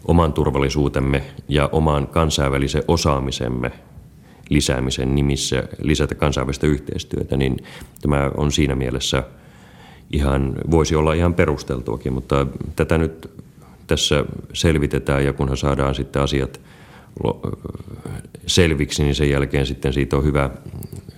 oman 0.05 0.33
turvallisuutemme 0.33 1.23
ja 1.47 1.69
oman 1.71 2.07
kansainvälisen 2.07 2.83
osaamisemme 2.87 3.71
lisäämisen 4.49 5.15
nimissä 5.15 5.63
lisätä 5.81 6.15
kansainvälistä 6.15 6.67
yhteistyötä, 6.67 7.37
niin 7.37 7.57
tämä 8.01 8.31
on 8.37 8.51
siinä 8.51 8.75
mielessä 8.75 9.23
ihan, 10.11 10.55
voisi 10.71 10.95
olla 10.95 11.13
ihan 11.13 11.33
perusteltuakin, 11.33 12.13
mutta 12.13 12.47
tätä 12.75 12.97
nyt 12.97 13.31
tässä 13.87 14.25
selvitetään 14.53 15.25
ja 15.25 15.33
kunhan 15.33 15.57
saadaan 15.57 15.95
sitten 15.95 16.21
asiat 16.21 16.61
selviksi, 18.47 19.03
niin 19.03 19.15
sen 19.15 19.29
jälkeen 19.29 19.65
sitten 19.65 19.93
siitä 19.93 20.17
on 20.17 20.23
hyvä, 20.23 20.49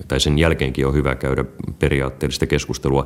tai 0.07 0.19
sen 0.19 0.39
jälkeenkin 0.39 0.87
on 0.87 0.93
hyvä 0.93 1.15
käydä 1.15 1.45
periaatteellista 1.79 2.47
keskustelua. 2.47 3.05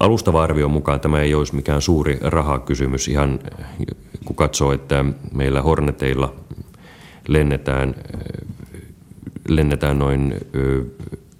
Alustava 0.00 0.42
arvion 0.42 0.70
mukaan 0.70 1.00
tämä 1.00 1.20
ei 1.20 1.34
olisi 1.34 1.54
mikään 1.54 1.82
suuri 1.82 2.18
rahakysymys, 2.20 3.08
ihan 3.08 3.38
kun 4.24 4.36
katsoo, 4.36 4.72
että 4.72 5.04
meillä 5.32 5.62
Horneteilla 5.62 6.34
lennetään, 7.28 7.94
lennetään 9.48 9.98
noin 9.98 10.34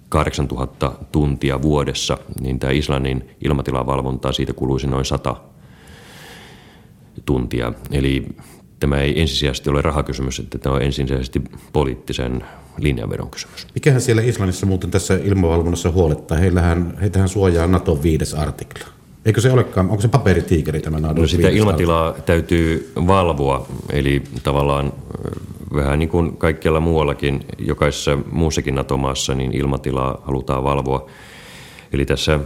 8000 0.09 0.91
tuntia 1.11 1.61
vuodessa, 1.61 2.17
niin 2.41 2.59
tämä 2.59 2.73
Islannin 2.73 3.29
ilmatilavalvontaa 3.43 4.31
siitä 4.31 4.53
kuluisi 4.53 4.87
noin 4.87 5.05
100 5.05 5.35
tuntia. 7.25 7.73
Eli 7.91 8.27
tämä 8.79 8.97
ei 8.97 9.21
ensisijaisesti 9.21 9.69
ole 9.69 9.81
rahakysymys, 9.81 10.39
että 10.39 10.57
tämä 10.57 10.75
on 10.75 10.81
ensisijaisesti 10.81 11.41
poliittisen 11.73 12.43
linjanvedon 12.77 13.29
kysymys. 13.29 13.67
Mikähän 13.75 14.01
siellä 14.01 14.21
Islannissa 14.21 14.65
muuten 14.65 14.91
tässä 14.91 15.19
ilmavalvonnassa 15.23 15.91
huolettaa? 15.91 16.37
Heillähän, 16.37 16.97
heitähän 17.01 17.29
suojaa 17.29 17.67
Naton 17.67 18.03
viides 18.03 18.33
artikla. 18.33 18.87
Eikö 19.25 19.41
se 19.41 19.51
olekaan, 19.51 19.89
onko 19.89 20.01
se 20.01 20.07
paperitiikeri 20.07 20.79
tämä 20.79 20.99
Naton 20.99 21.21
no 21.21 21.27
sitä 21.27 21.49
ilmatilaa 21.49 22.07
artikla? 22.07 22.25
täytyy 22.25 22.91
valvoa, 22.95 23.67
eli 23.89 24.23
tavallaan 24.43 24.93
vähän 25.73 25.99
niin 25.99 26.09
kuin 26.09 26.37
kaikkialla 26.37 26.79
muuallakin, 26.79 27.45
jokaisessa 27.59 28.17
muussakin 28.31 28.75
NATO-maassa, 28.75 29.35
niin 29.35 29.53
ilmatilaa 29.53 30.21
halutaan 30.23 30.63
valvoa. 30.63 31.09
Eli 31.93 32.05
tässä 32.05 32.39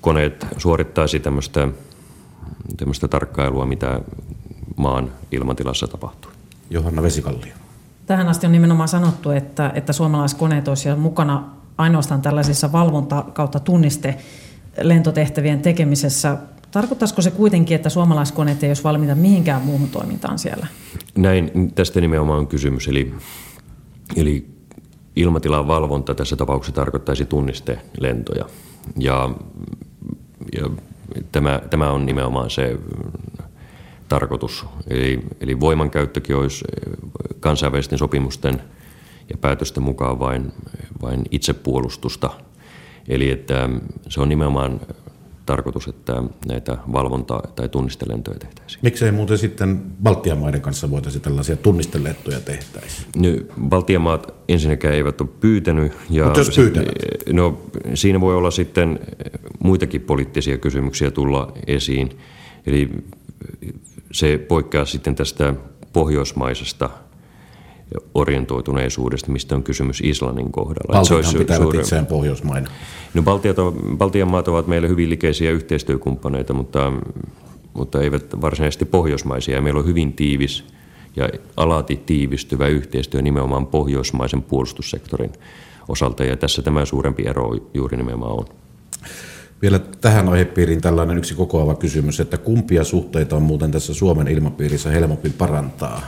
koneet 0.00 0.46
suorittaisi 0.56 1.20
tämmöistä, 1.20 1.68
tämmöistä 2.76 3.08
tarkkailua, 3.08 3.66
mitä 3.66 4.00
maan 4.76 5.12
ilmatilassa 5.32 5.86
tapahtuu. 5.86 6.30
Johanna 6.70 7.02
Vesikallio. 7.02 7.59
Tähän 8.10 8.28
asti 8.28 8.46
on 8.46 8.52
nimenomaan 8.52 8.88
sanottu, 8.88 9.30
että, 9.30 9.72
että 9.74 9.92
suomalaiskoneet 9.92 10.68
olisivat 10.68 11.00
mukana 11.00 11.44
ainoastaan 11.78 12.22
tällaisissa 12.22 12.72
valvonta- 12.72 13.24
kautta 13.32 13.60
tunniste 13.60 14.16
lentotehtävien 14.82 15.60
tekemisessä. 15.60 16.36
Tarkoittaisiko 16.70 17.22
se 17.22 17.30
kuitenkin, 17.30 17.74
että 17.74 17.88
suomalaiskoneet 17.88 18.62
ei 18.62 18.70
olisi 18.70 18.84
valmiita 18.84 19.14
mihinkään 19.14 19.62
muuhun 19.62 19.88
toimintaan 19.88 20.38
siellä? 20.38 20.66
Näin, 21.16 21.72
tästä 21.74 22.00
nimenomaan 22.00 22.38
on 22.38 22.46
kysymys. 22.46 22.88
Eli, 22.88 23.14
eli 24.16 24.46
ilmatilan 25.16 25.68
valvonta 25.68 26.14
tässä 26.14 26.36
tapauksessa 26.36 26.74
tarkoittaisi 26.74 27.24
tunnistelentoja. 27.24 28.44
Ja, 28.98 29.30
ja 30.52 30.70
tämä, 31.32 31.60
tämä 31.70 31.90
on 31.90 32.06
nimenomaan 32.06 32.50
se 32.50 32.78
tarkoitus. 34.10 34.66
Eli, 34.88 35.20
eli 35.40 35.60
voimankäyttökin 35.60 36.36
olisi 36.36 36.64
kansainvälisten 37.40 37.98
sopimusten 37.98 38.62
ja 39.30 39.36
päätösten 39.40 39.82
mukaan 39.82 40.18
vain, 40.18 40.52
vain 41.02 41.22
itsepuolustusta. 41.30 42.30
Eli 43.08 43.30
että 43.30 43.68
se 44.08 44.20
on 44.20 44.28
nimenomaan 44.28 44.80
tarkoitus, 45.46 45.88
että 45.88 46.22
näitä 46.46 46.78
valvonta- 46.92 47.48
tai 47.56 47.68
tunnistelentoja 47.68 48.38
tehtäisiin. 48.38 48.80
Miksei 48.82 49.12
muuten 49.12 49.38
sitten 49.38 49.82
Baltian 50.02 50.38
maiden 50.38 50.60
kanssa 50.60 50.90
voitaisiin 50.90 51.22
tällaisia 51.22 51.56
tunnistelentoja 51.56 52.40
tehtäisiin? 52.40 53.06
No, 53.16 53.28
Baltian 53.68 54.02
maat 54.02 54.34
ensinnäkään 54.48 54.94
eivät 54.94 55.20
ole 55.20 55.28
pyytänyt. 55.40 55.92
Ja 56.10 56.24
Mutta 56.24 56.40
jos 56.40 56.56
pyytävät? 56.56 56.88
No, 57.32 57.62
siinä 57.94 58.20
voi 58.20 58.36
olla 58.36 58.50
sitten 58.50 58.98
muitakin 59.58 60.00
poliittisia 60.00 60.58
kysymyksiä 60.58 61.10
tulla 61.10 61.52
esiin. 61.66 62.18
Eli 62.66 62.90
se 64.12 64.38
poikkeaa 64.38 64.84
sitten 64.84 65.14
tästä 65.14 65.54
pohjoismaisesta 65.92 66.90
orientoituneisuudesta, 68.14 69.32
mistä 69.32 69.54
on 69.54 69.62
kysymys 69.62 70.00
Islannin 70.00 70.52
kohdalla. 70.52 70.92
Baltian 70.92 71.34
pitävät 71.38 71.62
suure... 71.62 71.80
itseään 71.80 72.06
pohjoismaina. 72.06 72.70
No, 73.14 73.22
Baltiat 73.22 73.56
Baltian 73.96 74.30
maat 74.30 74.48
ovat 74.48 74.66
meille 74.66 74.88
hyvin 74.88 75.10
likeisiä 75.10 75.50
yhteistyökumppaneita, 75.50 76.54
mutta, 76.54 76.92
mutta 77.74 78.00
eivät 78.00 78.40
varsinaisesti 78.40 78.84
pohjoismaisia. 78.84 79.62
Meillä 79.62 79.80
on 79.80 79.86
hyvin 79.86 80.12
tiivis 80.12 80.64
ja 81.16 81.28
alati 81.56 81.96
tiivistyvä 82.06 82.66
yhteistyö 82.66 83.22
nimenomaan 83.22 83.66
pohjoismaisen 83.66 84.42
puolustussektorin 84.42 85.32
osalta, 85.88 86.24
ja 86.24 86.36
tässä 86.36 86.62
tämä 86.62 86.84
suurempi 86.84 87.22
ero 87.26 87.54
juuri 87.74 87.96
nimenomaan 87.96 88.32
on. 88.32 88.44
Vielä 89.62 89.78
tähän 89.78 90.28
aihepiiriin 90.28 90.80
tällainen 90.80 91.18
yksi 91.18 91.34
kokoava 91.34 91.74
kysymys, 91.74 92.20
että 92.20 92.38
kumpia 92.38 92.84
suhteita 92.84 93.36
on 93.36 93.42
muuten 93.42 93.70
tässä 93.70 93.94
Suomen 93.94 94.28
ilmapiirissä 94.28 94.90
helpompi 94.90 95.30
parantaa? 95.30 96.02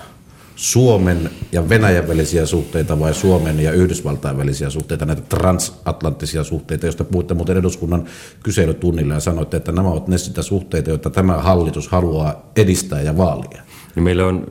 Suomen 0.56 1.30
ja 1.52 1.68
Venäjän 1.68 2.08
välisiä 2.08 2.46
suhteita 2.46 3.00
vai 3.00 3.14
Suomen 3.14 3.60
ja 3.60 3.72
Yhdysvaltain 3.72 4.38
välisiä 4.38 4.70
suhteita, 4.70 5.06
näitä 5.06 5.22
transatlanttisia 5.22 6.44
suhteita, 6.44 6.86
joista 6.86 7.04
puhutte 7.04 7.34
muuten 7.34 7.56
eduskunnan 7.56 8.04
kyselytunnilla 8.42 9.14
ja 9.14 9.20
sanoitte, 9.20 9.56
että 9.56 9.72
nämä 9.72 9.88
ovat 9.88 10.08
ne 10.08 10.18
sitä 10.18 10.42
suhteita, 10.42 10.90
joita 10.90 11.10
tämä 11.10 11.36
hallitus 11.36 11.88
haluaa 11.88 12.50
edistää 12.56 13.02
ja 13.02 13.16
vaalia. 13.16 13.62
Niin 13.94 14.02
meillä 14.02 14.26
on 14.26 14.46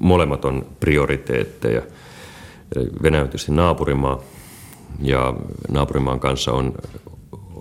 molemmat 0.00 0.44
on 0.44 0.66
prioriteetteja. 0.80 1.82
Venäjä 3.02 3.22
on 3.22 3.28
tietysti 3.28 3.52
naapurimaa 3.52 4.20
ja 5.02 5.34
naapurimaan 5.70 6.20
kanssa 6.20 6.52
on 6.52 6.74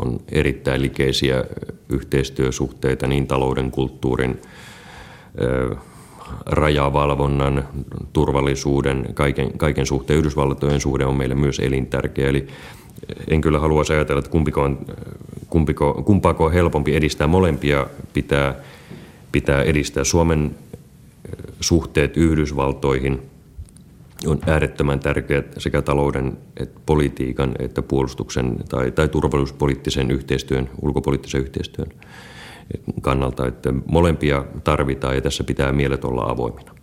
on 0.05 0.19
erittäin 0.31 0.81
likeisiä 0.81 1.45
yhteistyösuhteita 1.89 3.07
niin 3.07 3.27
talouden, 3.27 3.71
kulttuurin, 3.71 4.41
rajavalvonnan, 6.45 7.67
turvallisuuden, 8.13 9.05
kaiken, 9.13 9.57
kaiken 9.57 9.85
suhteen. 9.85 10.19
Yhdysvaltojen 10.19 10.79
suhde 10.79 11.05
on 11.05 11.17
meille 11.17 11.35
myös 11.35 11.59
elintärkeä. 11.59 12.29
Eli 12.29 12.47
en 13.27 13.41
kyllä 13.41 13.59
halua 13.59 13.83
ajatella, 13.89 14.19
että 14.19 14.31
kumpiko 14.31 14.61
on, 14.61 14.85
kumpiko, 15.49 16.03
kumpaako 16.05 16.45
on 16.45 16.53
helpompi 16.53 16.95
edistää. 16.95 17.27
Molempia 17.27 17.87
pitää, 18.13 18.55
pitää 19.31 19.63
edistää. 19.63 20.03
Suomen 20.03 20.55
suhteet 21.59 22.17
Yhdysvaltoihin– 22.17 23.21
on 24.27 24.39
äärettömän 24.47 24.99
tärkeä 24.99 25.43
sekä 25.57 25.81
talouden, 25.81 26.37
että 26.57 26.79
politiikan, 26.85 27.55
että 27.59 27.81
puolustuksen 27.81 28.55
tai, 28.69 28.91
tai 28.91 29.07
turvallisuuspoliittisen 29.07 30.11
yhteistyön, 30.11 30.69
ulkopoliittisen 30.81 31.41
yhteistyön 31.41 31.87
kannalta. 33.01 33.47
Että 33.47 33.73
molempia 33.85 34.45
tarvitaan 34.63 35.15
ja 35.15 35.21
tässä 35.21 35.43
pitää 35.43 35.71
mielet 35.71 36.05
olla 36.05 36.23
avoimina. 36.23 36.79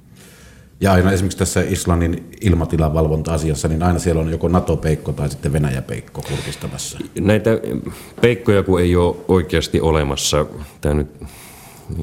Ja 0.80 0.93
aina 0.93 1.12
esimerkiksi 1.12 1.39
tässä 1.39 1.62
Islannin 1.62 2.30
ilmatilan 2.41 2.95
valvonta-asiassa, 2.95 3.68
niin 3.68 3.82
aina 3.82 3.99
siellä 3.99 4.20
on 4.20 4.30
joko 4.30 4.49
NATO-peikko 4.49 5.12
tai 5.12 5.28
sitten 5.28 5.53
Venäjä-peikko 5.53 6.22
kurkistamassa. 6.22 6.99
näitä 7.20 7.51
peikkoja 8.20 8.62
kun 8.62 8.80
ei 8.80 8.97
ole 8.97 9.16
oikeasti 9.28 9.80
olemassa, 9.80 10.47
tämä 10.80 10.95
nyt 10.95 11.09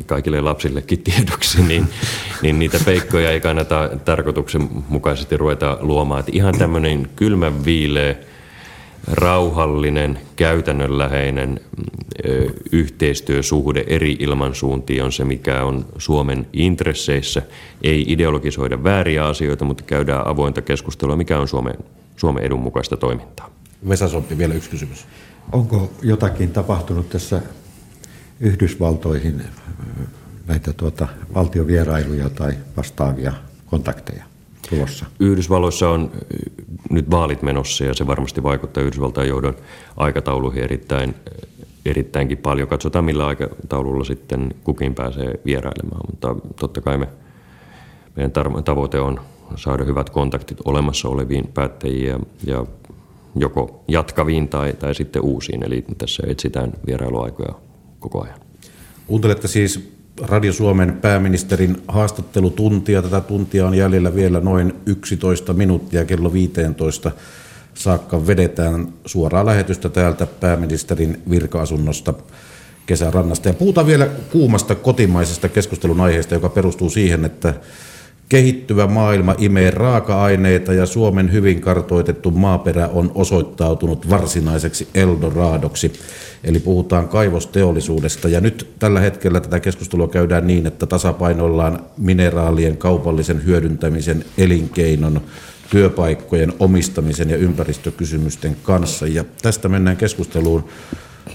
kaikille 0.06 0.42
lapsillekin 0.42 1.04
tiedoksi, 1.04 1.62
niin, 1.62 1.88
niin 2.44 2.60
niitä 2.60 2.80
peikkoja 2.86 3.32
ei 3.32 3.42
kannata 3.42 3.90
tarkoituksenmukaisesti 4.06 5.38
ruveta 5.38 5.78
luomaan. 5.82 6.20
Että 6.20 6.32
ihan 6.36 6.58
tämmöinen 6.58 7.10
kylmän 7.16 7.66
viileä, 7.66 8.16
rauhallinen, 9.08 10.20
käytännönläheinen 10.36 11.60
ö, 12.26 12.50
yhteistyösuhde 12.72 13.84
eri 13.88 14.18
ilmansuuntiin 14.20 15.04
on 15.04 15.12
se, 15.12 15.24
mikä 15.26 15.64
on 15.64 15.86
Suomen 15.98 16.48
intresseissä. 16.54 17.42
Ei 17.82 18.06
ideologisoida 18.08 18.84
vääriä 18.84 19.26
asioita, 19.26 19.66
mutta 19.66 19.84
käydään 19.84 20.28
avointa 20.28 20.62
keskustelua, 20.62 21.16
mikä 21.16 21.40
on 21.40 21.48
Suomen, 21.48 21.76
Suomen 22.16 22.44
edun 22.44 22.60
mukaista 22.60 22.98
toimintaa. 22.98 23.50
Vesa 23.90 24.08
Soppi, 24.08 24.38
vielä 24.38 24.54
yksi 24.54 24.70
kysymys. 24.70 25.06
Onko 25.52 25.92
jotakin 26.02 26.52
tapahtunut 26.52 27.10
tässä 27.10 27.42
Yhdysvaltoihin 28.40 29.42
näitä 30.48 30.74
tuota, 30.74 31.08
valtiovierailuja 31.36 32.30
tai 32.30 32.54
vastaavia 32.78 33.34
kontakteja 33.66 34.24
tulossa? 34.70 35.06
Yhdysvalloissa 35.20 35.90
on 35.90 36.12
nyt 36.90 37.12
vaalit 37.12 37.42
menossa 37.42 37.84
ja 37.84 37.94
se 37.94 38.08
varmasti 38.08 38.44
vaikuttaa 38.44 38.84
Yhdysvaltain 38.84 39.30
johdon 39.30 39.56
aikatauluihin 39.98 40.64
erittäin, 40.64 41.16
erittäinkin 41.86 42.38
paljon. 42.38 42.68
Katsotaan 42.68 43.06
millä 43.06 43.28
aikataululla 43.28 44.04
sitten 44.04 44.56
kukin 44.64 44.96
pääsee 44.96 45.40
vierailemaan, 45.46 46.02
mutta 46.12 46.36
totta 46.60 46.82
kai 46.82 46.98
me, 46.98 47.08
meidän 48.16 48.32
tavoite 48.66 49.00
on 49.00 49.20
saada 49.56 49.84
hyvät 49.84 50.10
kontaktit 50.10 50.58
olemassa 50.66 51.10
oleviin 51.10 51.48
päättäjiin 51.54 52.08
ja, 52.08 52.20
ja 52.46 52.66
joko 53.36 53.84
jatkaviin 53.88 54.48
tai, 54.48 54.74
tai 54.74 54.96
sitten 54.96 55.22
uusiin. 55.22 55.64
Eli 55.64 55.86
tässä 55.98 56.24
etsitään 56.28 56.74
vierailuaikoja 56.88 57.54
koko 58.00 58.24
ajan. 58.24 58.40
Kuuntelette 59.08 59.48
siis 59.48 59.94
Radio 60.22 60.54
Suomen 60.54 60.94
pääministerin 61.02 61.84
haastattelutuntia. 61.88 63.02
Tätä 63.02 63.22
tuntia 63.22 63.68
on 63.68 63.74
jäljellä 63.74 64.16
vielä 64.16 64.40
noin 64.40 64.74
11 64.86 65.54
minuuttia 65.54 66.06
kello 66.06 66.34
15 66.34 67.12
saakka 67.74 68.28
vedetään 68.28 68.88
suoraa 69.06 69.46
lähetystä 69.46 69.90
täältä 69.90 70.26
pääministerin 70.26 71.22
virka-asunnosta 71.30 72.14
kesärannasta. 72.86 73.48
Ja 73.50 73.54
puhutaan 73.54 73.88
vielä 73.88 74.08
kuumasta 74.32 74.76
kotimaisesta 74.76 75.50
keskustelun 75.50 76.02
aiheesta, 76.02 76.34
joka 76.34 76.50
perustuu 76.50 76.90
siihen, 76.90 77.26
että 77.26 77.54
Kehittyvä 78.30 78.88
maailma 78.88 79.36
imee 79.38 79.72
raaka-aineita 79.72 80.74
ja 80.74 80.86
Suomen 80.86 81.32
hyvin 81.32 81.62
kartoitettu 81.62 82.32
maaperä 82.32 82.88
on 82.88 83.12
osoittautunut 83.16 84.10
varsinaiseksi 84.10 84.88
Eldoradoksi. 84.96 85.94
Eli 86.44 86.60
puhutaan 86.60 87.08
kaivosteollisuudesta 87.08 88.30
ja 88.30 88.42
nyt 88.42 88.68
tällä 88.80 89.00
hetkellä 89.00 89.40
tätä 89.40 89.60
keskustelua 89.60 90.08
käydään 90.08 90.48
niin, 90.48 90.68
että 90.68 90.86
tasapainoillaan 90.86 91.80
mineraalien 91.98 92.78
kaupallisen 92.78 93.46
hyödyntämisen, 93.46 94.26
elinkeinon, 94.38 95.22
työpaikkojen 95.70 96.54
omistamisen 96.60 97.30
ja 97.30 97.38
ympäristökysymysten 97.38 98.58
kanssa. 98.64 99.08
Ja 99.08 99.26
tästä 99.42 99.70
mennään 99.70 99.98
keskusteluun. 99.98 100.64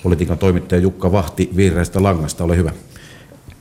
Politiikan 0.03 0.39
toimittaja 0.39 0.81
Jukka 0.81 1.13
Vahti 1.13 1.51
Vihreästä 1.57 2.03
Langasta, 2.03 2.45
ole 2.45 2.57
hyvä. 2.57 2.73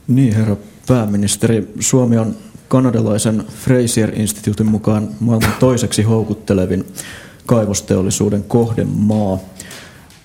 Niin, 0.08 0.34
herra 0.34 0.56
pääministeri. 0.88 1.68
Suomi 1.80 2.18
on 2.18 2.36
kanadalaisen 2.68 3.44
Fraser-instituutin 3.64 4.66
mukaan 4.66 5.08
maailman 5.20 5.52
toiseksi 5.60 6.02
houkuttelevin 6.02 6.86
kaivosteollisuuden 7.46 8.42
kohdemaa. 8.42 9.38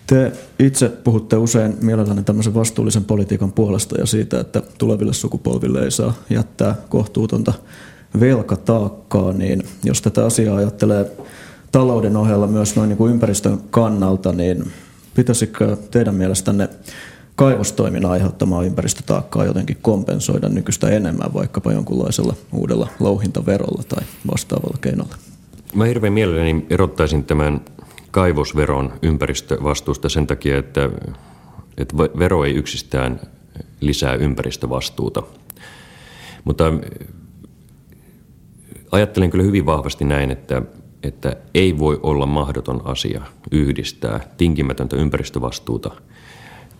Te 0.07 0.31
itse 0.59 0.89
puhutte 0.89 1.37
usein 1.37 1.77
mielellänne 1.81 2.23
tämmöisen 2.23 2.53
vastuullisen 2.53 3.03
politiikan 3.03 3.51
puolesta 3.51 3.99
ja 3.99 4.05
siitä, 4.05 4.39
että 4.39 4.61
tuleville 4.77 5.13
sukupolville 5.13 5.83
ei 5.83 5.91
saa 5.91 6.13
jättää 6.29 6.75
kohtuutonta 6.89 7.53
velkataakkaa, 8.19 9.33
niin 9.33 9.63
jos 9.83 10.01
tätä 10.01 10.25
asiaa 10.25 10.57
ajattelee 10.57 11.11
talouden 11.71 12.17
ohella 12.17 12.47
myös 12.47 12.75
noin 12.75 12.89
niin 12.89 12.97
kuin 12.97 13.13
ympäristön 13.13 13.59
kannalta, 13.69 14.31
niin 14.31 14.71
pitäisikö 15.15 15.77
teidän 15.91 16.15
mielestänne 16.15 16.69
kaivostoiminnan 17.35 18.11
aiheuttamaa 18.11 18.63
ympäristötaakkaa 18.63 19.45
jotenkin 19.45 19.77
kompensoida 19.81 20.49
nykyistä 20.49 20.89
enemmän 20.89 21.33
vaikkapa 21.33 21.71
jonkunlaisella 21.71 22.33
uudella 22.51 22.87
louhintaverolla 22.99 23.83
tai 23.83 24.03
vastaavalla 24.31 24.77
keinolla? 24.81 25.15
Mä 25.75 25.85
hirveän 25.85 26.13
mielelläni 26.13 26.65
erottaisin 26.69 27.23
tämän 27.23 27.61
kaivosveron 28.11 28.93
ympäristövastuusta 29.01 30.09
sen 30.09 30.27
takia, 30.27 30.57
että, 30.57 30.89
että 31.77 31.97
vero 31.97 32.43
ei 32.43 32.53
yksistään 32.53 33.19
lisää 33.79 34.15
ympäristövastuuta. 34.15 35.23
Mutta 36.43 36.73
ajattelen 38.91 39.29
kyllä 39.29 39.43
hyvin 39.43 39.65
vahvasti 39.65 40.05
näin, 40.05 40.31
että, 40.31 40.61
että 41.03 41.35
ei 41.53 41.79
voi 41.79 41.99
olla 42.03 42.25
mahdoton 42.25 42.81
asia 42.85 43.21
yhdistää 43.51 44.19
tinkimätöntä 44.37 44.95
ympäristövastuuta– 44.95 45.91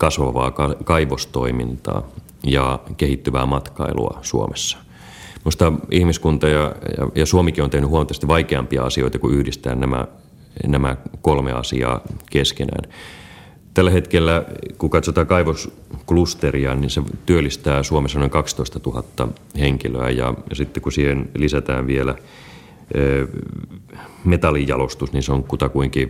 kasvavaa 0.04 0.52
kaivostoimintaa 0.84 2.08
ja 2.44 2.80
kehittyvää 2.98 3.46
matkailua 3.46 4.20
Suomessa. 4.22 4.78
Minusta 5.40 5.74
ihmiskunta 5.92 6.48
ja, 6.48 6.76
ja, 6.98 7.08
ja 7.16 7.26
Suomikin 7.26 7.64
on 7.64 7.70
tehnyt 7.70 7.90
huomattavasti 7.90 8.28
vaikeampia 8.28 8.84
asioita 8.84 9.20
kuin 9.20 9.36
yhdistää 9.36 9.76
nämä, 9.76 10.08
nämä 10.68 10.98
kolme 11.22 11.52
asiaa 11.52 12.02
keskenään. 12.30 12.92
Tällä 13.74 13.92
hetkellä, 13.92 14.46
kun 14.78 14.90
katsotaan 14.90 15.28
kaivosklusteria, 15.28 16.76
niin 16.76 16.90
se 16.90 17.02
työllistää 17.26 17.84
Suomessa 17.84 18.20
noin 18.20 18.32
12 18.32 18.80
000 18.86 19.04
henkilöä 19.60 20.10
ja, 20.10 20.34
sitten 20.54 20.84
kun 20.84 20.92
siihen 20.92 21.30
lisätään 21.36 21.88
vielä 21.88 22.16
metallijalostus, 24.26 25.14
niin 25.14 25.24
se 25.24 25.32
on 25.32 25.44
kutakuinkin 25.44 26.10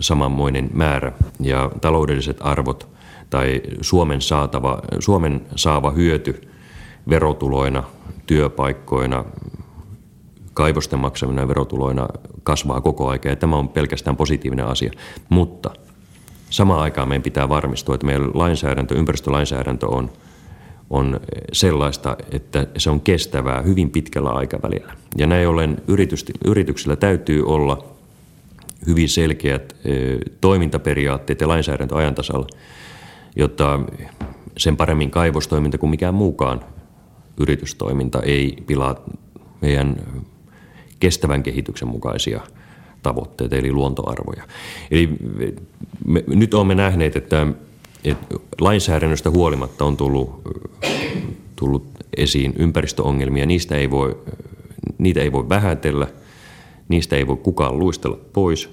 samanmoinen 0.00 0.70
määrä. 0.72 1.12
Ja 1.40 1.70
taloudelliset 1.80 2.36
arvot 2.40 2.93
tai 3.30 3.60
Suomen, 3.80 4.20
saatava, 4.20 4.82
Suomen 4.98 5.46
saava 5.56 5.90
hyöty 5.90 6.48
verotuloina, 7.08 7.82
työpaikkoina, 8.26 9.24
kaivosten 10.54 10.98
maksamina 10.98 11.48
verotuloina 11.48 12.08
kasvaa 12.42 12.80
koko 12.80 13.08
ajan 13.08 13.20
ja 13.24 13.36
tämä 13.36 13.56
on 13.56 13.68
pelkästään 13.68 14.16
positiivinen 14.16 14.66
asia. 14.66 14.90
Mutta 15.28 15.70
samaan 16.50 16.80
aikaan 16.80 17.08
meidän 17.08 17.22
pitää 17.22 17.48
varmistua, 17.48 17.94
että 17.94 18.06
meidän 18.06 18.30
lainsäädäntö, 18.34 18.94
ympäristölainsäädäntö 18.94 19.86
on, 19.86 20.10
on 20.90 21.20
sellaista, 21.52 22.16
että 22.30 22.66
se 22.76 22.90
on 22.90 23.00
kestävää 23.00 23.62
hyvin 23.62 23.90
pitkällä 23.90 24.30
aikavälillä. 24.30 24.96
Ja 25.18 25.26
näin 25.26 25.48
ollen 25.48 25.82
yrityksillä 26.44 26.96
täytyy 26.96 27.46
olla 27.46 27.84
hyvin 28.86 29.08
selkeät 29.08 29.76
toimintaperiaatteet 30.40 31.40
ja 31.40 31.48
lainsäädäntö 31.48 31.96
ajantasalla– 31.96 32.46
jotta 33.36 33.80
sen 34.56 34.76
paremmin 34.76 35.10
kaivostoiminta 35.10 35.78
kuin 35.78 35.90
mikään 35.90 36.14
muukaan 36.14 36.60
yritystoiminta 37.40 38.22
ei 38.22 38.56
pilaa 38.66 38.96
meidän 39.60 39.96
kestävän 41.00 41.42
kehityksen 41.42 41.88
mukaisia 41.88 42.40
tavoitteita, 43.02 43.56
eli 43.56 43.72
luontoarvoja. 43.72 44.42
Eli 44.90 45.10
me, 46.06 46.24
nyt 46.26 46.54
olemme 46.54 46.74
nähneet, 46.74 47.16
että, 47.16 47.46
että 48.04 48.26
lainsäädännöstä 48.60 49.30
huolimatta 49.30 49.84
on 49.84 49.96
tullut, 49.96 50.42
tullut 51.56 51.86
esiin 52.16 52.54
ympäristöongelmia. 52.58 53.46
Niistä 53.46 53.76
ei 53.76 53.90
voi, 53.90 54.18
niitä 54.98 55.20
ei 55.20 55.32
voi 55.32 55.48
vähätellä, 55.48 56.06
niistä 56.88 57.16
ei 57.16 57.26
voi 57.26 57.36
kukaan 57.36 57.78
luistella 57.78 58.18
pois, 58.32 58.70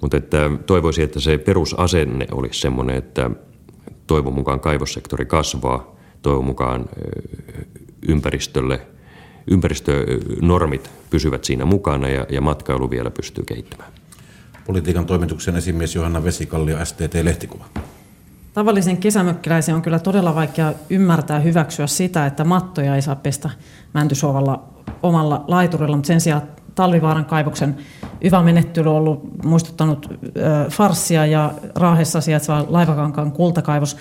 mutta 0.00 0.16
että 0.16 0.50
toivoisin, 0.66 1.04
että 1.04 1.20
se 1.20 1.38
perusasenne 1.38 2.26
olisi 2.32 2.60
sellainen, 2.60 2.96
että 2.96 3.30
toivon 4.06 4.34
mukaan 4.34 4.60
kaivossektori 4.60 5.26
kasvaa, 5.26 5.96
toivon 6.22 6.44
mukaan 6.44 6.86
ympäristölle, 8.08 8.80
ympäristönormit 9.46 10.90
pysyvät 11.10 11.44
siinä 11.44 11.64
mukana 11.64 12.08
ja, 12.08 12.26
ja 12.30 12.40
matkailu 12.40 12.90
vielä 12.90 13.10
pystyy 13.10 13.44
kehittämään. 13.44 13.92
Politiikan 14.66 15.06
toimituksen 15.06 15.56
esimies 15.56 15.94
Johanna 15.94 16.24
Vesikallio, 16.24 16.76
STT-lehtikuva. 16.84 17.64
Tavallisen 18.54 18.96
kesämökkiläisen 18.96 19.74
on 19.74 19.82
kyllä 19.82 19.98
todella 19.98 20.34
vaikea 20.34 20.72
ymmärtää 20.90 21.36
ja 21.36 21.40
hyväksyä 21.40 21.86
sitä, 21.86 22.26
että 22.26 22.44
mattoja 22.44 22.94
ei 22.94 23.02
saa 23.02 23.16
pestä 23.16 23.50
Mäntysuovalla 23.94 24.62
omalla 25.02 25.44
laiturilla, 25.48 25.96
mutta 25.96 26.06
sen 26.06 26.20
sijaan 26.20 26.42
Talvivaaran 26.78 27.24
kaivoksen 27.24 27.76
YVA-menettely 28.20 28.88
on 28.88 28.96
ollut 28.96 29.44
muistuttanut 29.44 30.10
farssia 30.70 31.26
ja 31.26 31.52
Raahessa 31.74 32.20
sijaitseva 32.20 32.66
Laivakankaan 32.68 33.32
kultakaivos 33.32 33.96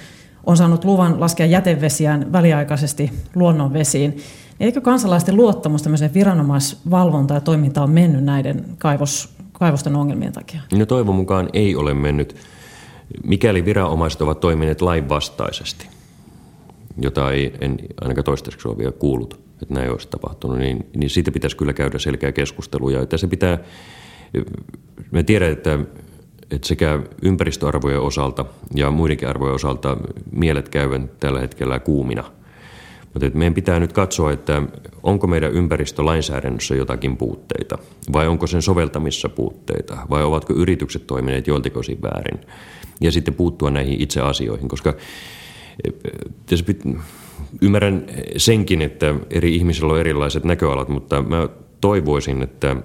on 0.45 0.57
saanut 0.57 0.85
luvan 0.85 1.19
laskea 1.19 1.45
jätevesiään 1.45 2.31
väliaikaisesti 2.31 3.11
luonnonvesiin. 3.35 4.17
Eikö 4.59 4.81
kansalaisten 4.81 5.35
luottamus 5.35 5.81
tämmöiseen 5.81 6.13
viranomaisvalvontaan 6.13 7.35
ja 7.35 7.41
toimintaan 7.41 7.89
mennyt 7.89 8.23
näiden 8.23 8.65
kaivos, 8.77 9.35
kaivosten 9.51 9.95
ongelmien 9.95 10.33
takia? 10.33 10.61
No 10.73 10.85
toivon 10.85 11.15
mukaan 11.15 11.49
ei 11.53 11.75
ole 11.75 11.93
mennyt. 11.93 12.35
Mikäli 13.23 13.65
viranomaiset 13.65 14.21
ovat 14.21 14.39
toimineet 14.39 14.81
lainvastaisesti, 14.81 15.87
jota 17.01 17.31
ei 17.31 17.53
en 17.61 17.77
ainakaan 18.01 18.25
toistaiseksi 18.25 18.67
ole 18.67 18.77
vielä 18.77 18.91
kuullut, 18.91 19.46
että 19.61 19.73
näin 19.73 19.91
olisi 19.91 20.07
tapahtunut, 20.07 20.57
niin, 20.57 20.85
niin 20.95 21.09
siitä 21.09 21.31
pitäisi 21.31 21.57
kyllä 21.57 21.73
käydä 21.73 21.99
selkeä 21.99 22.31
keskustelu. 22.31 22.89
Ja 22.89 23.01
että 23.01 23.17
se 23.17 23.27
pitää, 23.27 23.57
me 25.11 25.23
tiedän, 25.23 25.51
että, 25.51 25.79
että 26.51 26.67
sekä 26.67 26.99
ympäristöarvojen 27.21 28.01
osalta 28.01 28.45
ja 28.75 28.91
muidenkin 28.91 29.27
arvojen 29.27 29.55
osalta 29.55 29.97
mielet 30.31 30.69
käyvät 30.69 31.19
tällä 31.19 31.39
hetkellä 31.39 31.79
kuumina– 31.79 32.23
mutta 33.13 33.37
meidän 33.37 33.53
pitää 33.53 33.79
nyt 33.79 33.93
katsoa, 33.93 34.31
että 34.31 34.61
onko 35.03 35.27
meidän 35.27 35.51
ympäristölainsäädännössä 35.51 36.75
jotakin 36.75 37.17
puutteita, 37.17 37.77
vai 38.13 38.27
onko 38.27 38.47
sen 38.47 38.61
soveltamissa 38.61 39.29
puutteita, 39.29 39.97
vai 40.09 40.23
ovatko 40.23 40.53
yritykset 40.53 41.07
toimineet 41.07 41.47
joiltakin 41.47 41.77
osin 41.77 42.01
väärin. 42.01 42.39
Ja 43.01 43.11
sitten 43.11 43.33
puuttua 43.33 43.71
näihin 43.71 44.01
itse 44.01 44.21
asioihin, 44.21 44.67
koska 44.67 44.93
ymmärrän 47.61 48.05
senkin, 48.37 48.81
että 48.81 49.15
eri 49.29 49.55
ihmisillä 49.55 49.93
on 49.93 49.99
erilaiset 49.99 50.43
näköalat, 50.43 50.89
mutta 50.89 51.21
mä 51.21 51.49
toivoisin, 51.81 52.43
että, 52.43 52.75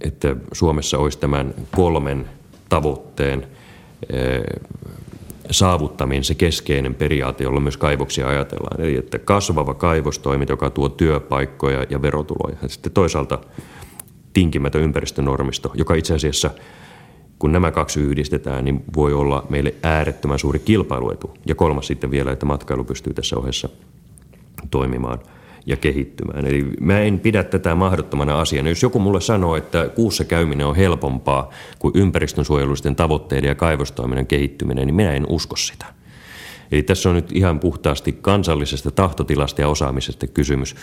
että 0.00 0.36
Suomessa 0.52 0.98
olisi 0.98 1.18
tämän 1.18 1.54
kolmen 1.70 2.26
tavoitteen 2.68 3.46
eh, 4.10 4.42
saavuttaminen 5.50 6.24
se 6.24 6.34
keskeinen 6.34 6.94
periaate, 6.94 7.44
jolla 7.44 7.60
myös 7.60 7.76
kaivoksia 7.76 8.28
ajatellaan. 8.28 8.80
Eli 8.80 8.96
että 8.96 9.18
kasvava 9.18 9.74
kaivostoiminta, 9.74 10.52
joka 10.52 10.70
tuo 10.70 10.88
työpaikkoja 10.88 11.86
ja 11.90 12.02
verotuloja. 12.02 12.56
Ja 12.62 12.68
sitten 12.68 12.92
toisaalta 12.92 13.38
tinkimätön 14.32 14.82
ympäristönormisto, 14.82 15.72
joka 15.74 15.94
itse 15.94 16.14
asiassa, 16.14 16.50
kun 17.38 17.52
nämä 17.52 17.70
kaksi 17.70 18.00
yhdistetään, 18.00 18.64
niin 18.64 18.84
voi 18.96 19.12
olla 19.12 19.46
meille 19.48 19.74
äärettömän 19.82 20.38
suuri 20.38 20.58
kilpailuetu. 20.58 21.34
Ja 21.46 21.54
kolmas 21.54 21.86
sitten 21.86 22.10
vielä, 22.10 22.32
että 22.32 22.46
matkailu 22.46 22.84
pystyy 22.84 23.14
tässä 23.14 23.36
ohessa 23.36 23.68
toimimaan– 24.70 25.18
ja 25.66 25.76
kehittymään. 25.76 26.46
Eli 26.46 26.66
mä 26.80 27.00
en 27.00 27.20
pidä 27.20 27.44
tätä 27.44 27.74
mahdottomana 27.74 28.40
asiana. 28.40 28.68
Jos 28.68 28.82
joku 28.82 28.98
mulle 28.98 29.20
sanoo, 29.20 29.56
että 29.56 29.88
kuussa 29.88 30.24
käyminen 30.24 30.66
on 30.66 30.76
helpompaa 30.76 31.50
kuin 31.78 31.92
ympäristönsuojelullisten 31.96 32.96
tavoitteiden 32.96 33.48
ja 33.48 33.54
kaivostoiminnan 33.54 34.26
kehittyminen, 34.26 34.86
niin 34.86 34.94
minä 34.94 35.12
en 35.12 35.26
usko 35.28 35.56
sitä. 35.56 35.86
Eli 36.72 36.82
tässä 36.82 37.08
on 37.08 37.14
nyt 37.14 37.32
ihan 37.32 37.60
puhtaasti 37.60 38.12
kansallisesta 38.12 38.90
tahtotilasta 38.90 39.60
ja 39.60 39.68
osaamisesta 39.68 40.26
kysymys. 40.26 40.76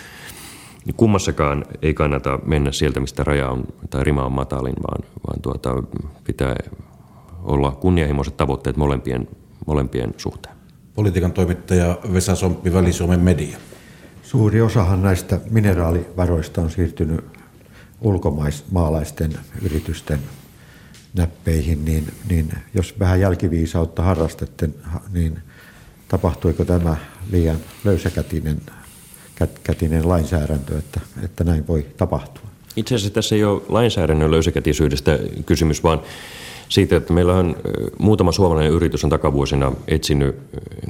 Kummassakaan 0.96 1.64
ei 1.82 1.94
kannata 1.94 2.38
mennä 2.46 2.72
sieltä, 2.72 3.00
mistä 3.00 3.24
raja 3.24 3.50
on 3.50 3.64
tai 3.90 4.04
rima 4.04 4.24
on 4.24 4.32
matalin, 4.32 4.74
vaan, 4.88 5.10
vaan 5.26 5.40
tuota, 5.42 5.82
pitää 6.24 6.56
olla 7.42 7.70
kunnianhimoiset 7.70 8.36
tavoitteet 8.36 8.76
molempien, 8.76 9.28
molempien 9.66 10.14
suhteen. 10.16 10.54
Politiikan 10.94 11.32
toimittaja 11.32 11.98
Vesa 12.12 12.34
Somppi, 12.34 12.72
Väli-Suomen 12.72 13.20
media. 13.20 13.58
Suuri 14.22 14.60
osahan 14.60 15.02
näistä 15.02 15.40
mineraalivaroista 15.50 16.60
on 16.60 16.70
siirtynyt 16.70 17.24
ulkomaalaisten 18.00 19.32
yritysten 19.62 20.18
näppeihin, 21.14 21.84
niin, 21.84 22.12
niin 22.28 22.52
jos 22.74 22.98
vähän 22.98 23.20
jälkiviisautta 23.20 24.02
harrastette, 24.02 24.70
niin 25.12 25.38
tapahtuiko 26.08 26.64
tämä 26.64 26.96
liian 27.30 27.56
löysäkätinen 27.84 28.60
kätinen 29.64 30.08
lainsäädäntö, 30.08 30.78
että, 30.78 31.00
että 31.24 31.44
näin 31.44 31.66
voi 31.68 31.86
tapahtua? 31.96 32.44
Itse 32.76 32.94
asiassa 32.94 33.14
tässä 33.14 33.34
ei 33.34 33.44
ole 33.44 33.62
lainsäädännön 33.68 34.30
löysäkätisyydestä 34.30 35.18
kysymys, 35.46 35.82
vaan 35.82 36.00
siitä, 36.68 36.96
että 36.96 37.12
meillä 37.12 37.34
on 37.34 37.56
muutama 37.98 38.32
suomalainen 38.32 38.72
yritys 38.72 39.04
on 39.04 39.10
takavuosina 39.10 39.72
etsinyt 39.88 40.36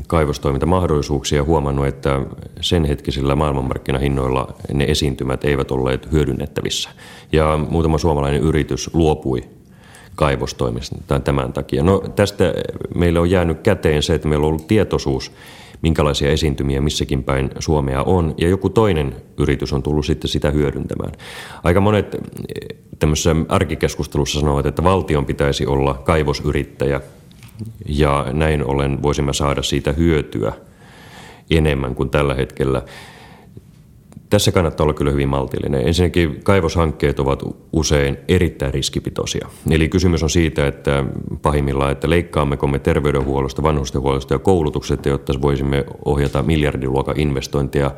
kaivostoimintamahdollisuuksia 0.07 1.39
ja 1.39 1.45
huomannut, 1.45 1.87
että 1.87 2.21
sen 2.61 2.85
hetkisillä 2.85 3.37
maailmanmarkkinahinnoilla 3.37 4.55
ne 4.73 4.85
esiintymät 4.85 5.45
eivät 5.45 5.71
olleet 5.71 6.13
hyödynnettävissä. 6.13 6.91
Ja 7.33 7.59
muutama 7.69 7.99
suomalainen 7.99 8.41
yritys 8.41 8.91
luopui 8.93 9.45
kaivostoimista 10.15 11.21
tämän 11.25 11.53
takia. 11.53 11.83
No 11.83 12.03
tästä 12.17 12.55
meille 12.95 13.19
on 13.19 13.31
jäänyt 13.31 13.61
käteen 13.61 14.03
se, 14.03 14.15
että 14.15 14.29
meillä 14.29 14.45
on 14.45 14.49
ollut 14.49 14.67
tietoisuus 14.67 15.33
minkälaisia 15.85 16.30
esiintymiä 16.30 16.80
missäkin 16.80 17.24
päin 17.24 17.51
Suomea 17.59 18.03
on, 18.03 18.35
ja 18.39 18.49
joku 18.49 18.68
toinen 18.68 19.16
yritys 19.39 19.72
on 19.72 19.82
tullut 19.82 20.07
sitten 20.07 20.28
sitä 20.28 20.51
hyödyntämään. 20.51 21.12
Aika 21.64 21.80
monet 21.80 22.14
eh, 22.14 22.20
tämmöisessä 22.99 23.37
arkikeskustelussa 23.49 24.41
sanovat, 24.41 24.66
että 24.66 24.85
valtion 24.85 25.26
pitäisi 25.26 25.66
olla 25.66 25.95
kaivosyrittäjä, 25.95 27.01
ja 27.87 28.26
näin 28.32 28.64
ollen 28.64 29.03
voisimme 29.03 29.32
saada 29.32 29.62
siitä 29.62 29.93
hyötyä 29.93 30.53
enemmän 31.51 31.95
kuin 31.95 32.11
tällä 32.11 32.35
hetkellä. 32.35 32.82
Tässä 34.35 34.53
kannattaa 34.53 34.85
olla 34.85 34.95
kyllä 34.95 35.11
hyvin 35.11 35.28
maltillinen. 35.28 35.87
Ensinnäkin 35.87 36.41
kaivoshankkeet 36.45 37.20
ovat 37.20 37.43
usein 37.72 38.16
erittäin 38.28 38.74
riskipitoisia. 38.74 39.49
Eli 39.70 39.89
kysymys 39.89 40.22
on 40.22 40.30
siitä, 40.30 40.66
että 40.66 41.05
pahimmillaan, 41.43 41.93
että 41.93 42.11
leikkaammeko 42.11 42.66
me 42.66 42.78
terveydenhuollosta, 42.78 43.62
vanhustenhuollosta 43.62 44.35
ja 44.35 44.39
koulutuksesta, 44.39 45.09
jotta 45.09 45.32
voisimme 45.43 45.85
ohjata 46.05 46.43
miljardiluokan 46.43 47.20
investointeja 47.20 47.91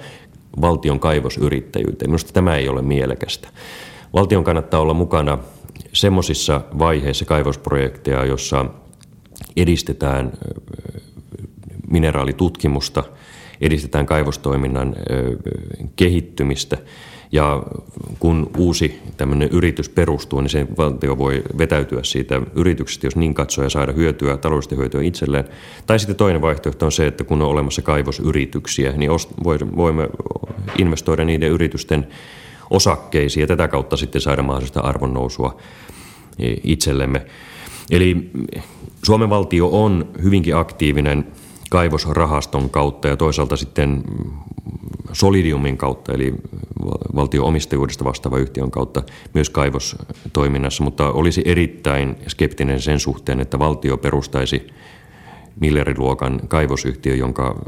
valtion 0.60 1.00
kaivosyrittäjyyteen. 1.00 2.10
Minusta 2.10 2.32
tämä 2.32 2.56
ei 2.56 2.68
ole 2.68 2.82
mielekästä. 2.82 3.48
Valtion 4.14 4.44
kannattaa 4.44 4.80
olla 4.80 4.94
mukana 4.94 5.38
semmoisissa 5.92 6.60
vaiheissa 6.78 7.24
kaivosprojekteja, 7.24 8.24
jossa 8.24 8.64
edistetään 9.56 10.32
mineraalitutkimusta– 11.90 13.04
edistetään 13.60 14.06
kaivostoiminnan 14.06 14.96
kehittymistä. 15.96 16.78
Ja 17.32 17.62
kun 18.18 18.50
uusi 18.56 19.00
tämmöinen 19.16 19.48
yritys 19.48 19.88
perustuu, 19.88 20.40
niin 20.40 20.50
se 20.50 20.66
valtio 20.78 21.18
voi 21.18 21.42
vetäytyä 21.58 22.02
siitä 22.02 22.42
yrityksestä, 22.54 23.06
jos 23.06 23.16
niin 23.16 23.34
katsoo 23.34 23.64
ja 23.64 23.70
saada 23.70 23.92
hyötyä, 23.92 24.36
taloudellista 24.36 24.74
hyötyä 24.74 25.02
itselleen. 25.02 25.44
Tai 25.86 25.98
sitten 25.98 26.16
toinen 26.16 26.42
vaihtoehto 26.42 26.86
on 26.86 26.92
se, 26.92 27.06
että 27.06 27.24
kun 27.24 27.42
on 27.42 27.48
olemassa 27.48 27.82
kaivosyrityksiä, 27.82 28.92
niin 28.92 29.10
voimme 29.76 30.08
investoida 30.78 31.24
niiden 31.24 31.50
yritysten 31.50 32.06
osakkeisiin 32.70 33.42
ja 33.42 33.46
tätä 33.46 33.68
kautta 33.68 33.96
sitten 33.96 34.20
saada 34.20 34.42
mahdollista 34.42 34.80
arvonnousua 34.80 35.56
e, 36.38 36.54
itsellemme. 36.64 37.26
Eli 37.90 38.30
Suomen 39.04 39.30
valtio 39.30 39.68
on 39.72 40.08
hyvinkin 40.22 40.56
aktiivinen– 40.56 41.26
kaivosrahaston 41.76 42.70
kautta 42.70 43.08
ja 43.08 43.16
toisaalta 43.16 43.56
sitten 43.56 44.02
Solidiumin 45.12 45.76
kautta, 45.76 46.12
eli 46.12 46.34
valtio-omistajuudesta 47.14 48.04
vastaava 48.04 48.38
yhtiön 48.38 48.70
kautta 48.70 49.02
myös 49.34 49.50
kaivostoiminnassa, 49.50 50.84
mutta 50.84 51.10
olisi 51.12 51.42
erittäin 51.44 52.16
skeptinen 52.28 52.80
sen 52.80 53.00
suhteen, 53.00 53.40
että 53.40 53.58
valtio 53.58 53.96
perustaisi 53.96 54.66
miljardiluokan 55.60 56.40
kaivosyhtiö, 56.48 57.14
jonka 57.14 57.60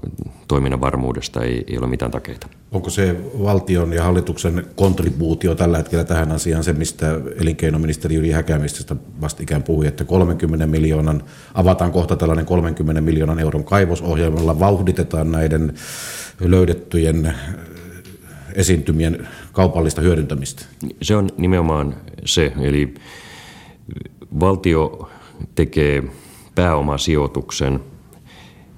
toiminnan 0.49 0.80
varmuudesta 0.80 1.43
ei, 1.43 1.64
ei 1.66 1.78
ole 1.78 1.86
mitään 1.86 2.11
takeita. 2.11 2.47
Onko 2.72 2.91
se 2.91 3.16
valtion 3.43 3.93
ja 3.93 4.03
hallituksen 4.03 4.66
kontribuutio 4.76 5.55
tällä 5.55 5.76
hetkellä 5.76 6.05
tähän 6.05 6.32
asiaan 6.32 6.64
se, 6.64 6.72
mistä 6.72 7.20
elinkeinoministeri 7.41 8.14
Jyri 8.14 8.30
Häkämisestä 8.30 8.97
vastikään 9.20 9.62
puhui, 9.62 9.86
että 9.86 10.05
30 10.05 10.66
miljoonan, 10.66 11.22
avataan 11.55 11.93
kohta 11.93 12.16
tällainen 12.16 12.47
30 12.47 13.01
miljoonan 13.01 13.39
euron 13.39 13.64
kaivosohjelmalla, 13.64 14.59
vauhditetaan 14.59 15.32
näiden 15.32 15.74
löydettyjen 16.41 17.34
esiintymien 18.55 19.28
kaupallista 19.53 20.01
hyödyntämistä? 20.01 20.64
Se 21.03 21.16
on 21.16 21.28
nimenomaan 21.36 21.97
se, 22.24 22.53
eli 22.61 22.95
valtio 24.41 25.11
tekee 25.55 26.03
pääomasijoituksen 26.59 27.80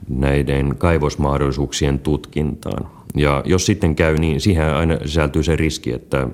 näiden 0.09 0.75
kaivosmahdollisuuksien 0.79 1.99
tutkintaan. 1.99 2.91
Ja 3.15 3.43
jos 3.47 3.67
sitten 3.67 3.97
käy 3.97 4.19
niin, 4.19 4.41
siihen 4.41 4.75
aina 4.75 4.99
sisältyy 5.05 5.43
se 5.43 5.57
riski, 5.57 5.93
että, 5.93 6.29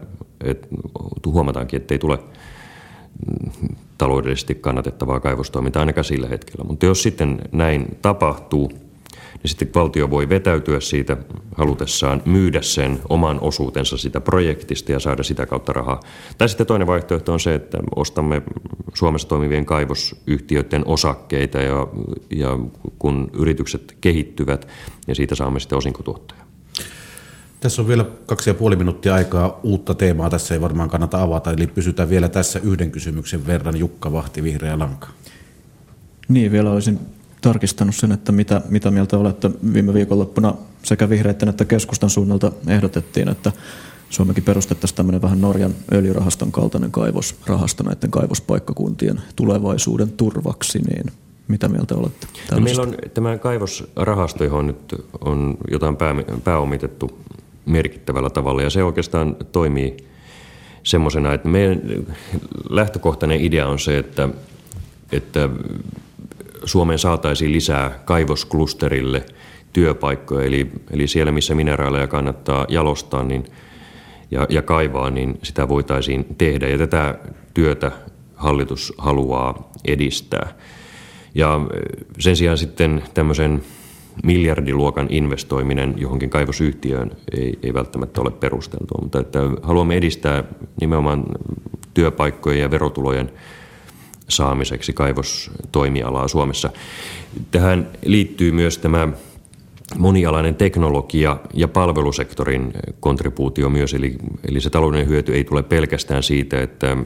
että 0.45 0.69
huomataankin, 1.27 1.77
että 1.77 1.95
ei 1.95 1.99
tule 1.99 2.19
taloudellisesti 3.99 4.55
kannatettavaa 4.55 5.21
kaivostoimintaa 5.21 5.81
ainakaan 5.81 6.05
sillä 6.05 6.29
hetkellä. 6.29 6.65
Mutta 6.65 6.87
jos 6.87 7.03
sitten 7.03 7.39
näin 7.53 7.87
tapahtuu, 8.03 8.73
niin 9.13 9.51
sitten 9.51 9.69
valtio 9.75 10.11
voi 10.11 10.29
vetäytyä 10.29 10.81
siitä 10.81 11.17
halutessaan 11.55 12.23
myydä 12.25 12.63
sen 12.63 12.99
oman 13.09 13.41
osuutensa 13.41 13.97
sitä 13.97 14.21
projektista 14.21 14.93
ja 14.93 15.01
saada 15.01 15.23
sitä 15.23 15.47
kautta 15.47 15.73
rahaa. 15.73 16.01
Tai 16.39 16.49
sitten 16.49 16.67
toinen 16.67 16.87
vaihtoehto 16.87 17.33
on 17.33 17.41
se, 17.41 17.55
että 17.55 17.79
ostamme 17.97 18.43
Suomessa 18.95 19.29
toimivien 19.29 19.67
kaivosyhtiöiden 19.67 20.83
osakkeita 20.87 21.59
ja, 21.59 21.87
ja 22.31 22.59
kun 22.99 23.31
yritykset 23.33 23.97
kehittyvät, 24.01 24.69
niin 25.07 25.17
siitä 25.17 25.35
saamme 25.35 25.61
sitten 25.61 25.79
osinkotuottoja. 25.79 26.47
Tässä 27.61 27.83
on 27.83 27.89
vielä 27.89 28.05
kaksi 28.27 28.51
ja 28.51 28.55
puoli 28.55 28.77
minuuttia 28.77 29.15
aikaa 29.15 29.61
uutta 29.63 29.95
teemaa. 29.95 30.31
Tässä 30.31 30.55
ei 30.55 30.61
varmaan 30.61 30.91
kannata 30.91 31.23
avata, 31.23 31.53
eli 31.53 31.67
pysytään 31.67 32.11
vielä 32.11 32.29
tässä 32.29 32.59
yhden 32.59 32.91
kysymyksen 32.91 33.47
verran. 33.47 33.77
Jukka 33.77 34.13
Vahti, 34.13 34.43
Vihreä 34.43 34.79
Lanka. 34.79 35.09
Niin, 36.29 36.53
vielä 36.53 36.71
olisin 36.71 36.99
tarkistanut 37.47 37.95
sen, 37.95 38.13
että 38.13 38.33
mitä, 38.33 38.63
mitä 38.69 38.91
mieltä 38.91 39.19
olette 39.19 39.51
viime 39.73 39.95
viikonloppuna 39.95 40.55
sekä 40.83 41.09
vihreiden 41.09 41.49
että 41.49 41.65
keskustan 41.65 42.11
suunnalta 42.11 42.53
ehdotettiin, 42.69 43.29
että 43.29 43.53
Suomekin 44.11 44.45
perustettaisiin 44.45 44.97
tämmöinen 44.97 45.23
vähän 45.23 45.41
Norjan 45.41 45.75
öljyrahaston 45.93 46.53
kaltainen 46.53 46.91
kaivosrahasto 46.91 47.85
näiden 47.85 48.11
kaivospaikkakuntien 48.11 49.21
tulevaisuuden 49.37 50.13
turvaksi, 50.13 50.79
niin 50.79 51.13
mitä 51.49 51.69
mieltä 51.69 51.95
olette? 51.95 52.27
No 52.53 52.61
meillä 52.61 52.83
on 52.83 52.95
tämä 53.15 53.39
kaivosrahasto, 53.39 54.45
johon 54.45 54.67
nyt 54.67 54.95
on 55.21 55.59
jotain 55.71 55.97
pää, 55.97 56.15
pääomitettu 56.45 57.19
merkittävällä 57.67 58.31
tavalla 58.31 58.63
ja 58.63 58.71
se 58.71 58.83
oikeastaan 58.83 59.37
toimii 59.53 59.97
semmoisena, 60.83 61.35
että 61.35 61.49
meidän 61.49 61.83
lähtökohtainen 62.71 63.41
idea 63.41 63.69
on 63.69 63.79
se, 63.79 63.99
että, 63.99 64.29
että 65.13 65.49
Suomeen 66.65 66.99
saataisiin 66.99 67.53
lisää 67.53 67.91
kaivosklusterille 68.05 69.27
työpaikkoja, 69.73 70.47
eli, 70.47 70.71
eli 70.91 71.07
siellä 71.07 71.33
missä 71.33 71.55
mineraaleja 71.55 72.07
kannattaa 72.07 72.67
jalostaa 72.69 73.25
niin, 73.25 73.45
ja, 74.31 74.47
ja 74.51 74.63
kaivaa, 74.63 75.11
niin 75.11 75.39
sitä 75.43 75.69
voitaisiin 75.69 76.27
tehdä 76.39 76.69
ja 76.69 76.79
tätä 76.79 77.19
työtä 77.55 77.93
hallitus 78.35 78.93
haluaa 78.99 79.71
edistää. 79.85 80.55
Ja 81.35 81.61
sen 82.19 82.37
sijaan 82.37 82.59
sitten 82.59 83.03
tämmöisen 83.15 83.63
miljardiluokan 84.25 85.07
investoiminen 85.11 85.95
johonkin 85.97 86.31
kaivosyhtiöön 86.31 87.11
ei, 87.39 87.59
ei 87.63 87.75
välttämättä 87.75 88.21
ole 88.21 88.31
perusteltua, 88.31 88.99
mutta 89.03 89.21
että 89.21 89.39
haluamme 89.63 89.97
edistää 89.97 90.45
nimenomaan 90.81 91.25
työpaikkojen 91.95 92.61
ja 92.61 92.71
verotulojen 92.71 93.33
saamiseksi 94.29 94.93
kaivostoimialaa 94.93 96.29
Suomessa. 96.29 96.71
Tähän 97.51 97.89
liittyy 98.05 98.53
myös 98.53 98.79
tämä 98.79 99.09
monialainen 99.99 100.55
teknologia 100.55 101.37
ja 101.55 101.69
palvelusektorin 101.69 102.73
kontribuutio 103.01 103.69
myös, 103.69 103.95
eli, 103.95 104.17
eli 104.49 104.61
se 104.61 104.71
taloudellinen 104.71 105.11
hyöty 105.11 105.35
ei 105.35 105.45
tule 105.45 105.63
pelkästään 105.63 106.23
siitä, 106.23 106.63
että 106.63 106.97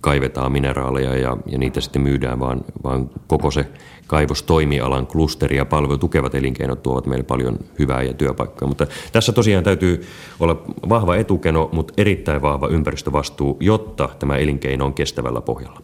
kaivetaan 0.00 0.52
mineraaleja 0.52 1.16
ja, 1.16 1.36
ja 1.46 1.58
niitä 1.58 1.80
sitten 1.80 2.02
myydään, 2.02 2.40
vaan, 2.40 2.60
vaan 2.84 3.10
koko 3.26 3.50
se 3.50 3.66
kaivostoimialan 4.06 5.06
klusteri 5.06 5.56
ja 5.56 5.64
palvelu 5.64 5.98
tukevat 5.98 6.34
elinkeinot 6.34 6.82
tuovat 6.82 7.06
meille 7.06 7.24
paljon 7.24 7.58
hyvää 7.78 8.02
ja 8.02 8.14
työpaikkaa. 8.14 8.68
Mutta 8.68 8.86
tässä 9.12 9.32
tosiaan 9.32 9.64
täytyy 9.64 10.06
olla 10.40 10.62
vahva 10.88 11.16
etukeno, 11.16 11.68
mutta 11.72 11.94
erittäin 11.96 12.42
vahva 12.42 12.68
ympäristövastuu, 12.68 13.56
jotta 13.60 14.08
tämä 14.18 14.36
elinkeino 14.36 14.84
on 14.86 14.94
kestävällä 14.94 15.40
pohjalla. 15.40 15.80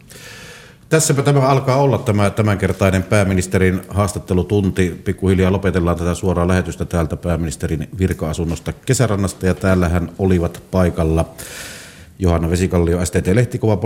Tässäpä 0.89 1.21
tämä 1.21 1.39
alkaa 1.39 1.75
olla 1.75 1.97
tämä 1.97 2.29
tämänkertainen 2.29 3.03
pääministerin 3.03 3.81
haastattelutunti. 3.89 5.01
Pikkuhiljaa 5.05 5.51
lopetellaan 5.51 5.97
tätä 5.97 6.15
suoraa 6.15 6.47
lähetystä 6.47 6.85
täältä 6.85 7.17
pääministerin 7.17 7.89
virka-asunnosta 7.99 8.73
kesärannasta 8.73 9.45
ja 9.45 9.53
täällähän 9.53 10.11
olivat 10.19 10.63
paikalla 10.71 11.25
Johanna 12.19 12.49
Vesikallio, 12.49 13.05
STT 13.05 13.27
Lehtikuva, 13.33 13.79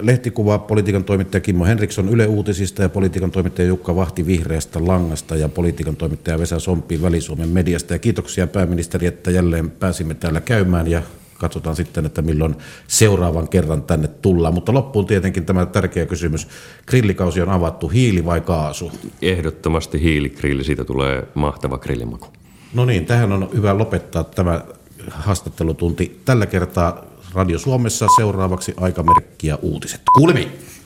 Lehtikuva, 0.00 0.58
politiikan 0.58 1.04
toimittaja 1.04 1.40
Kimmo 1.40 1.64
Henriksson 1.64 2.08
Yle 2.08 2.26
Uutisista 2.26 2.82
ja 2.82 2.88
politiikan 2.88 3.30
toimittaja 3.30 3.68
Jukka 3.68 3.96
Vahti 3.96 4.26
Vihreästä 4.26 4.86
Langasta 4.86 5.36
ja 5.36 5.48
politiikan 5.48 5.96
toimittaja 5.96 6.38
Vesa 6.38 6.58
Sompi 6.58 7.02
Väli-Suomen 7.02 7.48
mediasta. 7.48 7.94
Ja 7.94 7.98
kiitoksia 7.98 8.46
pääministeri, 8.46 9.06
että 9.06 9.30
jälleen 9.30 9.70
pääsimme 9.70 10.14
täällä 10.14 10.40
käymään 10.40 10.86
ja 10.86 11.02
katsotaan 11.40 11.76
sitten, 11.76 12.06
että 12.06 12.22
milloin 12.22 12.56
seuraavan 12.86 13.48
kerran 13.48 13.82
tänne 13.82 14.08
tullaan. 14.08 14.54
Mutta 14.54 14.74
loppuun 14.74 15.06
tietenkin 15.06 15.46
tämä 15.46 15.66
tärkeä 15.66 16.06
kysymys. 16.06 16.48
Grillikausi 16.86 17.42
on 17.42 17.48
avattu, 17.48 17.88
hiili 17.88 18.24
vai 18.24 18.40
kaasu? 18.40 18.92
Ehdottomasti 19.22 20.00
hiiligrilli, 20.00 20.64
siitä 20.64 20.84
tulee 20.84 21.28
mahtava 21.34 21.78
grillimaku. 21.78 22.26
No 22.74 22.84
niin, 22.84 23.06
tähän 23.06 23.32
on 23.32 23.48
hyvä 23.54 23.78
lopettaa 23.78 24.24
tämä 24.24 24.60
haastattelutunti. 25.10 26.20
Tällä 26.24 26.46
kertaa 26.46 27.04
Radio 27.34 27.58
Suomessa 27.58 28.06
seuraavaksi 28.16 28.74
aikamerkkiä 28.76 29.58
uutiset. 29.62 30.00
Kuulemiin! 30.14 30.79